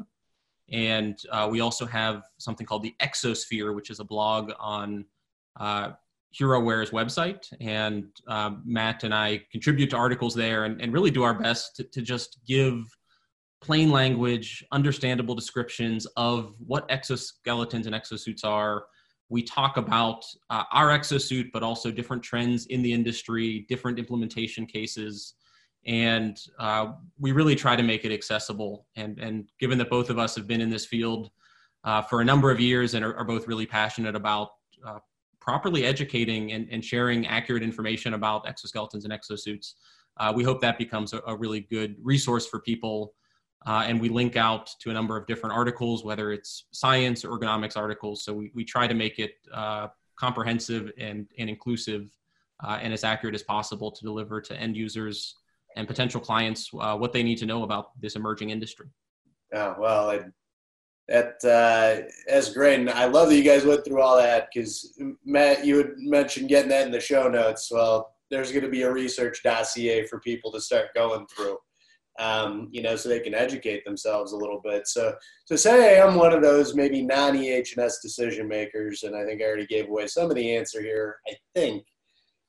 And 0.71 1.19
uh, 1.31 1.49
we 1.51 1.61
also 1.61 1.87
have 1.87 2.25
something 2.39 2.67
called 2.67 2.83
the 2.83 2.95
Exosphere, 3.01 3.75
which 3.75 3.91
is 3.91 4.01
a 4.01 4.05
blog 4.05 4.53
on 4.59 5.05
uh, 5.59 5.93
HeroWear's 6.39 6.91
website. 6.91 7.53
And 7.61 8.09
uh, 8.27 8.53
Matt 8.65 9.05
and 9.05 9.15
I 9.15 9.43
contribute 9.53 9.91
to 9.91 9.97
articles 9.97 10.35
there 10.35 10.65
and, 10.65 10.81
and 10.81 10.93
really 10.93 11.11
do 11.11 11.23
our 11.23 11.35
best 11.35 11.77
to, 11.77 11.85
to 11.85 12.03
just 12.03 12.39
give 12.47 12.85
plain 13.65 13.91
language, 13.91 14.63
understandable 14.73 15.35
descriptions 15.35 16.07
of 16.19 16.55
what 16.59 16.87
exoskeletons 16.91 17.87
and 17.87 17.95
exosuits 17.95 18.45
are. 18.45 18.85
We 19.31 19.43
talk 19.43 19.79
about 19.79 20.23
uh, 20.51 20.65
our 20.71 20.89
exosuit, 20.89 21.51
but 21.51 21.63
also 21.63 21.91
different 21.91 22.23
trends 22.23 22.67
in 22.67 22.83
the 22.83 22.93
industry, 22.93 23.65
different 23.71 23.99
implementation 23.99 24.67
cases, 24.67 25.35
and 25.87 26.39
uh, 26.59 26.93
we 27.19 27.33
really 27.33 27.57
try 27.57 27.75
to 27.75 27.83
make 27.83 28.05
it 28.05 28.13
accessible. 28.13 28.87
And, 28.97 29.19
and 29.19 29.49
given 29.59 29.79
that 29.79 29.89
both 29.89 30.11
of 30.11 30.19
us 30.19 30.35
have 30.37 30.47
been 30.47 30.61
in 30.61 30.69
this 30.69 30.85
field 30.85 31.31
uh, 31.85 32.03
for 32.03 32.21
a 32.21 32.25
number 32.25 32.51
of 32.51 32.61
years 32.61 32.93
and 32.93 33.03
are, 33.03 33.17
are 33.17 33.25
both 33.25 33.49
really 33.49 33.67
passionate 33.67 34.15
about 34.15 34.51
uh, 34.87 34.99
properly 35.41 35.85
educating 35.85 36.53
and, 36.53 36.69
and 36.71 36.85
sharing 36.85 37.27
accurate 37.27 37.63
information 37.63 38.13
about 38.13 38.45
exoskeletons 38.47 39.05
and 39.05 39.13
exosuits, 39.13 39.73
uh, 40.19 40.33
we 40.35 40.45
hope 40.45 40.61
that 40.61 40.77
becomes 40.79 41.15
a, 41.15 41.23
a 41.27 41.35
really 41.35 41.61
good 41.61 41.97
resource 42.03 42.47
for 42.47 42.61
people 42.61 43.15
uh, 43.67 43.85
and 43.87 44.01
we 44.01 44.09
link 44.09 44.37
out 44.37 44.71
to 44.81 44.91
a 44.91 44.93
number 44.93 45.17
of 45.17 45.27
different 45.27 45.55
articles, 45.55 46.05
whether 46.05 46.33
it's 46.33 46.67
science 46.73 47.25
or 47.25 47.39
ergonomics 47.39 47.77
articles. 47.77 48.25
So 48.25 48.35
we, 48.35 48.51
we 48.55 48.65
try 48.65 48.87
to 48.87 48.95
make 48.95 49.19
it 49.19 49.35
uh, 49.53 49.89
comprehensive 50.17 50.93
and, 50.99 51.27
and 51.39 51.49
inclusive 51.49 52.09
uh, 52.63 52.79
and 52.81 52.93
as 52.93 53.05
accurate 53.05 53.35
as 53.35 53.43
possible 53.43 53.91
to 53.91 54.03
deliver 54.03 54.41
to 54.41 54.57
end 54.57 54.77
users 54.77 55.37
and 55.77 55.89
potential 55.89 56.21
clients 56.21 56.71
uh, 56.81 56.97
what 56.97 57.13
they 57.13 57.23
need 57.23 57.39
to 57.39 57.47
know 57.47 57.65
about 57.65 57.99
this 58.01 58.17
emerging 58.17 58.51
industry. 58.51 58.87
Yeah, 59.53 59.75
well, 59.79 60.11
it, 60.11 60.25
that 61.09 61.35
uh, 61.45 62.09
that's 62.27 62.53
great, 62.53 62.81
and 62.81 62.89
I 62.89 63.07
love 63.07 63.29
that 63.29 63.37
you 63.37 63.43
guys 63.43 63.65
went 63.65 63.85
through 63.85 64.01
all 64.01 64.17
that 64.17 64.49
because 64.53 64.99
Matt, 65.25 65.65
you 65.65 65.77
had 65.77 65.91
mentioned 65.99 66.49
getting 66.49 66.71
that 66.71 66.87
in 66.87 66.93
the 66.93 67.01
show 67.01 67.29
notes. 67.29 67.71
Well, 67.71 68.15
there's 68.31 68.53
going 68.53 68.65
to 68.65 68.71
be 68.71 68.83
a 68.83 68.93
research 68.93 69.43
dossier 69.43 70.07
for 70.07 70.21
people 70.21 70.51
to 70.53 70.61
start 70.61 70.95
going 70.95 71.27
through 71.27 71.59
um, 72.19 72.69
you 72.71 72.83
know, 72.83 72.97
so 72.97 73.09
they 73.09 73.21
can 73.21 73.35
educate 73.35 73.85
themselves 73.85 74.33
a 74.33 74.37
little 74.37 74.61
bit. 74.63 74.87
So, 74.87 75.15
so 75.45 75.57
say 75.57 75.99
I 75.99 76.07
am 76.07 76.15
one 76.15 76.33
of 76.33 76.43
those 76.43 76.75
maybe 76.75 77.03
non 77.03 77.37
EH&S 77.37 78.01
decision 78.01 78.47
makers, 78.49 79.03
and 79.03 79.17
I 79.17 79.25
think 79.25 79.43
I 79.43 79.47
already 79.47 79.67
gave 79.67 79.89
away 79.89 80.07
some 80.07 80.31
of 80.31 80.37
the 80.37 80.57
answer 80.57 80.81
here. 80.81 81.17
I 81.29 81.35
think, 81.55 81.85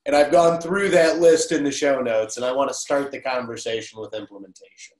and 0.04 0.14
I've 0.14 0.30
gone 0.30 0.60
through 0.60 0.90
that 0.90 1.18
list 1.18 1.50
in 1.50 1.64
the 1.64 1.72
show 1.72 2.00
notes, 2.00 2.36
and 2.36 2.46
I 2.46 2.52
want 2.52 2.70
to 2.70 2.74
start 2.74 3.10
the 3.10 3.20
conversation 3.20 4.00
with 4.00 4.14
implementation. 4.14 4.96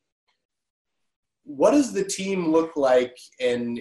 What 1.44 1.70
does 1.70 1.92
the 1.92 2.04
team 2.04 2.50
look 2.50 2.76
like, 2.76 3.16
and 3.40 3.80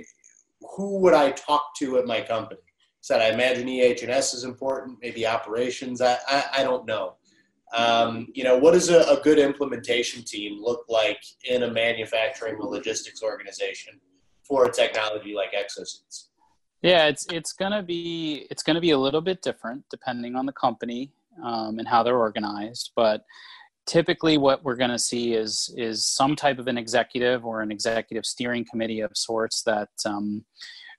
who 0.76 1.00
would 1.00 1.16
I 1.16 1.32
talk 1.32 1.76
to 1.80 1.98
at 1.98 2.06
my 2.06 2.22
company? 2.22 2.62
Said 3.02 3.22
I 3.22 3.34
imagine 3.34 3.68
EH&S 3.68 4.36
is 4.36 4.44
important, 4.44 5.00
maybe 5.02 5.26
operations. 5.26 6.00
I, 6.02 6.18
I, 6.28 6.44
I 6.58 6.64
don't 6.64 6.86
know. 6.86 7.16
Um, 7.76 8.28
you 8.34 8.44
know, 8.44 8.58
what 8.58 8.74
does 8.74 8.90
a, 8.90 9.02
a, 9.02 9.20
good 9.22 9.38
implementation 9.38 10.24
team 10.24 10.62
look 10.62 10.86
like 10.88 11.20
in 11.44 11.64
a 11.64 11.72
manufacturing 11.72 12.56
or 12.56 12.70
logistics 12.70 13.22
organization 13.22 14.00
for 14.44 14.66
a 14.66 14.72
technology 14.72 15.34
like 15.34 15.52
exosuits? 15.54 16.28
Yeah, 16.82 17.08
it's 17.08 17.26
it's 17.32 17.52
gonna 17.54 17.84
be 17.84 18.48
it's 18.50 18.64
gonna 18.64 18.80
be 18.80 18.92
a 18.92 18.98
little 18.98 19.22
bit 19.22 19.42
different 19.42 19.84
depending 19.90 20.36
on 20.36 20.46
the 20.46 20.54
company 20.54 21.12
um, 21.44 21.80
and 21.80 21.88
how 21.88 22.04
they're 22.04 22.18
organized, 22.18 22.92
but 22.96 23.26
typically 23.86 24.38
what 24.38 24.64
we're 24.64 24.76
going 24.76 24.90
to 24.90 25.00
see 25.00 25.34
is 25.34 25.74
is 25.78 26.06
some 26.06 26.36
type 26.36 26.60
of 26.60 26.68
an 26.68 26.78
executive 26.78 27.46
or 27.46 27.62
an 27.62 27.72
executive 27.72 28.26
steering 28.26 28.66
committee 28.70 29.02
of 29.02 29.12
sorts 29.16 29.62
that 29.64 29.90
um, 30.06 30.44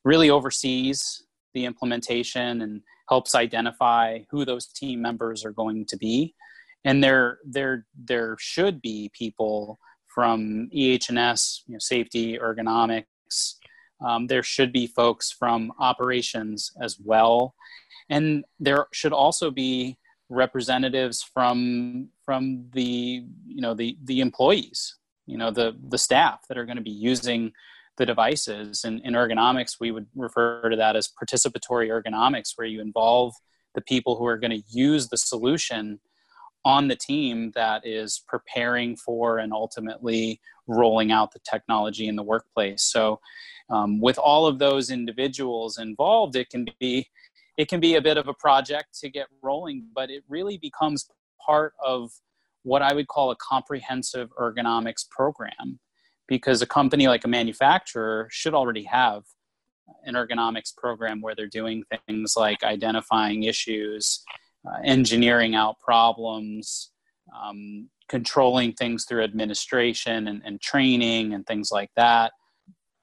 really 0.04 0.30
oversees 0.30 1.24
the 1.54 1.64
implementation 1.64 2.62
and 2.62 2.82
helps 3.08 3.34
identify 3.34 4.18
who 4.30 4.44
those 4.44 4.66
team 4.66 5.00
members 5.00 5.44
are 5.44 5.52
going 5.52 5.84
to 5.86 5.96
be 5.96 6.34
and 6.86 7.02
there 7.02 7.38
there 7.44 7.84
there 7.94 8.36
should 8.38 8.80
be 8.80 9.10
people 9.12 9.78
from 10.06 10.70
EH&S, 10.72 11.64
you 11.66 11.74
know, 11.74 11.78
safety, 11.78 12.38
ergonomics. 12.38 13.56
Um, 14.00 14.28
there 14.28 14.42
should 14.42 14.72
be 14.72 14.86
folks 14.86 15.30
from 15.30 15.72
operations 15.78 16.72
as 16.80 16.98
well, 17.04 17.54
and 18.08 18.44
there 18.58 18.86
should 18.92 19.12
also 19.12 19.50
be 19.50 19.98
representatives 20.30 21.22
from 21.22 22.08
from 22.24 22.66
the 22.72 23.24
you 23.46 23.60
know 23.60 23.74
the 23.74 23.98
the 24.04 24.20
employees, 24.20 24.96
you 25.26 25.36
know 25.36 25.50
the 25.50 25.76
the 25.88 25.98
staff 25.98 26.40
that 26.48 26.56
are 26.56 26.66
going 26.66 26.76
to 26.76 26.82
be 26.82 26.90
using 26.90 27.52
the 27.96 28.06
devices. 28.06 28.84
And 28.84 29.00
in 29.04 29.14
ergonomics, 29.14 29.80
we 29.80 29.90
would 29.90 30.06
refer 30.14 30.68
to 30.68 30.76
that 30.76 30.96
as 30.96 31.08
participatory 31.08 31.88
ergonomics, 31.88 32.52
where 32.54 32.66
you 32.66 32.80
involve 32.80 33.34
the 33.74 33.80
people 33.80 34.16
who 34.16 34.26
are 34.26 34.38
going 34.38 34.50
to 34.50 34.62
use 34.68 35.08
the 35.08 35.16
solution 35.16 35.98
on 36.66 36.88
the 36.88 36.96
team 36.96 37.52
that 37.54 37.86
is 37.86 38.24
preparing 38.26 38.96
for 38.96 39.38
and 39.38 39.52
ultimately 39.52 40.40
rolling 40.66 41.12
out 41.12 41.32
the 41.32 41.38
technology 41.48 42.08
in 42.08 42.16
the 42.16 42.24
workplace. 42.24 42.82
So, 42.82 43.20
um, 43.70 44.00
with 44.00 44.18
all 44.18 44.46
of 44.46 44.58
those 44.58 44.90
individuals 44.90 45.78
involved, 45.78 46.34
it 46.34 46.50
can 46.50 46.66
be 46.80 47.08
it 47.56 47.68
can 47.68 47.78
be 47.78 47.94
a 47.94 48.02
bit 48.02 48.18
of 48.18 48.26
a 48.26 48.34
project 48.34 48.98
to 49.00 49.08
get 49.08 49.28
rolling, 49.42 49.86
but 49.94 50.10
it 50.10 50.24
really 50.28 50.58
becomes 50.58 51.08
part 51.44 51.72
of 51.84 52.10
what 52.64 52.82
I 52.82 52.92
would 52.92 53.06
call 53.06 53.30
a 53.30 53.36
comprehensive 53.36 54.30
ergonomics 54.36 55.08
program, 55.08 55.78
because 56.26 56.62
a 56.62 56.66
company 56.66 57.06
like 57.06 57.24
a 57.24 57.28
manufacturer 57.28 58.28
should 58.30 58.54
already 58.54 58.82
have 58.82 59.22
an 60.04 60.14
ergonomics 60.14 60.76
program 60.76 61.20
where 61.20 61.36
they're 61.36 61.46
doing 61.46 61.84
things 62.08 62.34
like 62.36 62.64
identifying 62.64 63.44
issues 63.44 64.24
uh, 64.66 64.80
engineering 64.84 65.54
out 65.54 65.78
problems, 65.80 66.90
um, 67.34 67.88
controlling 68.08 68.72
things 68.72 69.04
through 69.04 69.22
administration 69.24 70.28
and, 70.28 70.42
and 70.44 70.60
training 70.60 71.34
and 71.34 71.46
things 71.46 71.70
like 71.72 71.90
that. 71.96 72.32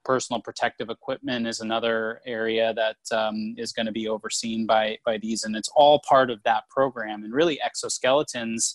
Personal 0.06 0.42
protective 0.42 0.90
equipment 0.90 1.48
is 1.48 1.62
another 1.62 2.22
area 2.26 2.74
that 2.74 2.98
um, 3.18 3.56
is 3.58 3.72
going 3.72 3.86
to 3.86 3.92
be 3.92 4.08
overseen 4.08 4.66
by, 4.66 4.98
by 5.06 5.18
these, 5.18 5.44
and 5.44 5.56
it's 5.56 5.70
all 5.76 6.02
part 6.08 6.30
of 6.30 6.42
that 6.44 6.64
program. 6.70 7.24
And 7.24 7.34
really, 7.34 7.60
exoskeletons 7.66 8.74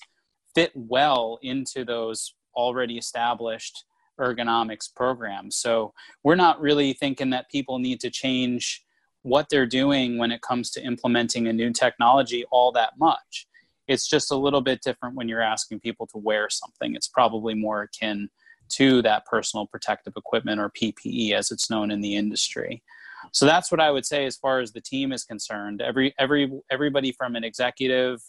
fit 0.55 0.73
well 0.75 1.39
into 1.43 1.85
those 1.85 2.35
already 2.55 2.97
established 2.97 3.85
ergonomics 4.19 4.89
programs. 4.95 5.57
So 5.57 5.93
we're 6.25 6.35
not 6.35 6.61
really 6.61 6.93
thinking 6.93 7.31
that 7.31 7.51
people 7.51 7.79
need 7.79 8.01
to 8.01 8.11
change 8.11 8.83
what 9.29 9.49
they're 9.51 9.67
doing 9.67 10.19
when 10.19 10.33
it 10.33 10.43
comes 10.43 10.71
to 10.71 10.83
implementing 10.83 11.47
a 11.47 11.53
new 11.53 11.73
technology 11.73 12.45
all 12.51 12.73
that 12.73 12.95
much. 12.99 13.47
It's 13.87 14.09
just 14.09 14.31
a 14.31 14.37
little 14.37 14.61
bit 14.61 14.83
different 14.83 15.15
when 15.15 15.29
you're 15.29 15.41
asking 15.41 15.81
people 15.81 16.07
to 16.09 16.19
wear 16.19 16.49
something. 16.51 16.95
It's 16.95 17.09
probably 17.09 17.55
more 17.55 17.83
akin 17.83 18.29
to 18.71 19.01
that 19.03 19.25
personal 19.25 19.67
protective 19.67 20.13
equipment 20.17 20.61
or 20.61 20.71
PPE 20.71 21.33
as 21.33 21.51
it's 21.51 21.71
known 21.71 21.91
in 21.91 22.01
the 22.01 22.17
industry. 22.17 22.83
So 23.33 23.47
that's 23.47 23.71
what 23.71 23.81
I 23.81 23.91
would 23.91 24.07
say 24.07 24.27
as 24.27 24.37
far 24.37 24.61
as 24.61 24.73
the 24.73 24.81
team 24.81 25.13
is 25.13 25.25
concerned. 25.25 25.83
Every 25.83 26.15
every 26.19 26.51
everybody 26.71 27.13
from 27.13 27.37
an 27.37 27.45
executive 27.45 28.21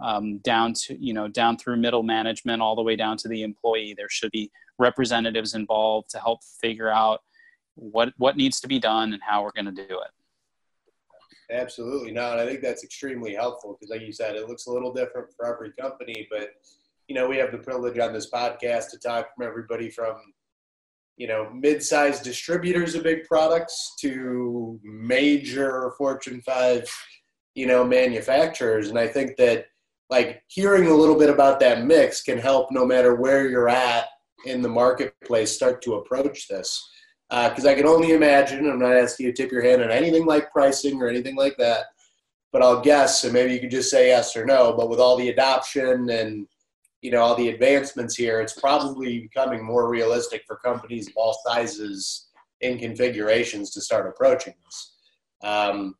um, 0.00 0.38
down 0.38 0.72
to 0.84 0.96
you 0.98 1.12
know 1.12 1.28
down 1.28 1.56
through 1.56 1.76
middle 1.76 2.02
management 2.02 2.62
all 2.62 2.76
the 2.76 2.82
way 2.82 2.96
down 2.96 3.16
to 3.18 3.28
the 3.28 3.42
employee. 3.42 3.94
There 3.96 4.08
should 4.08 4.30
be 4.30 4.50
representatives 4.78 5.54
involved 5.54 6.10
to 6.10 6.18
help 6.18 6.40
figure 6.60 6.88
out 6.88 7.20
what 7.74 8.12
what 8.16 8.36
needs 8.36 8.60
to 8.60 8.68
be 8.68 8.78
done 8.78 9.12
and 9.12 9.22
how 9.22 9.42
we're 9.42 9.52
going 9.52 9.72
to 9.74 9.86
do 9.86 10.00
it. 10.00 10.10
Absolutely. 11.50 12.12
No, 12.12 12.32
and 12.32 12.40
I 12.40 12.46
think 12.46 12.60
that's 12.60 12.84
extremely 12.84 13.34
helpful 13.34 13.76
because, 13.78 13.90
like 13.90 14.06
you 14.06 14.12
said, 14.12 14.36
it 14.36 14.48
looks 14.48 14.66
a 14.66 14.72
little 14.72 14.92
different 14.92 15.28
for 15.34 15.46
every 15.46 15.72
company. 15.72 16.28
But, 16.30 16.50
you 17.06 17.14
know, 17.14 17.26
we 17.26 17.38
have 17.38 17.52
the 17.52 17.58
privilege 17.58 17.98
on 17.98 18.12
this 18.12 18.30
podcast 18.30 18.90
to 18.90 18.98
talk 18.98 19.28
from 19.34 19.46
everybody 19.46 19.88
from, 19.88 20.16
you 21.16 21.26
know, 21.26 21.50
mid 21.54 21.82
sized 21.82 22.22
distributors 22.22 22.94
of 22.94 23.02
big 23.02 23.24
products 23.24 23.94
to 24.00 24.78
major 24.82 25.92
Fortune 25.96 26.42
5, 26.42 26.86
you 27.54 27.66
know, 27.66 27.82
manufacturers. 27.82 28.90
And 28.90 28.98
I 28.98 29.06
think 29.06 29.36
that, 29.38 29.66
like, 30.10 30.42
hearing 30.48 30.86
a 30.86 30.94
little 30.94 31.18
bit 31.18 31.30
about 31.30 31.60
that 31.60 31.84
mix 31.84 32.22
can 32.22 32.38
help 32.38 32.70
no 32.70 32.84
matter 32.84 33.14
where 33.14 33.48
you're 33.48 33.70
at 33.70 34.04
in 34.44 34.60
the 34.60 34.68
marketplace 34.68 35.52
start 35.52 35.80
to 35.82 35.94
approach 35.94 36.46
this 36.46 36.78
because 37.30 37.66
uh, 37.66 37.70
I 37.70 37.74
can 37.74 37.86
only 37.86 38.12
imagine. 38.12 38.68
I'm 38.68 38.78
not 38.78 38.96
asking 38.96 39.26
you 39.26 39.32
to 39.32 39.42
tip 39.42 39.52
your 39.52 39.62
hand 39.62 39.82
on 39.82 39.90
anything 39.90 40.24
like 40.24 40.52
pricing 40.52 41.00
or 41.02 41.08
anything 41.08 41.36
like 41.36 41.56
that, 41.58 41.86
but 42.52 42.62
I'll 42.62 42.80
guess, 42.80 43.24
and 43.24 43.32
maybe 43.32 43.52
you 43.52 43.60
could 43.60 43.70
just 43.70 43.90
say 43.90 44.08
yes 44.08 44.34
or 44.36 44.46
no. 44.46 44.72
But 44.72 44.88
with 44.88 44.98
all 44.98 45.16
the 45.16 45.28
adoption 45.28 46.08
and 46.10 46.46
you 47.02 47.10
know 47.10 47.20
all 47.20 47.34
the 47.34 47.50
advancements 47.50 48.16
here, 48.16 48.40
it's 48.40 48.58
probably 48.58 49.20
becoming 49.20 49.62
more 49.62 49.90
realistic 49.90 50.42
for 50.46 50.56
companies 50.56 51.08
of 51.08 51.14
all 51.16 51.38
sizes 51.46 52.28
and 52.62 52.80
configurations 52.80 53.70
to 53.70 53.80
start 53.80 54.08
approaching 54.08 54.54
this. 54.64 54.94
Um, 55.42 55.94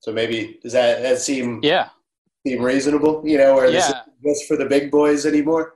so 0.00 0.12
maybe 0.12 0.58
does 0.62 0.72
that, 0.72 1.02
that 1.02 1.18
seem 1.18 1.60
yeah 1.62 1.90
seem 2.46 2.62
reasonable? 2.62 3.22
You 3.24 3.38
know, 3.38 3.58
or 3.58 3.66
yeah. 3.66 4.02
this 4.22 4.38
just 4.38 4.48
for 4.48 4.56
the 4.56 4.66
big 4.66 4.90
boys 4.90 5.26
anymore? 5.26 5.74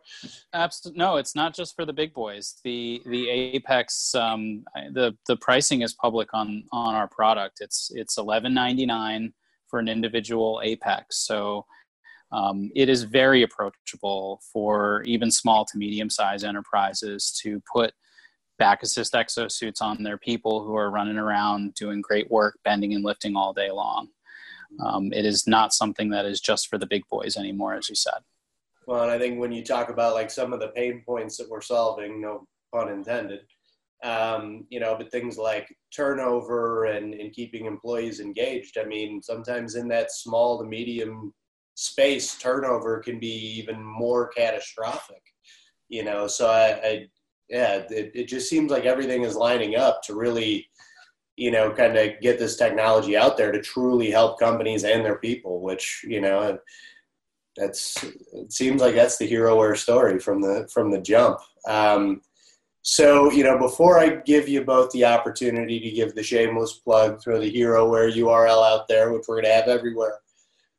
Absolutely, 0.53 0.99
no. 0.99 1.17
It's 1.17 1.35
not 1.35 1.55
just 1.55 1.75
for 1.75 1.85
the 1.85 1.93
big 1.93 2.13
boys. 2.15 2.55
The 2.65 3.03
the 3.07 3.29
Apex, 3.29 4.15
um, 4.15 4.65
the 4.93 5.17
the 5.27 5.37
pricing 5.37 5.83
is 5.83 5.95
public 5.95 6.29
on 6.35 6.65
on 6.73 6.95
our 6.95 7.09
product. 7.09 7.59
It's 7.61 7.91
it's 7.95 8.19
eleven 8.19 8.55
ninety 8.55 8.87
nine 8.87 9.33
for 9.69 9.79
an 9.79 9.89
individual 9.89 10.61
Apex. 10.65 11.19
So. 11.27 11.67
Um, 12.33 12.73
it 12.75 12.89
is 12.89 13.05
very 13.05 13.45
approachable 13.45 14.41
for 14.53 15.03
even 15.05 15.31
small 15.31 15.65
to 15.67 15.79
medium 15.79 16.11
sized 16.11 16.45
enterprises 16.45 17.39
to 17.45 17.63
put 17.73 17.93
back 18.59 18.83
assist 18.83 19.13
exosuits 19.13 19.81
on 19.81 20.03
their 20.03 20.19
people 20.19 20.65
who 20.65 20.75
are 20.75 20.91
running 20.91 21.17
around 21.17 21.75
doing 21.75 22.01
great 22.01 22.31
work, 22.31 22.59
bending 22.65 22.95
and 22.95 23.05
lifting 23.05 23.37
all 23.37 23.53
day 23.53 23.71
long. 23.71 24.09
Um, 24.81 25.13
it 25.13 25.25
is 25.25 25.47
not 25.47 25.73
something 25.73 26.11
that 26.11 26.27
is 26.27 26.41
just 26.41 26.69
for 26.69 26.79
the 26.79 26.87
big 26.87 27.07
boys 27.09 27.37
anymore, 27.37 27.75
as 27.75 27.89
you 27.89 27.95
said. 27.95 28.21
Well, 28.87 29.03
and 29.03 29.11
I 29.11 29.19
think 29.19 29.39
when 29.39 29.53
you 29.53 29.65
talk 29.65 29.89
about 29.89 30.15
like 30.15 30.31
some 30.31 30.53
of 30.53 30.61
the 30.61 30.69
pain 30.69 31.03
points 31.07 31.37
that 31.39 31.49
we're 31.49 31.61
solving, 31.61 32.21
no 32.21 32.47
pun 32.73 32.91
intended, 32.91 33.41
um, 34.03 34.67
you 34.69 34.81
know, 34.81 34.95
but 34.97 35.11
things 35.11 35.39
like 35.39 35.75
turnover 35.95 36.87
and, 36.87 37.15
and 37.15 37.33
keeping 37.33 37.65
employees 37.65 38.21
engaged. 38.21 38.77
I 38.79 38.85
mean, 38.85 39.23
sometimes 39.23 39.77
in 39.77 39.89
that 39.89 40.13
small 40.13 40.59
to 40.59 40.65
medium 40.65 41.33
space, 41.75 42.37
turnover 42.39 43.01
can 43.01 43.19
be 43.19 43.59
even 43.59 43.83
more 43.83 44.29
catastrophic, 44.29 45.23
you 45.89 46.05
know. 46.05 46.27
So 46.27 46.51
I, 46.51 46.87
I 46.87 47.07
yeah, 47.49 47.83
it, 47.91 48.13
it 48.15 48.29
just 48.29 48.49
seems 48.49 48.71
like 48.71 48.85
everything 48.85 49.23
is 49.23 49.37
lining 49.37 49.77
up 49.77 50.03
to 50.05 50.15
really 50.15 50.69
you 51.37 51.51
know, 51.51 51.71
kind 51.73 51.97
of 51.97 52.21
get 52.21 52.39
this 52.39 52.57
technology 52.57 53.17
out 53.17 53.37
there 53.37 53.53
to 53.53 53.61
truly 53.61 54.11
help 54.11 54.39
companies 54.39 54.85
and 54.85 55.05
their 55.05 55.19
people, 55.19 55.61
which, 55.61 56.05
you 56.07 56.21
know, 56.21 56.59
that's, 57.57 58.03
it 58.33 58.53
seems 58.53 58.81
like 58.81 58.95
that's 58.95 59.19
the 59.19 59.31
HeroWear 59.31 59.77
story 59.77 60.19
from 60.19 60.41
the, 60.41 60.69
from 60.73 60.91
the 60.91 61.01
jump. 61.01 61.39
Um, 61.69 62.21
so, 62.83 63.31
you 63.31 63.45
know, 63.45 63.59
before 63.59 63.99
I 63.99 64.17
give 64.17 64.49
you 64.49 64.63
both 64.63 64.91
the 64.91 65.05
opportunity 65.07 65.81
to 65.81 65.91
give 65.91 66.15
the 66.15 66.23
shameless 66.23 66.75
plug, 66.75 67.23
throw 67.23 67.41
the 67.41 67.53
HeroWear 67.53 68.15
URL 68.15 68.71
out 68.71 68.87
there, 68.89 69.13
which 69.13 69.25
we're 69.27 69.37
going 69.37 69.47
to 69.47 69.53
have 69.53 69.69
everywhere. 69.69 70.19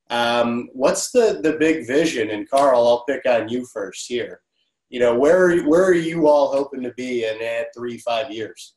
Um, 0.10 0.70
what's 0.74 1.12
the, 1.12 1.40
the 1.42 1.54
big 1.54 1.88
vision? 1.88 2.30
And 2.30 2.50
Karl, 2.50 2.88
I'll 2.88 3.06
pick 3.06 3.26
on 3.26 3.50
you 3.50 3.66
first 3.66 4.08
here 4.08 4.42
you 4.90 5.00
know, 5.00 5.14
where 5.14 5.62
where 5.64 5.84
are 5.84 5.94
you 5.94 6.28
all 6.28 6.54
hoping 6.54 6.84
to 6.84 6.92
be 6.92 7.26
in 7.26 7.42
at 7.42 7.74
three 7.76 7.98
five 7.98 8.32
years? 8.32 8.75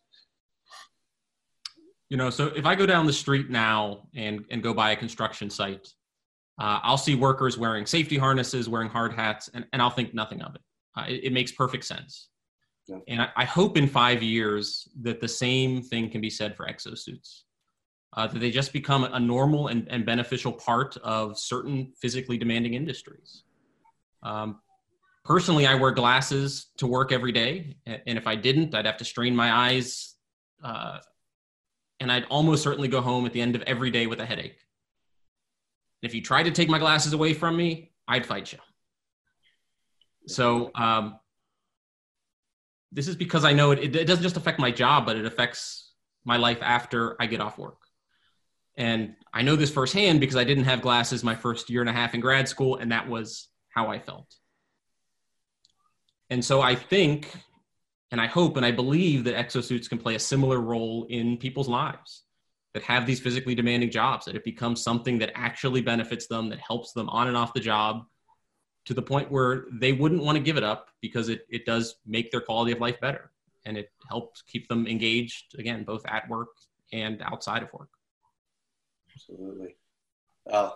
You 2.09 2.17
know, 2.17 2.31
so 2.31 2.47
if 2.47 2.65
I 2.65 2.75
go 2.75 2.87
down 2.87 3.07
the 3.07 3.13
street 3.13 3.51
now 3.51 4.09
and 4.15 4.45
and 4.51 4.63
go 4.63 4.73
by 4.73 4.93
a 4.93 4.97
construction 4.97 5.51
site, 5.51 5.89
uh, 6.59 6.81
I'll 6.83 6.99
see 6.99 7.15
workers 7.15 7.57
wearing 7.57 7.87
safety 7.87 8.17
harnesses, 8.17 8.69
wearing 8.69 8.89
hard 8.89 9.13
hats, 9.13 9.49
and, 9.55 9.65
and 9.73 9.81
I'll 9.81 9.91
think 9.91 10.13
nothing 10.13 10.43
of 10.43 10.55
it. 10.55 10.61
Uh, 10.97 11.05
it, 11.07 11.25
it, 11.25 11.33
makes 11.33 11.53
perfect 11.53 11.85
sense. 11.85 12.31
Yeah. 12.89 12.97
And 13.07 13.23
I, 13.23 13.29
I, 13.37 13.45
hope 13.45 13.77
in 13.77 13.87
five 13.87 14.23
years 14.23 14.89
that 15.03 15.21
the 15.21 15.29
same 15.29 15.83
thing 15.83 16.11
can 16.11 16.21
be 16.21 16.31
said 16.31 16.57
for 16.57 16.67
exosuits. 16.67 17.43
Uh, 18.15 18.27
that 18.27 18.39
they 18.39 18.51
just 18.51 18.73
become 18.73 19.05
a 19.05 19.21
normal 19.21 19.69
and, 19.69 19.87
and 19.91 20.05
beneficial 20.05 20.51
part 20.51 20.97
of 21.05 21.39
certain 21.39 21.93
physically 22.01 22.39
demanding 22.39 22.75
industries. 22.75 23.45
Um, 24.23 24.61
personally, 25.25 25.67
I 25.67 25.75
wear 25.75 25.93
glasses 25.93 26.69
to 26.79 26.87
work 26.87 27.13
every 27.13 27.33
day. 27.33 27.77
And 27.87 28.19
if 28.19 28.27
I 28.27 28.35
didn't, 28.35 28.75
I'd 28.75 28.87
have 28.87 28.97
to 28.97 29.05
strain 29.05 29.37
my 29.37 29.53
eyes. 29.53 30.15
And 32.01 32.13
I'd 32.13 32.25
almost 32.25 32.63
certainly 32.63 32.89
go 32.89 33.01
home 33.01 33.27
at 33.27 33.33
the 33.33 33.41
end 33.41 33.57
of 33.57 33.63
every 33.63 33.91
day 33.91 34.07
with 34.07 34.21
a 34.21 34.27
headache. 34.27 34.59
If 36.03 36.15
you 36.15 36.23
tried 36.23 36.45
to 36.45 36.53
take 36.53 36.69
my 36.69 36.79
glasses 36.79 37.13
away 37.13 37.35
from 37.35 37.57
me, 37.57 37.93
I'd 38.07 38.25
fight 38.25 38.53
you. 38.53 38.59
So 40.29 40.71
um, 40.75 41.19
this 42.93 43.09
is 43.09 43.17
because 43.17 43.45
I 43.45 43.53
know 43.53 43.73
it, 43.73 43.97
it, 43.97 44.07
doesn't 44.07 44.23
just 44.23 44.37
affect 44.37 44.59
my 44.59 44.71
job, 44.71 45.07
but 45.07 45.17
it 45.17 45.27
affects 45.27 45.93
my 46.25 46.37
life 46.37 46.59
after 46.63 47.17
I 47.21 47.27
get 47.27 47.41
off 47.41 47.59
work. 47.59 47.79
And 48.77 49.15
I 49.35 49.43
know 49.43 49.57
this 49.57 49.73
firsthand 49.73 50.21
because 50.21 50.37
I 50.37 50.45
didn't 50.45 50.65
have 50.65 50.83
glasses 50.83 51.25
my 51.25 51.35
first 51.35 51.69
year 51.69 51.81
and 51.81 51.91
a 51.91 51.93
half 51.93 52.15
in 52.15 52.21
grad 52.21 52.49
school, 52.49 52.77
and 52.77 52.93
that 52.93 53.09
was 53.09 53.49
how 53.71 53.89
I 53.89 53.99
felt. 53.99 54.33
And 56.31 56.45
so 56.45 56.61
I 56.61 56.75
think, 56.75 57.33
and 58.11 58.21
I 58.21 58.27
hope, 58.27 58.57
and 58.57 58.65
I 58.65 58.71
believe 58.71 59.25
that 59.25 59.35
exosuits 59.35 59.89
can 59.89 59.99
play 59.99 60.15
a 60.15 60.19
similar 60.19 60.61
role 60.61 61.07
in 61.11 61.37
people's 61.37 61.69
lives 61.69 62.25
that 62.75 62.83
have 62.83 63.07
these 63.07 63.21
physically 63.21 63.55
demanding 63.55 63.91
jobs, 63.91 64.27
that 64.27 64.37
it 64.37 64.45
becomes 64.45 64.83
something 64.83 65.19
that 65.19 65.33
actually 65.35 65.81
benefits 65.83 66.27
them, 66.27 66.49
that 66.49 66.61
helps 66.61 66.93
them 66.93 67.09
on 67.09 67.29
and 67.29 67.37
off 67.37 67.53
the 67.55 67.61
job 67.61 68.05
to 68.87 68.95
the 68.95 69.03
point 69.03 69.31
where 69.31 69.67
they 69.73 69.93
wouldn't 69.93 70.23
want 70.23 70.37
to 70.37 70.43
give 70.43 70.57
it 70.57 70.65
up 70.65 70.89
because 71.03 71.29
it, 71.29 71.47
it 71.51 71.67
does 71.67 71.97
make 72.07 72.31
their 72.31 72.41
quality 72.41 72.73
of 72.73 72.81
life 72.81 72.99
better. 73.01 73.31
And 73.67 73.77
it 73.77 73.91
helps 74.09 74.43
keep 74.43 74.69
them 74.69 74.87
engaged, 74.87 75.55
again, 75.59 75.85
both 75.85 76.07
at 76.07 76.29
work 76.29 76.49
and 76.93 77.21
outside 77.23 77.63
of 77.63 77.73
work. 77.75 77.91
Absolutely. 79.15 79.77
Uh, 80.51 80.71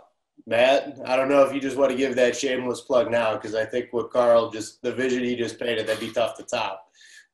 Matt, 0.46 0.98
I 1.06 1.16
don't 1.16 1.28
know 1.28 1.42
if 1.44 1.54
you 1.54 1.60
just 1.60 1.76
want 1.76 1.90
to 1.90 1.96
give 1.96 2.16
that 2.16 2.36
shameless 2.36 2.82
plug 2.82 3.10
now 3.10 3.34
because 3.34 3.54
I 3.54 3.64
think 3.64 3.92
what 3.92 4.10
Karl 4.10 4.50
just, 4.50 4.82
the 4.82 4.92
vision 4.92 5.22
he 5.22 5.36
just 5.36 5.58
painted, 5.58 5.86
that'd 5.86 6.00
be 6.00 6.10
tough 6.10 6.36
to 6.36 6.42
top. 6.42 6.88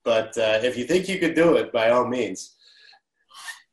But 0.09 0.38
uh, 0.38 0.59
if 0.62 0.78
you 0.78 0.86
think 0.86 1.06
you 1.06 1.18
could 1.18 1.34
do 1.34 1.59
it, 1.59 1.70
by 1.70 1.90
all 1.90 2.06
means. 2.06 2.56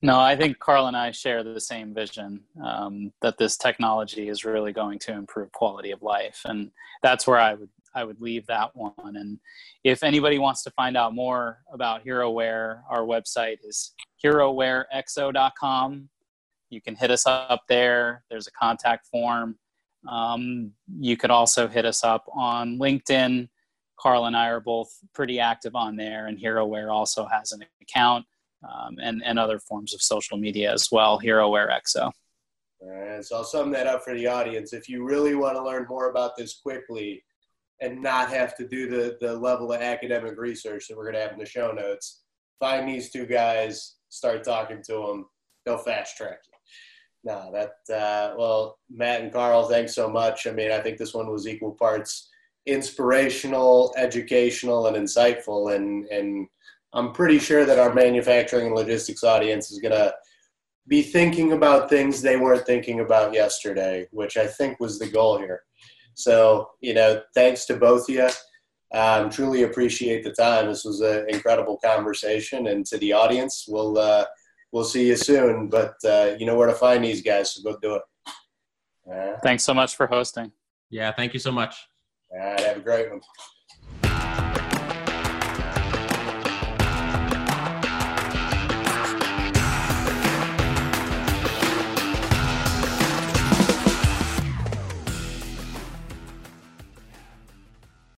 No, 0.01 0.19
I 0.19 0.36
think 0.36 0.59
Karl 0.59 0.88
and 0.88 0.97
I 0.97 1.11
share 1.11 1.45
the 1.45 1.61
same 1.61 1.93
vision 1.93 2.41
um, 2.61 3.13
that 3.21 3.38
this 3.38 3.55
technology 3.55 4.27
is 4.27 4.43
really 4.43 4.73
going 4.73 4.99
to 4.99 5.13
improve 5.13 5.49
quality 5.53 5.91
of 5.91 6.01
life, 6.01 6.41
and 6.43 6.71
that's 7.01 7.25
where 7.25 7.39
I 7.39 7.53
would 7.53 7.69
I 7.95 8.03
would 8.03 8.19
leave 8.19 8.45
that 8.47 8.75
one. 8.75 8.91
And 9.15 9.39
if 9.86 10.03
anybody 10.03 10.38
wants 10.38 10.61
to 10.63 10.71
find 10.71 10.97
out 10.97 11.15
more 11.15 11.59
about 11.71 12.03
HeroWear, 12.03 12.81
our 12.89 13.03
website 13.03 13.59
is 13.63 13.93
herowearexo.com. 14.21 16.09
You 16.69 16.81
can 16.81 16.95
hit 16.95 17.11
us 17.11 17.25
up 17.25 17.61
there. 17.69 18.25
There's 18.29 18.47
a 18.47 18.51
contact 18.51 19.07
form. 19.07 19.57
Um, 20.05 20.73
you 20.99 21.15
could 21.15 21.31
also 21.31 21.69
hit 21.69 21.86
us 21.86 22.03
up 22.03 22.25
on 22.33 22.77
LinkedIn. 22.77 23.47
Karl 23.97 24.25
and 24.25 24.35
I 24.35 24.47
are 24.49 24.59
both 24.59 24.89
pretty 25.13 25.39
active 25.39 25.75
on 25.75 25.95
there, 25.95 26.27
and 26.27 26.37
HeroWear 26.37 26.91
also 26.91 27.25
has 27.25 27.51
an 27.51 27.63
account 27.81 28.25
um, 28.63 28.97
and, 29.01 29.23
and 29.23 29.39
other 29.39 29.59
forms 29.59 29.93
of 29.93 30.01
social 30.01 30.37
media 30.37 30.71
as 30.71 30.89
well, 30.91 31.19
HeroWear 31.19 31.69
Exo. 31.71 32.11
And 32.81 33.25
so 33.25 33.37
I'll 33.37 33.43
sum 33.43 33.71
that 33.71 33.87
up 33.87 34.03
for 34.03 34.13
the 34.13 34.27
audience. 34.27 34.73
If 34.73 34.89
you 34.89 35.03
really 35.03 35.35
want 35.35 35.55
to 35.55 35.63
learn 35.63 35.85
more 35.87 36.09
about 36.09 36.35
this 36.37 36.59
quickly 36.59 37.23
and 37.81 38.01
not 38.01 38.29
have 38.29 38.55
to 38.57 38.67
do 38.67 38.89
the, 38.89 39.17
the 39.21 39.33
level 39.33 39.71
of 39.71 39.81
academic 39.81 40.37
research 40.37 40.87
that 40.87 40.97
we're 40.97 41.05
going 41.05 41.15
to 41.15 41.21
have 41.21 41.33
in 41.33 41.39
the 41.39 41.45
show 41.45 41.71
notes, 41.71 42.23
find 42.59 42.87
these 42.87 43.11
two 43.11 43.25
guys, 43.25 43.95
start 44.09 44.43
talking 44.43 44.81
to 44.83 44.93
them. 44.93 45.25
They'll 45.65 45.77
fast 45.77 46.17
track 46.17 46.39
you. 46.45 46.51
No, 47.31 47.51
that, 47.53 47.93
uh, 47.93 48.35
well, 48.37 48.77
Matt 48.89 49.21
and 49.21 49.33
Karl, 49.33 49.67
thanks 49.67 49.95
so 49.95 50.07
much. 50.07 50.45
I 50.45 50.51
mean, 50.51 50.71
I 50.71 50.79
think 50.79 50.97
this 50.97 51.13
one 51.13 51.31
was 51.31 51.47
equal 51.47 51.71
parts 51.71 52.29
inspirational, 52.66 53.93
educational, 53.97 54.88
and 54.88 54.97
insightful. 54.97 55.76
And, 55.76 56.05
and 56.05 56.47
I'm 56.93 57.11
pretty 57.11 57.39
sure 57.39 57.66
that 57.66 57.80
our 57.80 57.93
manufacturing 57.93 58.68
and 58.68 58.76
logistics 58.76 59.24
audience 59.24 59.72
is 59.72 59.80
going 59.80 59.93
to 59.93 60.13
be 60.88 61.01
thinking 61.01 61.53
about 61.53 61.89
things 61.89 62.22
they 62.22 62.38
weren't 62.38 62.66
thinking 62.66 62.99
about 62.99 63.34
yesterday, 63.34 64.07
which 64.11 64.38
I 64.38 64.47
think 64.47 64.80
was 64.80 64.99
the 64.99 65.09
goal 65.09 65.38
here. 65.38 65.63
So, 66.13 66.70
you 66.82 66.93
know, 66.93 67.22
thanks 67.34 67.66
to 67.66 67.76
both 67.76 68.09
of 68.09 68.16
you. 68.16 68.30
Um, 68.93 69.30
truly 69.30 69.63
appreciate 69.63 70.24
the 70.24 70.32
time. 70.32 70.68
This 70.68 70.86
was 70.86 71.01
an 71.01 71.26
incredible 71.28 71.78
conversation, 71.84 72.68
and 72.68 72.86
to 72.86 72.97
the 72.99 73.11
audience, 73.11 73.66
we'll 73.68 73.97
uh, 73.97 74.26
we'll 74.72 74.86
see 74.86 75.07
you 75.07 75.18
soon. 75.18 75.68
But 75.68 75.95
uh, 76.05 76.36
you 76.39 76.45
know 76.45 76.55
where 76.55 76.68
to 76.68 76.74
find 76.74 77.03
these 77.03 77.22
guys, 77.22 77.53
so 77.53 77.63
go 77.63 77.78
do 77.82 77.95
it. 77.95 78.01
Uh, 79.11 79.38
Thanks 79.43 79.63
so 79.63 79.74
much 79.74 79.97
for 79.97 80.07
hosting. 80.07 80.51
Yeah, 80.89 81.11
thank 81.11 81.34
you 81.34 81.39
so 81.39 81.51
much. 81.51 81.76
All 82.36 82.41
right, 82.41 82.59
have 82.59 82.77
a 82.77 82.81
great 82.81 83.09
one. 83.09 83.21